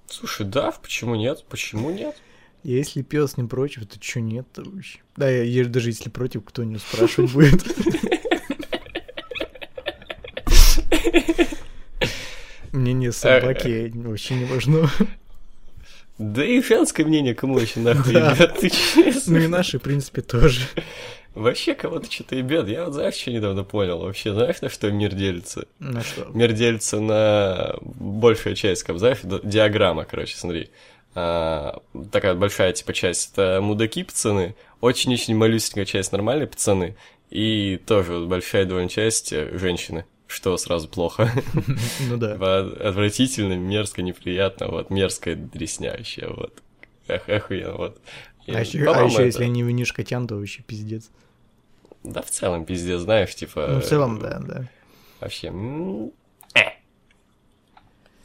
Слушай, 0.09 0.46
да, 0.46 0.72
почему 0.72 1.14
нет? 1.14 1.44
Почему 1.48 1.90
нет? 1.90 2.16
Если 2.62 3.02
пес 3.02 3.37
не 3.37 3.44
против, 3.44 3.87
то 3.87 3.96
что 4.02 4.20
нет-то 4.20 4.62
вообще? 4.64 4.98
Да, 5.16 5.30
я, 5.30 5.42
я 5.44 5.64
даже 5.64 5.90
если 5.90 6.11
против, 6.11 6.44
кто 6.44 6.64
не 6.64 6.78
спрашивать 6.78 7.33
будет. 7.33 7.64
Мнение 12.72 13.12
собаки 13.12 13.90
вообще 13.94 14.35
не 14.35 14.44
важно. 14.44 14.90
Да 16.18 16.44
и 16.44 16.62
женское 16.62 17.04
мнение 17.04 17.35
кому 17.35 17.54
вообще 17.54 17.80
нахуй 17.80 18.12
Да. 18.12 18.33
ебет, 18.33 18.59
ты? 18.61 18.70
Ну 19.26 19.38
и 19.38 19.46
наши, 19.46 19.78
в 19.78 19.83
принципе, 19.83 20.20
тоже. 20.20 20.61
Вообще 21.35 21.75
кого-то 21.75 22.11
что-то 22.11 22.35
ебет. 22.37 22.69
Я 22.69 22.85
вот 22.85 22.95
знаешь, 22.95 23.14
что 23.14 23.31
недавно 23.31 23.62
понял? 23.62 24.01
Вообще, 24.01 24.33
знаешь, 24.35 24.61
на 24.62 24.69
что 24.69 24.90
мир 24.90 25.14
делится? 25.14 25.66
На 25.79 26.03
что? 26.03 26.25
Мир 26.35 26.53
делится 26.53 26.99
на 27.01 27.77
большая 27.83 28.55
часть, 28.57 28.83
как 28.83 28.99
знаешь, 28.99 29.19
ди- 29.23 29.40
диаграмма, 29.45 30.05
короче, 30.05 30.37
смотри. 30.37 30.71
А, 31.14 31.81
такая 32.11 32.35
большая, 32.35 32.73
типа, 32.73 32.93
часть 32.93 33.33
это 33.33 33.61
мудаки 33.61 34.03
пацаны, 34.05 34.55
очень-очень 34.81 35.37
малюсенькая 35.37 35.85
часть 35.85 36.12
нормальные 36.12 36.47
пацаны, 36.47 36.97
и 37.31 37.81
тоже 37.87 38.21
большая 38.27 38.64
довольно 38.64 38.88
часть 38.88 39.33
э, 39.33 39.57
женщины, 39.59 40.05
что 40.27 40.57
сразу 40.57 40.88
плохо. 40.88 41.31
Ну 42.09 42.16
да. 42.16 42.33
Типа, 42.35 42.59
Отвратительно, 42.88 43.55
мерзко, 43.55 44.03
неприятно, 44.03 44.69
вот, 44.69 44.90
мерзкая 44.90 45.37
дресня 45.37 45.93
вообще, 45.97 46.27
вот. 46.29 46.55
Охуенно, 47.09 47.73
вот. 47.75 48.01
И, 48.50 48.54
А 48.54 48.60
еще, 48.60 48.84
по-моему, 48.84 49.12
это- 49.14 49.22
если 49.22 49.44
не 49.46 49.62
винишь 49.62 49.92
котян, 49.92 50.26
то 50.26 50.36
вообще 50.36 50.62
пиздец. 50.62 51.10
Да, 52.02 52.22
в 52.22 52.30
целом, 52.30 52.64
пиздец, 52.64 53.00
знаешь, 53.00 53.34
типа... 53.34 53.66
Ну, 53.74 53.80
в 53.80 53.84
целом, 53.84 54.18
да, 54.18 54.38
да. 54.40 54.68
Вообще, 55.20 55.48
э. 56.54 56.60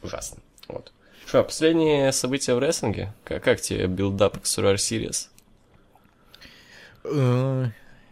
ужасно. 0.02 0.38
Вот. 0.68 0.92
Что, 1.26 1.42
последние 1.44 2.10
события 2.12 2.54
в 2.54 2.58
рестлинге? 2.58 3.12
Как, 3.24 3.42
как 3.44 3.60
тебе 3.60 3.86
build-up 3.86 4.38
к 4.40 4.44
Survivor 4.44 4.76
Series? 4.76 5.28
Э, 7.04 7.66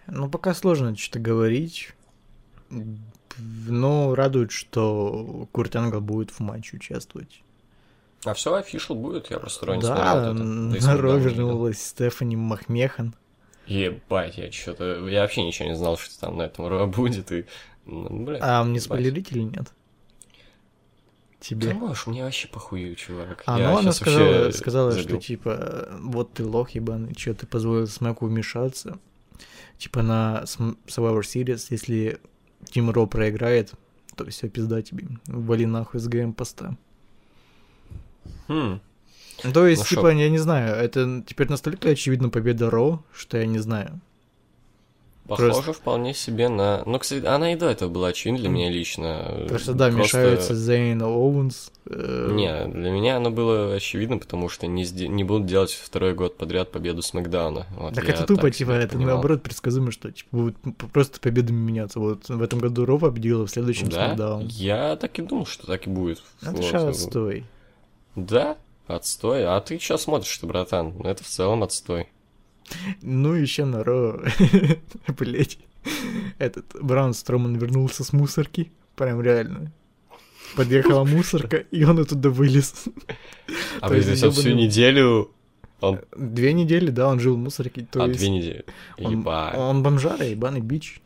Ну, 0.07 0.29
пока 0.29 0.55
сложно 0.55 0.97
что-то 0.97 1.19
говорить. 1.19 1.93
Но 3.39 4.15
радует, 4.15 4.53
что 4.53 5.49
Курт 5.53 5.75
Энгл 5.77 6.01
будет 6.01 6.31
в 6.31 6.41
матче 6.41 6.77
участвовать. 6.77 7.43
А 8.25 8.35
все, 8.35 8.55
офишл 8.55 8.95
будет, 8.95 9.31
я 9.31 9.39
просто 9.39 9.67
раньше 9.67 9.89
Да, 9.89 10.35
смотрел 10.35 10.69
вот 10.71 10.81
это. 10.81 11.03
Да 11.03 11.17
вернулась 11.17 11.83
Стефани 11.83 12.37
Махмехан. 12.37 13.15
Ебать, 13.67 14.39
я 14.39 14.51
что-то... 14.53 15.07
Я 15.09 15.23
вообще 15.23 15.43
ничего 15.43 15.69
не 15.69 15.77
знал, 15.77 15.97
что 15.97 16.19
там 16.21 16.37
на 16.37 16.43
этом 16.43 16.67
Ро 16.67 16.87
будет, 16.87 17.33
и... 17.33 17.47
ну, 17.87 18.25
Бля, 18.25 18.39
А 18.43 18.65
мне 18.65 18.81
спойлерить 18.81 19.33
или 19.33 19.43
нет? 19.43 19.73
Ты 21.41 21.51
Тебе? 21.51 21.75
можешь, 21.75 22.07
мне 22.07 22.25
вообще 22.25 22.49
похую, 22.49 22.95
чувак. 22.95 23.43
А, 23.47 23.59
Я 23.59 23.71
ну 23.71 23.79
она 23.79 23.93
сказала, 23.93 24.51
сказала 24.51 24.99
что 24.99 25.19
типа, 25.19 25.91
вот 26.01 26.33
ты 26.33 26.45
лох 26.45 26.71
ебаный, 26.71 27.15
что 27.17 27.35
ты 27.35 27.47
позволил 27.47 27.87
Смеку 27.87 28.27
вмешаться. 28.27 28.99
Типа 29.77 30.03
на 30.03 30.45
Survivor 30.45 31.21
Series, 31.21 31.67
если 31.69 32.19
Тим 32.71 32.91
Ро 32.91 33.07
проиграет, 33.07 33.73
то 34.17 34.25
все, 34.31 34.49
пизда 34.49 34.81
тебе. 34.81 35.07
Вали 35.27 35.67
нахуй 35.67 36.01
с 36.01 36.07
ГМ 36.07 36.33
поста. 36.33 36.77
Хм. 38.49 38.81
То 39.53 39.67
есть, 39.67 39.83
Ну, 39.83 39.97
типа, 39.97 40.13
я 40.13 40.29
не 40.31 40.39
знаю, 40.39 40.75
это 40.77 41.23
теперь 41.27 41.49
настолько 41.51 41.89
очевидна 41.91 42.29
победа 42.31 42.71
Ро, 42.71 43.03
что 43.13 43.37
я 43.39 43.47
не 43.47 43.59
знаю. 43.59 44.01
Похоже 45.27 45.53
Просто- 45.53 45.73
вполне 45.73 46.13
себе 46.13 46.51
на... 46.51 46.83
Ну, 46.85 46.99
кстати, 46.99 47.25
она 47.25 47.55
и 47.55 47.57
до 47.57 47.71
этого 47.71 47.89
была 47.89 48.09
очень 48.09 48.37
для 48.37 48.51
меня 48.51 48.69
лично. 48.71 49.47
Просто 49.49 49.73
да, 49.73 49.89
мешаются 49.89 50.55
Зейн 50.55 51.01
Оуэнс. 51.01 51.73
э, 51.89 52.29
Не, 52.35 52.67
для 52.67 52.91
меня 52.91 53.17
оно 53.17 53.31
было 53.31 53.75
очевидно, 53.75 54.19
потому 54.19 54.51
что 54.51 54.67
не, 54.67 54.83
сде- 54.85 55.09
не 55.09 55.25
будут 55.25 55.47
делать 55.47 55.73
второй 55.73 56.13
год 56.13 56.37
подряд 56.37 56.71
победу 56.71 57.01
Смакдауна. 57.01 57.67
Вот 57.75 57.95
Так 57.95 58.07
это 58.07 58.27
тупо, 58.27 58.51
типа, 58.51 58.73
это 58.73 58.97
понимал. 58.97 59.15
наоборот 59.15 59.43
предсказуемо, 59.43 59.93
что 59.93 60.13
типа 60.13 60.29
будут 60.31 60.57
просто 60.93 61.19
победами 61.21 61.57
меняться. 61.57 62.01
Вот 62.01 62.29
в 62.29 62.43
этом 62.43 62.59
году 62.59 62.85
Ро 62.85 62.99
победила, 62.99 63.47
в 63.47 63.51
следующем 63.51 63.89
Да? 63.89 64.09
Смакдаун. 64.09 64.47
Я 64.49 64.97
так 64.97 65.19
и 65.19 65.23
думал, 65.23 65.47
что 65.47 65.67
так 65.67 65.87
и 65.87 65.91
будет. 65.91 66.23
Это 66.43 66.51
Вот. 66.53 66.75
отстой. 66.91 67.45
Да, 68.17 68.57
отстой. 68.87 69.45
А 69.47 69.61
ты 69.61 69.79
что 69.79 69.97
смотришь-то, 69.97 70.47
братан? 70.47 70.95
Это 71.05 71.25
в 71.25 71.27
целом 71.27 71.63
отстой. 71.63 72.09
Ну, 73.03 73.35
еще 73.35 73.65
на 73.65 73.85
Ро. 73.85 74.23
Блять. 75.19 75.59
Этот 76.39 76.67
Браун 76.81 77.15
Строман 77.15 77.57
вернулся 77.57 78.05
с 78.05 78.13
мусорки. 78.13 78.73
Прям 78.97 79.21
реально. 79.21 79.73
Подъехала 80.57 81.05
мусорка, 81.05 81.57
и 81.57 81.85
он 81.85 81.99
оттуда 81.99 82.31
вылез. 82.31 82.85
А 83.81 83.89
То 83.89 83.97
есть 83.97 84.23
он 84.23 84.31
всю 84.31 84.55
неделю... 84.55 85.31
Он... 85.81 86.01
Две 86.17 86.55
недели, 86.55 86.89
да, 86.89 87.09
он 87.09 87.21
жил 87.21 87.35
в 87.35 87.39
мусорке. 87.39 87.87
То 87.91 88.03
а, 88.03 88.07
есть 88.07 88.19
две 88.19 88.31
недели. 88.31 88.65
он, 88.97 89.13
Ебать. 89.13 89.59
он 89.59 89.83
бомжара, 89.83 90.25
ебаный 90.25 90.61
бич. 90.61 91.03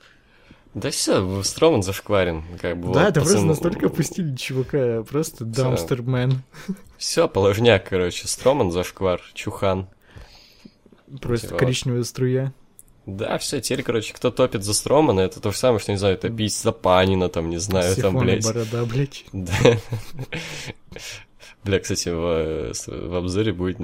Да 0.81 0.91
все, 0.91 1.43
Строман 1.43 1.83
зашкварен. 1.83 2.45
Как 2.61 2.79
бы, 2.79 2.93
да, 2.93 3.09
это 3.09 3.21
просто 3.21 3.45
настолько 3.45 3.87
опустили 3.87 4.35
чувака. 4.37 5.03
Просто 5.03 5.45
Всё. 5.45 5.63
даунстермен. 5.63 6.43
Все, 6.97 7.29
положняк, 7.29 7.89
короче. 7.89 8.29
Строман 8.29 8.71
зашквар, 8.71 9.21
чухан. 9.35 9.89
Просто 11.21 11.49
Чувак. 11.49 11.61
коричневая 11.61 12.03
струя. 12.05 12.53
Да, 13.07 13.39
все, 13.39 13.61
теперь, 13.63 13.83
короче, 13.83 14.13
кто 14.13 14.31
топит 14.31 14.63
за 14.63 14.75
Стромана, 14.75 15.21
это 15.21 15.41
то 15.41 15.51
же 15.51 15.57
самое, 15.57 15.81
что, 15.81 15.93
не 15.93 15.99
знаю, 15.99 16.19
топить 16.19 16.55
за 16.55 16.73
Панина, 16.73 17.31
там, 17.31 17.49
не 17.49 17.57
знаю, 17.57 17.97
там, 17.97 18.13
Сифон 18.13 18.17
и 18.17 18.25
блядь. 18.25 18.45
борода, 18.45 18.85
блядь. 18.85 19.25
Да. 19.33 19.79
Бля, 21.65 21.81
кстати, 21.81 22.11
в, 22.11 22.73
в 22.87 23.15
обзоре 23.17 23.53
будет 23.53 23.79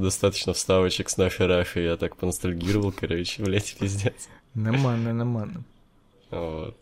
достаточно 0.00 0.52
вставочек 0.54 1.10
с 1.10 1.16
нашей 1.16 1.46
Рафи. 1.46 1.80
Я 1.80 1.96
так 1.96 2.16
поностальгировал, 2.16 2.92
короче, 2.92 3.42
блядь, 3.42 3.76
пиздец. 3.78 4.28
Нормально, 4.54 5.12
нормально. 5.12 5.64
Вот. 6.30 6.76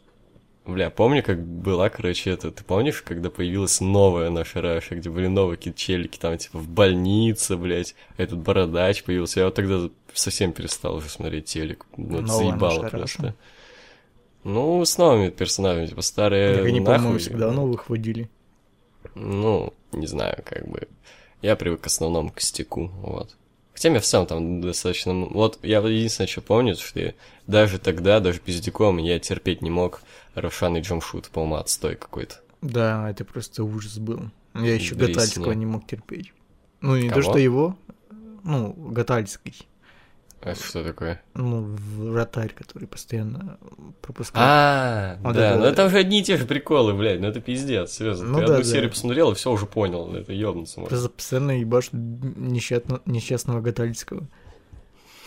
Бля, 0.66 0.90
помню, 0.90 1.22
как 1.22 1.44
была, 1.47 1.88
короче, 1.88 2.30
это... 2.30 2.51
Ты 2.51 2.64
помнишь, 2.64 3.01
когда 3.03 3.30
появилась 3.30 3.80
новая 3.80 4.30
наша 4.30 4.61
Рафи, 4.61 4.94
где 4.94 5.09
были 5.09 5.28
новые 5.28 5.57
какие-то 5.57 5.78
челики, 5.78 6.18
там, 6.18 6.36
типа, 6.36 6.59
в 6.59 6.68
больнице, 6.68 7.57
блядь, 7.57 7.94
этот 8.16 8.38
бородач 8.40 9.05
появился. 9.05 9.40
Я 9.40 9.47
вот 9.47 9.55
тогда 9.55 9.88
совсем 10.12 10.53
перестал 10.53 10.97
уже 10.97 11.09
смотреть 11.09 11.44
телек. 11.44 11.86
Это 11.92 12.03
Новая 12.03 12.26
заебало 12.26 12.82
наша 12.82 12.97
просто. 12.97 13.22
Раша? 13.22 13.34
Ну, 14.42 14.84
с 14.84 14.99
новыми 14.99 15.30
персонажами, 15.30 15.86
типа, 15.86 16.03
старые 16.03 16.57
Так 16.57 16.66
они, 16.66 16.80
нахуй. 16.80 16.97
по-моему, 16.97 17.18
всегда 17.18 17.53
новых 17.53 17.88
водили. 17.88 18.28
Ну, 19.14 19.72
не 19.92 20.07
знаю, 20.09 20.42
как 20.44 20.66
бы. 20.68 20.88
Я 21.42 21.55
привык 21.55 21.82
к 21.82 21.86
основному 21.86 22.30
костяку, 22.30 22.88
вот. 23.03 23.36
Хотя 23.77 23.91
мне 23.91 24.01
в 24.01 24.07
целом 24.07 24.27
там 24.27 24.62
достаточно... 24.62 25.12
Вот 25.12 25.59
я 25.62 25.81
единственное, 25.81 26.29
что 26.29 26.41
помню, 26.41 26.77
что 26.77 27.12
даже 27.47 27.79
тогда, 27.79 28.20
даже 28.20 28.41
пиздюком, 28.41 28.97
я 28.97 29.18
терпеть 29.18 29.61
не 29.61 29.68
мог 29.68 30.01
Рошан 30.35 30.79
и 30.79 30.81
Джамшут, 30.81 31.29
по-моему, 31.29 31.57
отстой 31.57 31.95
какой-то. 31.95 32.37
Да, 32.62 33.11
это 33.11 33.27
просто 33.27 33.64
ужас 33.64 33.99
был. 33.99 34.31
Я 34.55 34.77
еще. 34.77 34.95
Гатальского 34.95 35.53
не 35.53 35.66
мог 35.66 35.87
терпеть. 35.87 36.33
Ну, 36.81 36.97
не 36.97 37.11
то, 37.11 37.16
Кого? 37.16 37.22
что 37.33 37.39
его, 37.39 37.77
ну, 38.45 38.72
Гатальский. 38.72 39.68
А 40.43 40.55
что 40.55 40.84
такое? 40.84 41.20
Ну, 41.34 41.76
вратарь, 41.97 42.53
который 42.55 42.87
постоянно 42.87 43.59
пропускает. 44.01 44.47
А, 44.49 45.18
Вот 45.22 45.34
да, 45.34 45.51
это- 45.51 45.59
ну 45.59 45.64
это 45.66 45.84
уже 45.87 45.99
одни 45.99 46.20
и 46.20 46.22
те 46.22 46.37
же 46.37 46.45
приколы, 46.47 46.95
блядь, 46.95 47.20
ну 47.20 47.26
это 47.26 47.41
пиздец, 47.41 47.93
серьезно. 47.93 48.26
Ну 48.28 48.39
Ты 48.41 48.47
да, 48.47 48.53
одну 48.55 48.64
да. 48.64 48.70
серию 48.70 48.91
посмотрел 48.91 49.32
и 49.32 49.34
все 49.34 49.51
уже 49.51 49.66
понял, 49.66 50.14
это 50.14 50.32
ёбнуться 50.32 50.78
можно. 50.80 50.91
Просто 50.91 51.09
постоянно 51.11 51.59
ебашут 51.59 51.95
несчастно- 51.95 53.01
несчастного 53.07 53.61
Гатальского. 53.61 54.28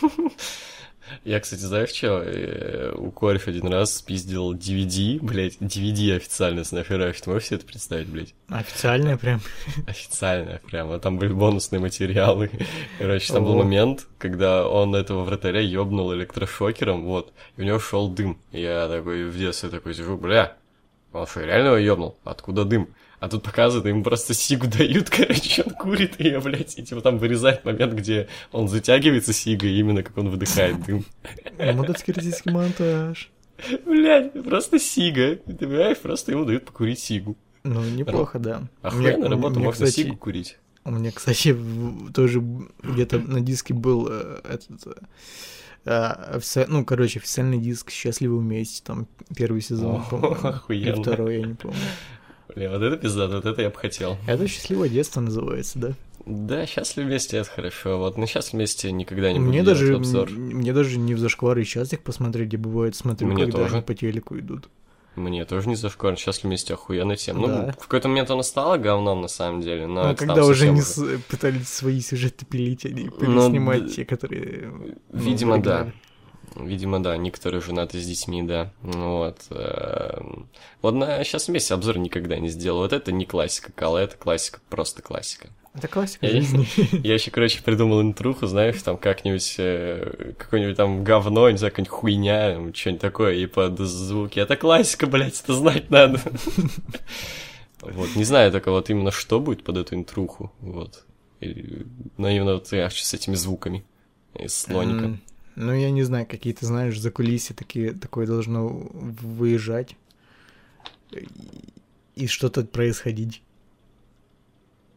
Я, 1.24 1.40
кстати, 1.40 1.60
знаешь 1.60 1.90
что? 1.90 2.22
Э, 2.24 2.92
У 2.96 3.10
Корф 3.10 3.48
один 3.48 3.68
раз 3.68 3.96
спиздил 3.96 4.54
DVD, 4.54 5.18
блядь, 5.20 5.56
DVD 5.58 6.16
официально 6.16 6.64
с 6.64 6.72
Наферафи. 6.72 7.22
Ты 7.22 7.30
можешь 7.30 7.48
себе 7.48 7.56
это 7.58 7.66
представить, 7.66 8.08
блядь? 8.08 8.34
Официальная 8.48 9.16
прям. 9.16 9.40
Официально 9.86 10.60
прямо. 10.70 10.98
Там 10.98 11.18
были 11.18 11.32
бонусные 11.32 11.80
материалы. 11.80 12.50
Короче, 12.98 13.32
там 13.32 13.44
был 13.44 13.56
момент, 13.56 14.06
когда 14.18 14.68
он 14.68 14.94
этого 14.94 15.24
вратаря 15.24 15.60
ёбнул 15.60 16.12
электрошокером, 16.14 17.04
вот, 17.04 17.32
и 17.56 17.62
у 17.62 17.64
него 17.64 17.78
шел 17.78 18.08
дым. 18.08 18.40
Я 18.52 18.88
такой 18.88 19.24
в 19.24 19.36
детстве 19.36 19.68
такой 19.68 19.94
сижу, 19.94 20.16
бля, 20.16 20.56
он 21.12 21.26
что, 21.26 21.40
реально 21.44 21.68
его 21.68 21.76
ёбнул? 21.76 22.16
Откуда 22.24 22.64
дым? 22.64 22.88
А 23.20 23.28
тут 23.28 23.42
показывают, 23.42 23.86
ему 23.86 24.02
просто 24.02 24.32
сигу 24.34 24.66
дают, 24.66 25.10
короче, 25.10 25.62
он 25.62 25.74
курит 25.74 26.18
ее, 26.18 26.40
блядь, 26.40 26.78
и 26.78 26.82
типа 26.82 27.02
там 27.02 27.18
вырезает 27.18 27.64
момент, 27.66 27.92
где 27.92 28.28
он 28.50 28.66
затягивается 28.66 29.32
сигой, 29.34 29.72
именно 29.72 30.02
как 30.02 30.16
он 30.16 30.30
выдыхает 30.30 30.82
дым. 30.84 31.04
Мудацкий 31.58 32.14
российский 32.14 32.50
монтаж. 32.50 33.30
Блядь, 33.84 34.32
просто 34.42 34.78
сига. 34.78 35.36
Ты 35.36 35.52
понимаешь, 35.66 35.98
просто 35.98 36.32
ему 36.32 36.46
дают 36.46 36.64
покурить 36.64 36.98
сигу. 36.98 37.36
Ну, 37.62 37.82
неплохо, 37.84 38.38
да. 38.38 38.62
Охуенная 38.80 39.16
Мне- 39.18 39.28
работа, 39.28 39.60
можно 39.60 39.84
кстати, 39.86 40.06
сигу 40.06 40.16
курить. 40.16 40.58
У 40.82 40.90
меня, 40.92 41.12
кстати, 41.12 41.54
тоже 42.14 42.42
где-то 42.82 43.18
на 43.18 43.42
диске 43.42 43.74
был 43.74 44.08
э, 44.10 44.40
этот... 44.48 44.86
э, 44.86 44.92
а, 45.84 46.36
офици- 46.38 46.64
Ну, 46.68 46.86
короче, 46.86 47.18
официальный 47.18 47.58
диск 47.58 47.90
«Счастливы 47.90 48.38
вместе», 48.38 48.82
там 48.82 49.06
первый 49.36 49.60
сезон, 49.60 50.02
О, 50.10 50.38
или 50.70 50.88
охуенно. 50.88 51.02
второй, 51.02 51.40
я 51.40 51.46
не 51.46 51.54
помню. 51.54 51.76
Бля, 52.54 52.70
вот 52.70 52.82
это 52.82 52.96
пизда, 52.96 53.28
вот 53.28 53.44
это 53.44 53.62
я 53.62 53.70
бы 53.70 53.76
хотел. 53.76 54.16
Это 54.26 54.46
«Счастливое 54.48 54.88
детство» 54.88 55.20
называется, 55.20 55.78
да? 55.78 55.92
Да, 56.26 56.66
счастлив 56.66 57.06
вместе 57.06 57.38
это 57.38 57.48
хорошо. 57.50 57.98
Вот 57.98 58.18
на 58.18 58.26
счастлив 58.26 58.54
вместе 58.54 58.92
никогда 58.92 59.32
не 59.32 59.38
буду 59.38 59.50
Мне 59.50 59.62
даже, 59.62 59.94
обзор. 59.96 60.30
мне 60.30 60.72
даже 60.72 60.98
не 60.98 61.14
в 61.14 61.18
зашквар 61.18 61.58
и 61.58 61.64
сейчас 61.64 61.92
их 61.92 62.00
посмотреть, 62.02 62.48
где 62.48 62.56
бывает, 62.58 62.94
смотрю, 62.94 63.28
Мне 63.28 63.44
когда 63.44 63.58
тоже. 63.58 63.76
они 63.76 63.82
по 63.82 63.94
телеку 63.94 64.38
идут. 64.38 64.68
Мне 65.16 65.44
тоже 65.44 65.68
не 65.68 65.74
зашкварно. 65.76 66.16
Счастлив 66.18 66.44
вместе 66.44 66.74
охуенная 66.74 67.16
тема. 67.16 67.48
Да. 67.48 67.62
Ну, 67.66 67.72
в 67.72 67.78
какой-то 67.78 68.08
момент 68.08 68.30
оно 68.30 68.42
стало 68.42 68.76
говном, 68.76 69.22
на 69.22 69.28
самом 69.28 69.60
деле, 69.60 69.86
но 69.86 70.08
Ну, 70.10 70.14
когда 70.16 70.44
уже 70.44 70.68
не 70.70 70.82
с- 70.82 71.02
пытались 71.28 71.68
свои 71.68 72.00
сюжеты 72.00 72.44
пилить, 72.46 72.84
они 72.86 73.04
Ну, 73.04 73.10
переснимать 73.10 73.86
д- 73.86 73.90
те, 73.92 74.04
которые... 74.04 74.68
ну, 74.68 74.94
Видимо, 75.12 75.56
в 75.56 75.62
да. 75.62 75.90
Видимо, 76.56 77.02
да, 77.02 77.16
некоторые 77.16 77.60
женаты 77.60 78.00
с 78.00 78.06
детьми, 78.06 78.42
да. 78.42 78.72
Вот. 78.82 79.38
Вот 80.82 80.94
на 80.94 81.22
сейчас 81.24 81.48
вместе 81.48 81.74
обзор 81.74 81.98
никогда 81.98 82.38
не 82.38 82.48
сделал. 82.48 82.78
Вот 82.80 82.92
это 82.92 83.12
не 83.12 83.24
классика 83.24 83.72
Кала, 83.72 83.98
это 83.98 84.16
классика, 84.16 84.60
просто 84.68 85.02
классика. 85.02 85.48
Это 85.74 85.86
классика 85.86 86.26
Я- 86.26 86.32
жизни. 86.32 86.66
Я 87.06 87.14
еще, 87.14 87.30
короче, 87.30 87.62
придумал 87.62 88.02
интруху, 88.02 88.46
знаешь, 88.46 88.82
там 88.82 88.96
как-нибудь, 88.96 89.54
э, 89.58 90.32
какое-нибудь 90.36 90.76
там 90.76 91.04
говно, 91.04 91.48
не 91.48 91.58
знаю, 91.58 91.70
какая-нибудь 91.70 91.92
хуйня, 91.96 92.72
что-нибудь 92.74 93.00
такое, 93.00 93.34
и 93.34 93.46
под 93.46 93.78
звуки. 93.78 94.40
Это 94.40 94.56
классика, 94.56 95.06
блядь, 95.06 95.40
это 95.40 95.54
знать 95.54 95.90
надо. 95.90 96.20
Вот, 97.82 98.14
не 98.14 98.24
знаю 98.24 98.52
только 98.52 98.70
вот 98.70 98.90
именно 98.90 99.10
что 99.10 99.40
будет 99.40 99.64
под 99.64 99.78
эту 99.78 99.94
интруху, 99.94 100.52
вот. 100.60 101.04
И, 101.40 101.86
ну, 102.18 102.28
именно 102.28 102.52
вот 102.54 102.70
я 102.72 102.90
с 102.90 103.14
этими 103.14 103.36
звуками 103.36 103.84
из 104.38 104.54
слоника. 104.54 105.18
Ну, 105.60 105.74
я 105.74 105.90
не 105.90 106.02
знаю, 106.02 106.26
какие 106.26 106.54
ты 106.54 106.64
знаешь, 106.64 106.98
за 106.98 107.10
кулисы 107.10 107.52
такие, 107.52 107.92
такое 107.92 108.26
должно 108.26 108.66
выезжать. 108.68 109.94
И, 111.12 111.28
и 112.14 112.26
что-то 112.26 112.64
происходить. 112.64 113.42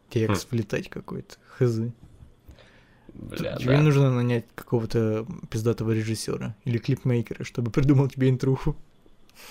Текст 0.08 0.50
влетать 0.50 0.88
какой-то, 0.88 1.36
хз. 1.58 1.80
Бля, 3.12 3.56
Тебе 3.56 3.76
да. 3.76 3.82
нужно 3.82 4.10
нанять 4.10 4.46
какого-то 4.54 5.26
пиздатого 5.50 5.90
режиссера 5.92 6.56
или 6.64 6.78
клипмейкера, 6.78 7.44
чтобы 7.44 7.70
придумал 7.70 8.08
тебе 8.08 8.30
интруху. 8.30 8.74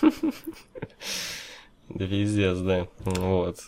Да 0.01 0.09
пиздец, 2.07 2.57
да. 2.57 2.87
Вот. 2.99 3.59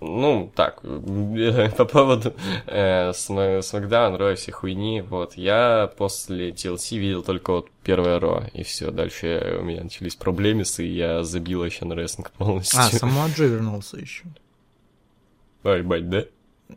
А, 0.00 0.04
Ну, 0.04 0.50
так, 0.54 0.80
по 1.76 1.84
поводу 1.84 2.32
э, 2.66 3.10
Сма- 3.10 3.62
Смакдаун, 3.62 4.16
Ро 4.16 4.32
и 4.32 4.34
всей 4.34 4.52
хуйни, 4.52 5.02
вот, 5.02 5.34
я 5.34 5.90
после 5.98 6.50
TLC 6.50 6.98
видел 6.98 7.22
только 7.22 7.50
вот 7.52 7.68
первое 7.84 8.18
Ро, 8.18 8.44
и 8.54 8.62
все, 8.62 8.90
дальше 8.90 9.58
у 9.60 9.64
меня 9.64 9.82
начались 9.82 10.16
проблемисы, 10.16 10.86
и 10.86 10.92
я 10.94 11.22
забил 11.24 11.64
еще 11.64 11.84
на 11.84 11.94
рестлинг 11.94 12.30
полностью. 12.32 12.80
А, 12.80 12.84
сама 12.90 13.28
Джо 13.28 13.44
вернулся 13.44 13.98
еще. 13.98 14.24
Ой, 15.64 15.82
бать, 15.82 16.08
да? 16.08 16.24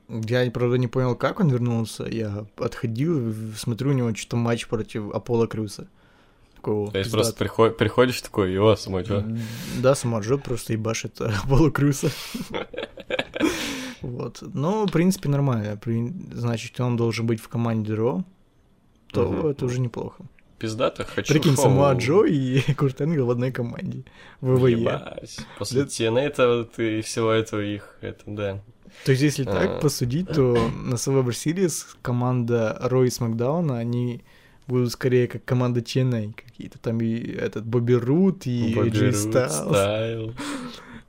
Я, 0.09 0.49
правда, 0.51 0.78
не 0.78 0.88
понял, 0.88 1.15
как 1.15 1.39
он 1.39 1.49
вернулся. 1.49 2.03
Я 2.05 2.45
отходил, 2.57 3.34
смотрю, 3.55 3.91
у 3.91 3.93
него 3.93 4.13
что-то 4.15 4.36
матч 4.38 4.67
против 4.67 5.11
Аполло 5.13 5.47
Крюса. 5.47 5.88
Такого 6.55 6.91
То 6.91 6.97
есть 6.97 7.11
просто 7.11 7.36
приход- 7.36 7.78
приходишь 7.78 8.21
такой, 8.21 8.51
его, 8.53 8.76
самой, 8.76 9.05
Да, 9.82 9.95
Самаджо 9.95 10.38
просто 10.38 10.74
ебашит 10.74 11.21
Аполло 11.43 11.69
Крюса. 11.71 12.09
Вот. 14.04 14.43
Ну, 14.54 14.86
в 14.86 14.91
принципе, 14.91 15.30
нормально. 15.30 15.80
Значит, 16.34 16.80
он 16.80 16.95
должен 16.97 17.26
быть 17.26 17.39
в 17.41 17.47
команде 17.47 17.93
Ро, 17.95 18.24
то 19.12 19.30
Мгм. 19.32 19.47
это 19.47 19.66
уже 19.66 19.80
неплохо. 19.80 20.24
пиздато, 20.60 21.04
хочу 21.04 21.34
Прикинь, 21.34 21.56
шоу. 21.56 21.64
Самуа 21.66 21.93
Джо 21.95 22.24
и 22.26 22.62
Курт 22.78 23.01
Энгл 23.01 23.26
в 23.26 23.32
одной 23.32 23.51
команде. 23.51 24.04
ВВЕ. 24.41 24.72
Ебать. 24.72 25.38
После. 25.58 25.84
TNA 25.84 26.47
вот 26.47 26.80
и 26.80 27.01
всего 27.01 27.32
этого 27.32 27.60
их, 27.62 27.97
это 28.01 28.24
да. 28.28 28.62
То 29.06 29.12
есть, 29.12 29.24
если 29.24 29.43
А. 29.43 29.51
так 29.51 29.82
посудить, 29.82 30.30
то 30.30 30.56
на 30.86 30.93
Survivor 30.95 31.32
Series 31.32 31.86
команда 32.01 32.78
Рой 32.82 33.10
с 33.12 33.20
Макдауна, 33.20 33.78
они 33.78 34.22
будут 34.68 34.91
скорее 34.93 35.28
как 35.28 35.43
команда 35.43 35.82
TNA 35.82 36.34
какие-то. 36.34 36.78
Там 36.80 37.01
и 37.01 37.16
этот 37.34 37.66
Бобби 37.66 37.93
Рут, 37.93 38.45
и 38.47 38.74
Бобби 38.74 38.89
Джей 38.89 39.12
Стайл. 39.14 40.34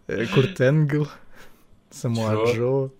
э, 0.09 0.27
Курт 0.35 0.61
Энгл, 0.61 1.07
Самуа? 1.95 2.53
Джо. 2.53 2.91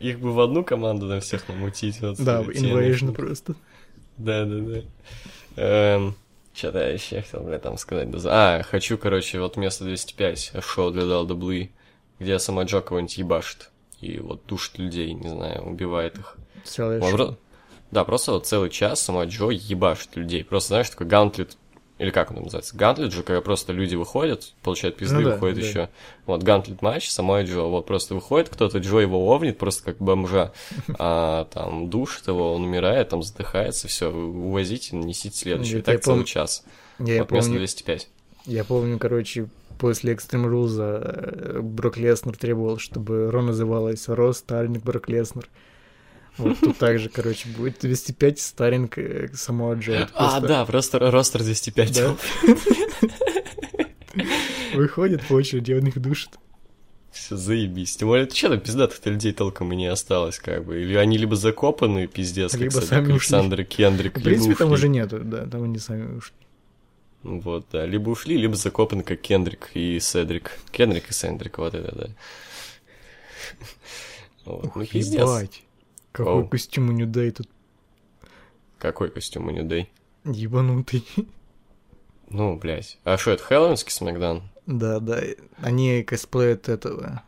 Их 0.00 0.18
бы 0.20 0.32
в 0.32 0.40
одну 0.40 0.64
команду 0.64 1.08
там 1.08 1.20
всех 1.20 1.48
намутить. 1.48 2.00
Вот, 2.00 2.18
Да, 2.18 2.42
TNA. 2.42 2.52
Invasion 2.54 3.12
просто. 3.12 3.54
Да, 4.18 4.44
да, 4.44 4.56
да. 4.58 4.80
Эм, 5.56 6.14
Что-то 6.52 6.78
я 6.80 6.88
еще 6.88 7.22
хотел, 7.22 7.42
бля, 7.42 7.58
там 7.58 7.78
сказать. 7.78 8.08
А, 8.26 8.62
хочу, 8.62 8.98
короче, 8.98 9.40
вот 9.40 9.56
вместо 9.56 9.84
205 9.84 10.52
шоу 10.62 10.90
для 10.90 11.02
WWE, 11.04 11.70
где 12.18 12.38
сама 12.38 12.64
Джо 12.64 12.80
кого-нибудь 12.80 13.16
ебашит. 13.18 13.70
И 14.00 14.18
вот 14.18 14.44
душит 14.46 14.78
людей, 14.78 15.12
не 15.14 15.28
знаю, 15.28 15.62
убивает 15.62 16.18
их. 16.18 16.36
Целое 16.64 17.00
про- 17.00 17.36
Да, 17.90 18.04
просто 18.04 18.32
вот 18.32 18.46
целый 18.46 18.70
час 18.70 19.00
сама 19.00 19.24
Джо 19.26 19.50
ебашит 19.50 20.16
людей. 20.16 20.42
Просто, 20.44 20.68
знаешь, 20.68 20.90
такой 20.90 21.06
гантлет, 21.06 21.56
или 22.00 22.10
как 22.10 22.30
он 22.30 22.42
называется? 22.42 22.76
Гантлет 22.76 23.12
же, 23.12 23.22
когда 23.22 23.40
просто 23.40 23.72
люди 23.72 23.94
выходят, 23.94 24.52
получают 24.62 24.96
пизды, 24.96 25.18
Ну 25.18 25.22
да, 25.24 25.30
выходят 25.34 25.58
да. 25.60 25.66
еще. 25.66 25.88
Вот, 26.26 26.42
гантлет 26.42 26.80
матч, 26.82 27.10
сама 27.10 27.42
Джо. 27.42 27.62
Вот 27.62 27.86
просто 27.86 28.14
выходит 28.14 28.48
кто-то, 28.48 28.78
Джо 28.78 28.98
его 28.98 29.18
овнит, 29.32 29.58
просто 29.58 29.84
как 29.84 29.98
бомжа. 29.98 30.52
А, 30.98 31.44
там 31.46 31.88
душит 31.90 32.26
его, 32.28 32.54
он 32.54 32.64
умирает, 32.64 33.10
там 33.10 33.22
задыхается, 33.22 33.86
все, 33.88 34.10
увозите, 34.10 34.96
несите 34.96 35.36
следующий. 35.36 35.74
И 35.74 35.76
я 35.76 35.82
так 35.82 36.02
целый 36.02 36.22
пом- 36.22 36.24
час. 36.24 36.64
Я, 36.98 37.20
вот 37.20 37.28
помню, 37.28 37.58
205. 37.58 38.08
я 38.46 38.64
помню, 38.64 38.98
короче, 38.98 39.48
после 39.78 40.14
Extreme 40.14 40.46
Rules 40.50 40.76
э, 40.78 41.60
Брок 41.60 41.96
Леснер 41.96 42.36
требовал, 42.36 42.78
чтобы 42.78 43.30
Ро 43.30 43.40
называлась 43.42 44.08
Ро 44.08 44.32
Старлинг 44.32 44.82
Брок 44.84 45.08
Леснер. 45.08 45.48
Вот 46.38 46.58
тут 46.60 46.78
также, 46.78 47.08
короче, 47.08 47.48
будет 47.48 47.80
205 47.80 48.38
Старинг 48.38 48.98
э, 48.98 49.28
самого 49.34 49.74
Джо. 49.74 50.08
А, 50.14 50.40
да, 50.40 50.64
просто 50.64 50.98
ростер 50.98 51.42
205. 51.42 51.94
Да. 51.94 52.16
Выходит 54.74 55.26
по 55.26 55.34
очереди, 55.34 55.72
он 55.72 55.86
их 55.86 56.00
душит. 56.00 56.38
Все, 57.10 57.36
заебись. 57.36 57.96
Тем 57.96 58.08
более, 58.08 58.30
что 58.30 58.50
там 58.50 58.60
пиздатых-то 58.60 59.10
людей 59.10 59.32
толком 59.32 59.72
и 59.72 59.76
не 59.76 59.86
осталось, 59.86 60.38
как 60.38 60.64
бы. 60.64 60.80
Или 60.80 60.94
они 60.94 61.18
либо 61.18 61.34
закопаны, 61.34 62.06
пиздец, 62.06 62.54
Либо 62.54 62.70
сами 62.70 63.06
как 63.06 63.16
ушли. 63.16 63.36
Александр 63.36 63.64
Кендрик. 63.64 64.18
В 64.18 64.22
принципе, 64.22 64.54
там 64.54 64.72
уже 64.72 64.88
нету, 64.88 65.20
да, 65.22 65.46
там 65.46 65.64
они 65.64 65.78
сами 65.78 66.16
ушли. 66.16 66.34
Вот, 67.22 67.66
да. 67.72 67.84
Либо 67.84 68.10
ушли, 68.10 68.36
либо 68.36 68.54
закопаны, 68.54 69.02
как 69.02 69.20
Кендрик 69.20 69.70
и 69.74 69.98
Седрик. 70.00 70.58
Кендрик 70.70 71.10
и 71.10 71.12
Сендрик, 71.12 71.58
вот 71.58 71.74
это, 71.74 71.94
да. 71.94 72.08
Вот, 74.44 74.74
ну, 74.74 74.86
пиздец. 74.86 75.20
Ебать. 75.20 75.62
Какой 76.12 76.32
Оу. 76.42 76.48
костюм 76.48 76.88
у 76.88 76.92
Нюдай 76.92 77.30
тут 77.30 77.48
Какой 78.78 79.10
костюм 79.10 79.48
у 79.48 79.50
Нюдей? 79.50 79.90
ебанутый. 80.24 81.04
Ну, 82.28 82.56
блядь. 82.56 82.98
А 83.04 83.16
что, 83.18 83.32
это 83.32 83.42
Хэллоуинский 83.42 83.90
Смакдаун? 83.92 84.42
Да, 84.66 85.00
да, 85.00 85.20
они 85.62 86.02
косплеят 86.04 86.68
этого. 86.68 87.22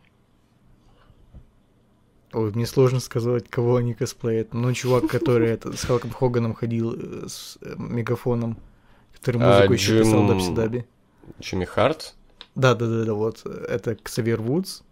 Ой, 2.32 2.50
мне 2.52 2.66
сложно 2.66 3.00
сказать, 3.00 3.48
кого 3.50 3.76
они 3.76 3.94
косплеят. 3.94 4.54
Ну, 4.54 4.72
чувак, 4.72 5.06
который 5.08 5.48
это, 5.50 5.76
с 5.76 5.82
Халком 5.84 6.10
Хоганом 6.10 6.54
ходил 6.54 6.94
э, 6.96 7.26
с 7.28 7.58
э, 7.60 7.74
мегафоном, 7.76 8.58
который 9.12 9.42
А, 9.42 9.48
музыку 9.56 9.72
еще 9.74 9.98
писал 9.98 10.20
Джим- 10.20 10.26
в 10.26 10.28
Дабсидаби. 10.28 10.86
Джимми 11.40 11.64
Харт? 11.66 12.14
Да, 12.54 12.74
да, 12.74 12.86
да, 12.86 13.04
да, 13.04 13.14
вот. 13.14 13.44
Это 13.44 13.96
Ксавьер 13.96 14.40
Вудс. 14.40 14.82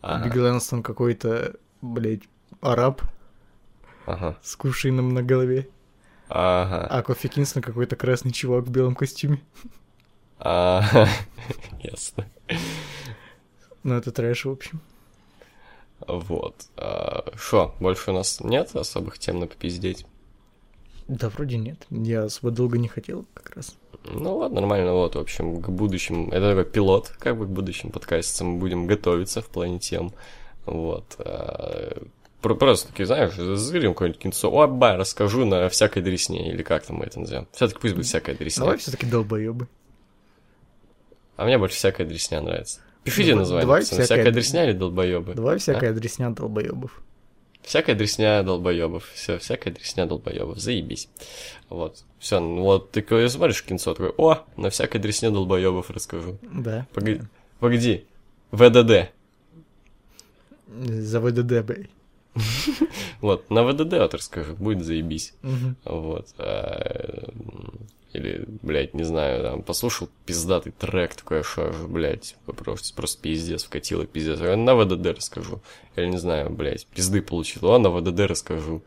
Ага. 0.00 0.24
Биг 0.24 0.36
Лэнстон 0.36 0.82
какой-то, 0.82 1.56
блядь, 1.82 2.22
араб 2.62 3.02
Ага. 4.06 4.38
с 4.42 4.56
кувшином 4.56 5.10
на 5.12 5.22
голове. 5.22 5.68
Ага. 6.28 6.86
А 6.88 7.02
Кофи 7.02 7.28
Кингстон 7.28 7.62
какой-то 7.62 7.94
красный 7.96 8.32
чувак 8.32 8.64
в 8.64 8.70
белом 8.70 8.94
костюме. 8.94 9.42
А, 10.38 10.82
Ясно. 11.82 12.26
Ну, 13.82 13.94
это 13.94 14.10
трэш, 14.12 14.44
в 14.46 14.50
общем. 14.50 14.80
Вот. 16.06 16.66
Что, 17.36 17.74
больше 17.78 18.10
у 18.10 18.14
нас 18.14 18.40
нет 18.40 18.74
особых 18.74 19.18
тем 19.18 19.40
на 19.40 19.46
попиздеть? 19.46 20.06
Да, 21.06 21.28
вроде 21.28 21.58
нет. 21.58 21.86
Я 21.90 22.24
особо 22.24 22.50
долго 22.50 22.78
не 22.78 22.88
хотел 22.88 23.26
как 23.34 23.54
раз. 23.56 23.76
Ну 24.04 24.38
ладно, 24.38 24.60
нормально, 24.60 24.92
вот, 24.94 25.14
в 25.14 25.18
общем, 25.18 25.60
к 25.62 25.68
будущим, 25.68 26.30
это 26.30 26.56
такой 26.56 26.64
пилот, 26.64 27.08
как 27.20 27.36
бы 27.36 27.46
к 27.46 27.50
будущим 27.50 27.90
подкастам 27.90 28.48
мы 28.48 28.58
будем 28.58 28.86
готовиться 28.88 29.42
в 29.42 29.46
плане 29.46 29.78
тем, 29.78 30.12
вот. 30.66 31.16
А, 32.42 32.48
про- 32.48 32.54
Просто 32.54 32.88
таки, 32.88 33.04
знаешь, 33.04 33.34
зырим 33.34 33.92
какое-нибудь 33.94 34.20
кинцо, 34.22 34.50
о, 34.50 34.66
ба, 34.66 34.96
расскажу 34.96 35.44
на 35.44 35.68
всякой 35.68 36.02
дресне, 36.02 36.50
или 36.52 36.62
как 36.62 36.84
там 36.84 36.96
мы 36.96 37.06
это 37.06 37.20
назовем. 37.20 37.46
Все-таки 37.52 37.80
пусть 37.80 37.94
будет 37.94 38.06
всякая 38.06 38.34
дресня. 38.36 38.60
Давай 38.62 38.78
все-таки 38.78 39.06
долбоебы. 39.06 39.68
А 41.36 41.44
мне 41.44 41.58
больше 41.58 41.76
всякая 41.76 42.06
дресня 42.06 42.40
нравится. 42.40 42.80
Пишите 43.04 43.34
название, 43.34 43.66
давай 43.66 43.82
всякая- 43.82 44.04
всякая 44.04 44.30
дресня 44.32 44.64
или 44.64 44.72
долбоебы? 44.72 45.34
Давай 45.34 45.58
всякая 45.58 45.92
дресня 45.92 46.30
долбоебов. 46.30 47.02
Всякая 47.62 47.94
дресня 47.94 48.42
долбоебов. 48.42 49.08
Все, 49.14 49.38
всякая 49.38 49.72
дресня 49.72 50.06
долбоебов. 50.06 50.58
Заебись. 50.58 51.08
Вот. 51.68 52.04
Все, 52.18 52.40
вот 52.40 52.90
ты 52.90 53.02
когда 53.02 53.28
смотришь 53.28 53.62
кинцо, 53.64 53.94
такой, 53.94 54.12
о, 54.18 54.44
на 54.56 54.70
всякой 54.70 55.00
дресне 55.00 55.30
долбоебов 55.30 55.90
расскажу. 55.90 56.38
Да. 56.42 56.86
Погоди. 56.92 57.22
Погоди. 57.60 58.04
ВДД. 58.50 59.10
За 60.68 61.20
ВДД, 61.20 61.62
бей. 61.64 61.88
Вот, 63.20 63.50
на 63.50 63.64
ВДД 63.64 63.94
расскажу, 64.12 64.54
будет 64.54 64.84
заебись. 64.84 65.34
Вот. 65.84 66.28
а, 66.38 67.28
Или, 68.12 68.44
блядь, 68.62 68.94
не 68.94 69.04
знаю, 69.04 69.42
там, 69.42 69.62
послушал 69.62 70.08
пиздатый 70.26 70.72
трек 70.72 71.14
такой, 71.14 71.42
что, 71.42 71.72
блядь, 71.88 72.36
просто, 72.46 72.94
просто 72.94 73.22
пиздец, 73.22 73.64
вкатило 73.64 74.06
пиздец. 74.06 74.38
А 74.40 74.56
На 74.56 74.74
ВДД 74.74 75.16
расскажу. 75.16 75.62
Или, 75.96 76.06
не 76.06 76.18
знаю, 76.18 76.50
блядь, 76.50 76.86
пизды 76.86 77.22
получил, 77.22 77.72
а 77.72 77.78
на 77.78 77.90
ВДД 77.90 78.20
расскажу. 78.20 78.82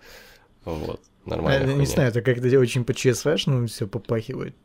Вот, 0.64 1.02
нормально. 1.26 1.70
Я 1.72 1.78
не 1.78 1.86
знаю, 1.86 2.10
это 2.10 2.22
как-то 2.22 2.48
очень 2.60 2.84
по 2.84 2.94
ЧСВшному 2.94 3.68
все 3.68 3.88
попахивает. 3.88 4.56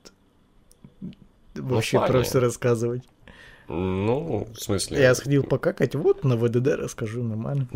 Вообще 1.55 1.99
в 1.99 2.07
про 2.07 2.22
все 2.22 2.39
рассказывать. 2.41 3.03
Ну, 3.73 4.49
в 4.53 4.61
смысле... 4.61 5.01
Я 5.01 5.14
сходил 5.14 5.45
покакать, 5.45 5.95
вот 5.95 6.25
на 6.25 6.37
ВДД 6.37 6.75
расскажу 6.77 7.23
нормально. 7.23 7.68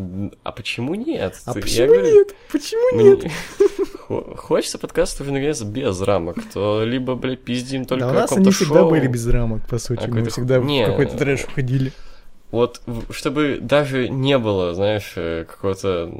А 0.42 0.50
почему 0.50 0.94
нет? 0.96 1.40
А 1.46 1.52
Ты- 1.52 1.60
почему 1.60 1.86
говорю, 1.86 2.14
нет? 2.14 2.34
Почему 2.50 2.96
мне- 2.96 3.10
нет? 3.10 3.32
Хо- 4.00 4.34
Хочется 4.36 4.78
подкаст 4.78 5.20
уже 5.20 5.30
наконец 5.32 5.62
без 5.62 6.00
рамок, 6.02 6.36
то 6.52 6.82
либо, 6.84 7.14
блядь, 7.14 7.42
пиздим 7.44 7.84
только 7.84 8.06
Да 8.06 8.10
у 8.10 8.14
нас 8.14 8.32
они 8.32 8.50
всегда 8.50 8.80
шоу. 8.80 8.90
были 8.90 9.06
без 9.06 9.26
рамок, 9.28 9.66
по 9.68 9.78
сути. 9.78 10.04
А 10.04 10.08
Мы 10.08 10.24
всегда 10.28 10.58
не. 10.58 10.84
в 10.84 10.86
какой-то 10.90 11.16
трэш 11.16 11.44
уходили. 11.44 11.92
Вот, 12.50 12.80
чтобы 13.10 13.58
даже 13.60 14.08
не 14.08 14.36
было, 14.38 14.74
знаешь, 14.74 15.12
э, 15.16 15.44
какого-то 15.44 16.10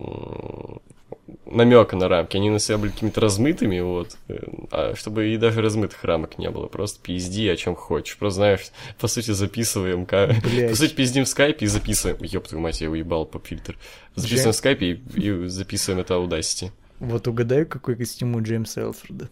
намека 1.55 1.97
на 1.97 2.09
рамки, 2.09 2.37
они 2.37 2.51
на 2.51 2.59
себя 2.59 2.79
были 2.79 2.91
какими-то 2.91 3.21
размытыми, 3.21 3.81
вот, 3.81 4.17
э, 4.29 4.39
а 4.71 4.95
чтобы 4.97 5.29
и 5.29 5.37
даже 5.37 5.63
размытых 5.63 6.03
рамок 6.05 6.39
не 6.39 6.51
было, 6.51 6.67
просто 6.67 7.01
пизди 7.03 7.49
о 7.49 7.57
чем 7.57 7.75
хочешь, 7.77 8.17
просто, 8.19 8.37
знаешь, 8.37 8.61
по 8.99 9.07
сути 9.09 9.31
записываем, 9.31 10.05
Блядь. 10.05 10.71
по 10.71 10.77
сути 10.77 10.95
пиздим 10.95 11.25
в 11.25 11.29
скайпе 11.29 11.67
и 11.67 11.69
записываем, 11.69 12.19
ёб 12.23 12.47
твою 12.49 12.63
мать, 12.63 12.81
я 12.81 12.91
уебал 12.91 13.25
поп-фильтр, 13.27 13.77
записываем 14.15 14.53
в 14.53 14.57
скайпе 14.57 14.87
и, 14.93 14.93
и 15.21 15.47
записываем 15.49 16.01
это 16.01 16.15
Audacity. 16.15 16.71
Вот 17.01 17.27
угадаю, 17.29 17.67
какой 17.67 17.97
костюм 17.97 18.35
у 18.37 18.43
Джеймса 18.43 18.83
Элфорда. 18.83 19.29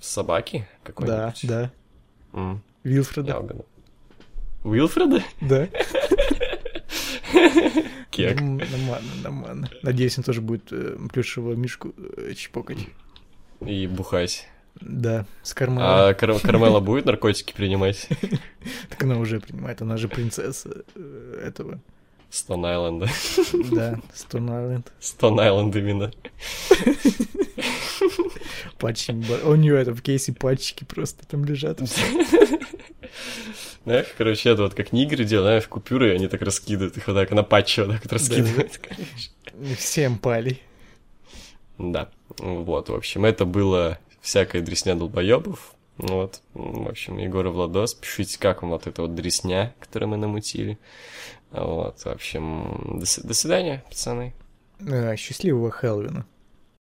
Собаки 0.00 0.58
Да, 0.84 0.92
какой-нибудь? 0.92 1.40
да. 1.44 1.70
М, 2.32 2.62
я 2.84 2.90
Вилфреда. 2.92 3.38
угадал. 3.38 3.66
Уилфреда? 4.64 5.22
Да. 5.40 5.68
Кек. 8.10 8.40
Норм- 8.40 8.56
Нормально, 8.58 9.10
нормально. 9.22 9.70
Надеюсь, 9.82 10.16
он 10.18 10.24
тоже 10.24 10.40
будет 10.40 10.72
э, 10.72 10.96
плюшевого 11.12 11.54
мишку 11.54 11.94
э, 12.16 12.32
чпокать. 12.34 12.78
И 13.60 13.86
бухать. 13.86 14.48
Да, 14.80 15.24
с 15.42 15.54
кармана. 15.54 16.08
А 16.08 16.14
Кар- 16.14 16.38
Кармела 16.40 16.80
будет 16.80 17.06
наркотики 17.06 17.52
принимать? 17.54 18.08
Так 18.90 19.02
она 19.04 19.18
уже 19.18 19.40
принимает, 19.40 19.80
она 19.82 19.96
же 19.96 20.08
принцесса 20.08 20.84
э, 20.94 21.42
этого. 21.46 21.80
Стон 22.28 22.64
Айленда. 22.66 23.06
Да, 23.72 24.00
Stone 24.12 24.48
Island. 24.48 24.86
Стон 25.00 25.38
Айленд 25.40 25.74
именно. 25.76 26.10
Патчами. 28.78 29.24
ба- 29.26 29.48
У 29.48 29.54
нее 29.54 29.76
это 29.80 29.92
в 29.94 30.02
кейсе 30.02 30.32
патчики 30.34 30.84
просто 30.84 31.26
там 31.26 31.44
лежат. 31.44 31.80
Знаешь, 33.86 34.08
короче, 34.18 34.50
это 34.50 34.62
вот 34.62 34.74
как 34.74 34.92
не 34.92 35.06
делают, 35.06 35.30
знаешь, 35.30 35.68
купюры, 35.68 36.12
они 36.12 36.26
так 36.26 36.42
раскидывают, 36.42 36.96
их 36.96 37.06
вот 37.06 37.14
так 37.14 37.30
на 37.30 37.44
патче 37.44 37.84
вот 37.84 37.92
так 37.92 38.02
вот 38.02 38.12
раскидывают, 38.14 38.72
да. 38.72 38.88
короче. 38.88 39.76
Всем 39.76 40.18
пали. 40.18 40.58
Да, 41.78 42.08
вот, 42.38 42.88
в 42.88 42.94
общем, 42.94 43.24
это 43.24 43.44
было 43.44 44.00
всякая 44.20 44.60
дресня 44.60 44.96
долбоебов. 44.96 45.72
Вот, 45.98 46.42
в 46.52 46.88
общем, 46.88 47.18
Егора 47.18 47.50
Владос, 47.50 47.94
пишите, 47.94 48.40
как 48.40 48.62
вам 48.62 48.72
вот 48.72 48.88
эта 48.88 49.02
вот 49.02 49.14
дресня, 49.14 49.72
которую 49.78 50.08
мы 50.08 50.16
намутили. 50.16 50.80
Вот, 51.52 52.00
в 52.00 52.06
общем, 52.08 52.98
до, 52.98 53.26
до 53.28 53.34
свидания, 53.34 53.84
пацаны. 53.88 54.34
А, 54.80 55.14
счастливого 55.14 55.70
Хелвина. 55.70 56.26